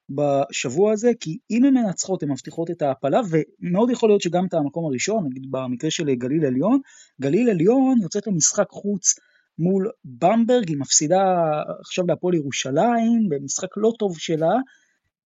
בשבוע 0.10 0.92
הזה, 0.92 1.12
כי 1.20 1.38
אם 1.52 1.66
הן 1.66 1.74
מנצחות 1.74 2.24
הן 2.24 2.32
מבטיחות 2.32 2.72
את 2.72 2.82
ההעפלה, 2.82 3.22
ומאוד 3.30 3.90
יכול 3.90 4.10
להיות 4.10 4.22
שגם 4.22 4.46
את 4.46 4.54
המקום 4.54 4.86
הראשון, 4.86 5.26
נגיד 5.26 5.52
במקרה 5.52 5.92
של 5.92 6.14
גליל 6.14 6.46
עליון, 6.46 6.80
גליל 7.22 7.50
עליון 7.50 7.98
יוצאת 8.02 8.28
למשחק 8.28 8.68
חוץ 8.70 9.16
מול 9.60 9.89
במברג, 10.06 10.70
היא 10.70 10.78
מפסידה 10.78 11.24
עכשיו 11.80 12.06
להפועל 12.08 12.36
ירושלים, 12.36 13.30
במשחק 13.30 13.78
לא 13.78 13.91
טוב 13.99 14.18
שלה. 14.18 14.53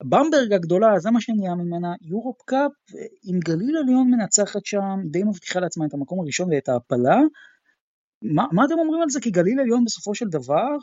במברג 0.03 0.53
הגדולה, 0.53 0.99
זה 0.99 1.11
מה 1.11 1.21
שנהיה 1.21 1.55
ממנה, 1.55 1.93
יורופ 2.01 2.41
קאפ, 2.45 2.71
אם 3.25 3.39
גליל 3.39 3.77
עליון 3.77 4.11
מנצחת 4.11 4.65
שם, 4.65 4.99
די 5.11 5.23
מבטיחה 5.23 5.59
לעצמה 5.59 5.85
את 5.85 5.93
המקום 5.93 6.19
הראשון 6.19 6.53
ואת 6.53 6.69
ההעפלה. 6.69 7.17
מה, 8.21 8.45
מה 8.51 8.65
אתם 8.65 8.79
אומרים 8.79 9.01
על 9.01 9.09
זה? 9.09 9.21
כי 9.21 9.31
גליל 9.31 9.59
עליון 9.59 9.85
בסופו 9.85 10.15
של 10.15 10.25
דבר 10.25 10.77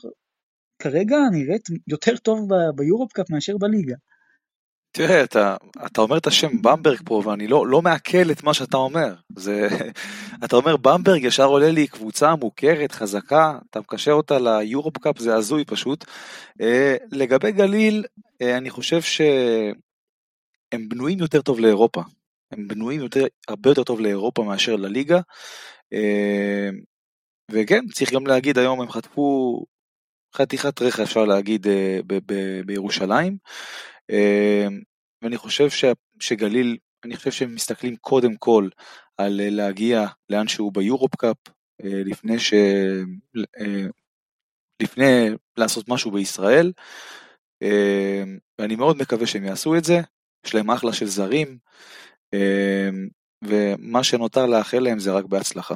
כרגע 0.78 1.16
נראית 1.32 1.68
יותר 1.88 2.16
טוב 2.16 2.48
ביורופקאפ 2.76 3.30
מאשר 3.30 3.56
בליגה. 3.58 3.94
תראה, 4.96 5.24
אתה, 5.24 5.56
אתה 5.86 6.00
אומר 6.00 6.18
את 6.18 6.26
השם 6.26 6.62
במברג 6.62 6.98
פה, 7.04 7.22
ואני 7.24 7.46
לא, 7.46 7.66
לא 7.66 7.82
מעכל 7.82 8.30
את 8.32 8.42
מה 8.42 8.54
שאתה 8.54 8.76
אומר. 8.76 9.14
זה, 9.36 9.68
אתה 10.44 10.56
אומר 10.56 10.76
במברג, 10.76 11.24
ישר 11.24 11.44
עולה 11.44 11.70
לי 11.70 11.86
קבוצה 11.86 12.34
מוכרת, 12.34 12.92
חזקה, 12.92 13.58
אתה 13.70 13.80
מקשר 13.80 14.12
אותה 14.12 14.38
ליורופ 14.38 14.98
קאפ, 14.98 15.18
זה 15.18 15.34
הזוי 15.34 15.64
פשוט. 15.64 16.04
אה, 16.60 16.96
לגבי 17.12 17.52
גליל, 17.52 18.04
אה, 18.42 18.56
אני 18.56 18.70
חושב 18.70 19.02
שהם 19.02 20.88
בנויים 20.88 21.18
יותר 21.18 21.42
טוב 21.42 21.60
לאירופה. 21.60 22.02
הם 22.52 22.68
בנויים 22.68 23.00
יותר, 23.00 23.24
הרבה 23.48 23.70
יותר 23.70 23.84
טוב 23.84 24.00
לאירופה 24.00 24.42
מאשר 24.42 24.76
לליגה. 24.76 25.20
אה, 25.92 26.68
וכן, 27.50 27.86
צריך 27.94 28.12
גם 28.12 28.26
להגיד, 28.26 28.58
היום 28.58 28.80
הם 28.80 28.90
חטפו 28.90 29.60
חתיכת 30.36 30.82
רכב 30.82 31.02
אפשר 31.02 31.24
להגיד 31.24 31.66
אה, 31.66 31.98
בירושלים. 32.66 33.36
אה, 34.10 34.66
ואני 35.22 35.36
חושב 35.36 35.68
שגליל, 36.20 36.76
אני 37.04 37.16
חושב 37.16 37.30
שהם 37.30 37.54
מסתכלים 37.54 37.96
קודם 37.96 38.36
כל 38.36 38.68
על 39.18 39.40
אה, 39.40 39.50
להגיע 39.50 40.06
לאן 40.30 40.48
שהוא 40.48 40.72
ביורופ 40.72 41.16
קאפ, 41.16 41.36
לפני 41.82 42.38
ש... 42.38 42.54
לפני 44.82 45.28
לעשות 45.56 45.88
משהו 45.88 46.10
בישראל, 46.10 46.72
ואני 48.58 48.76
מאוד 48.76 48.96
מקווה 48.96 49.26
שהם 49.26 49.44
יעשו 49.44 49.76
את 49.76 49.84
זה, 49.84 50.00
יש 50.46 50.54
להם 50.54 50.70
אחלה 50.70 50.92
של 50.92 51.06
זרים, 51.06 51.58
ומה 53.44 54.04
שנותר 54.04 54.46
לאחל 54.46 54.78
להם 54.78 54.98
זה 54.98 55.12
רק 55.12 55.24
בהצלחה. 55.24 55.74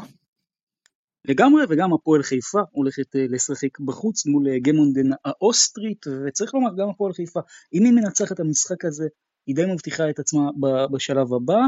לגמרי, 1.24 1.62
וגם 1.68 1.92
הפועל 1.92 2.22
חיפה 2.22 2.60
הולכת 2.70 3.16
אה, 3.16 3.26
לשחק 3.28 3.80
בחוץ 3.80 4.26
מול 4.26 4.48
אה, 4.48 4.58
גמונדן 4.58 5.10
האוסטרית, 5.24 6.06
וצריך 6.26 6.54
לומר, 6.54 6.70
גם 6.78 6.88
הפועל 6.88 7.12
חיפה, 7.12 7.40
אם 7.74 7.84
היא 7.84 7.92
מנצחת 7.92 8.32
את 8.32 8.40
המשחק 8.40 8.84
הזה, 8.84 9.06
היא 9.46 9.56
די 9.56 9.66
מבטיחה 9.66 10.10
את 10.10 10.18
עצמה 10.18 10.50
בשלב 10.92 11.34
הבא. 11.34 11.60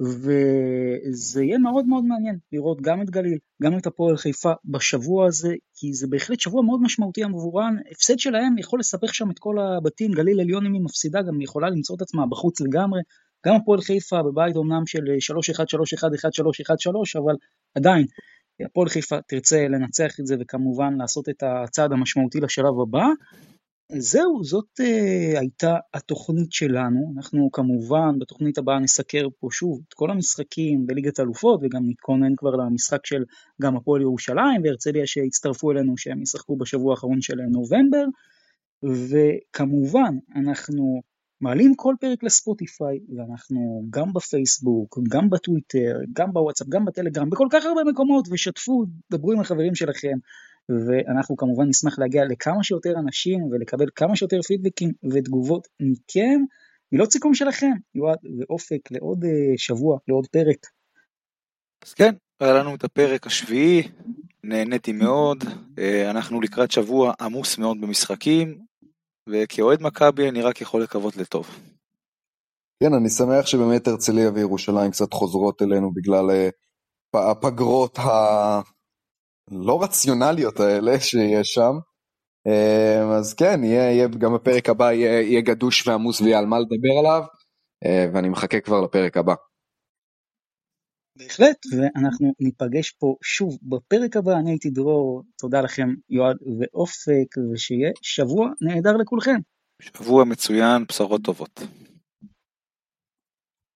וזה 0.00 1.42
יהיה 1.44 1.58
מאוד 1.58 1.86
מאוד 1.86 2.04
מעניין 2.04 2.38
לראות 2.52 2.80
גם 2.80 3.02
את 3.02 3.10
גליל, 3.10 3.38
גם 3.62 3.78
את 3.78 3.86
הפועל 3.86 4.16
חיפה 4.16 4.52
בשבוע 4.64 5.26
הזה, 5.26 5.54
כי 5.74 5.94
זה 5.94 6.06
בהחלט 6.06 6.40
שבוע 6.40 6.62
מאוד 6.62 6.82
משמעותי 6.82 7.22
עבורן, 7.22 7.76
הפסד 7.90 8.18
שלהם 8.18 8.58
יכול 8.58 8.80
לסבך 8.80 9.14
שם 9.14 9.30
את 9.30 9.38
כל 9.38 9.56
הבתים, 9.58 10.12
גליל 10.12 10.40
עליון 10.40 10.66
אם 10.66 10.72
היא 10.72 10.82
מפסידה 10.82 11.22
גם 11.22 11.40
יכולה 11.40 11.70
למצוא 11.70 11.96
את 11.96 12.02
עצמה 12.02 12.26
בחוץ 12.26 12.60
לגמרי, 12.60 13.00
גם 13.46 13.54
הפועל 13.54 13.80
חיפה 13.80 14.22
בבית 14.22 14.56
אומנם 14.56 14.86
של 14.86 14.98
3-1, 14.98 15.02
3-1, 15.02 16.04
1-3, 16.04 17.16
1-3, 17.16 17.20
אבל 17.24 17.34
עדיין, 17.74 18.06
הפועל 18.64 18.88
חיפה 18.88 19.16
תרצה 19.28 19.68
לנצח 19.68 20.20
את 20.20 20.26
זה 20.26 20.36
וכמובן 20.40 20.94
לעשות 20.98 21.28
את 21.28 21.42
הצעד 21.42 21.92
המשמעותי 21.92 22.40
לשלב 22.40 22.80
הבא. 22.82 23.06
זהו, 23.92 24.44
זאת 24.44 24.80
uh, 24.80 25.38
הייתה 25.38 25.76
התוכנית 25.94 26.52
שלנו, 26.52 27.12
אנחנו 27.16 27.48
כמובן 27.52 28.18
בתוכנית 28.18 28.58
הבאה 28.58 28.78
נסקר 28.78 29.28
פה 29.40 29.48
שוב 29.50 29.80
את 29.88 29.94
כל 29.94 30.10
המשחקים 30.10 30.86
בליגת 30.86 31.18
האלופות 31.18 31.60
וגם 31.62 31.82
נתכונן 31.90 32.32
כבר 32.36 32.50
למשחק 32.50 33.06
של 33.06 33.24
גם 33.62 33.76
הפועל 33.76 34.02
ירושלים 34.02 34.62
והרצליה 34.64 35.06
שהצטרפו 35.06 35.70
אלינו 35.70 35.96
שהם 35.96 36.22
ישחקו 36.22 36.56
בשבוע 36.56 36.90
האחרון 36.90 37.20
של 37.20 37.40
נובמבר 37.40 38.04
וכמובן 38.82 40.14
אנחנו 40.36 41.00
מעלים 41.40 41.74
כל 41.74 41.94
פרק 42.00 42.22
לספוטיפיי 42.22 42.98
ואנחנו 43.16 43.86
גם 43.90 44.12
בפייסבוק, 44.12 44.98
גם 45.08 45.30
בטוויטר, 45.30 46.00
גם 46.12 46.32
בוואטסאפ, 46.32 46.68
גם 46.68 46.84
בטלגרם, 46.84 47.30
בכל 47.30 47.46
כך 47.50 47.64
הרבה 47.64 47.84
מקומות 47.84 48.28
ושתפו, 48.30 48.84
דברו 49.10 49.32
עם 49.32 49.40
החברים 49.40 49.74
שלכם 49.74 50.18
ואנחנו 50.68 51.36
כמובן 51.36 51.68
נשמח 51.68 51.98
להגיע 51.98 52.24
לכמה 52.24 52.64
שיותר 52.64 52.92
אנשים 52.98 53.42
ולקבל 53.42 53.86
כמה 53.94 54.16
שיותר 54.16 54.42
פידבקים 54.42 54.92
ותגובות 55.12 55.68
מכם. 55.80 56.40
מילות 56.92 57.12
סיכום 57.12 57.34
שלכם, 57.34 57.70
יועד 57.94 58.18
ואופק, 58.38 58.90
לעוד 58.90 59.24
אה, 59.24 59.30
שבוע, 59.56 59.98
לעוד 60.08 60.26
פרק. 60.26 60.66
אז 61.84 61.94
כן, 61.94 62.14
היה 62.40 62.52
לנו 62.52 62.74
את 62.74 62.84
הפרק 62.84 63.26
השביעי, 63.26 63.82
נהניתי 64.44 64.92
מאוד, 64.92 65.44
אה, 65.78 66.10
אנחנו 66.10 66.40
לקראת 66.40 66.70
שבוע 66.70 67.12
עמוס 67.20 67.58
מאוד 67.58 67.80
במשחקים, 67.80 68.58
וכאוהד 69.30 69.82
מכבי 69.82 70.28
אני 70.28 70.42
רק 70.42 70.60
יכול 70.60 70.82
לקוות 70.82 71.16
לטוב. 71.16 71.46
כן, 72.82 72.94
אני 72.94 73.10
שמח 73.10 73.46
שבאמת 73.46 73.88
הרצליה 73.88 74.30
וירושלים 74.34 74.90
קצת 74.90 75.12
חוזרות 75.12 75.62
אלינו 75.62 75.92
בגלל 75.94 76.30
אה, 76.30 76.48
הפגרות 77.14 77.98
הלא 77.98 79.82
רציונליות 79.82 80.60
האלה 80.60 81.00
שיש 81.00 81.48
שם. 81.48 81.72
אה, 82.46 83.16
אז 83.18 83.34
כן, 83.34 83.60
יהיה, 83.64 83.92
יהיה 83.92 84.08
גם 84.08 84.34
בפרק 84.34 84.68
הבא 84.68 84.92
יהיה, 84.92 85.20
יהיה 85.20 85.40
גדוש 85.40 85.88
ועמוס 85.88 86.20
ויהיה 86.20 86.38
על 86.38 86.46
מה 86.46 86.56
לדבר 86.58 86.98
עליו, 86.98 87.22
אה, 87.84 88.06
ואני 88.14 88.28
מחכה 88.28 88.60
כבר 88.60 88.80
לפרק 88.80 89.16
הבא. 89.16 89.34
בהחלט, 91.18 91.56
ואנחנו 91.76 92.32
ניפגש 92.40 92.90
פה 92.90 93.16
שוב 93.22 93.58
בפרק 93.62 94.16
הבא, 94.16 94.36
אני 94.38 94.50
הייתי 94.50 94.70
דרור, 94.70 95.22
תודה 95.38 95.60
לכם 95.60 95.88
יועד 96.10 96.36
ואופק, 96.58 97.36
ושיהיה 97.52 97.90
שבוע 98.02 98.50
נהדר 98.60 98.96
לכולכם. 98.96 99.36
שבוע 99.82 100.24
מצוין, 100.24 100.84
בשורות 100.88 101.22
טובות. 101.22 101.60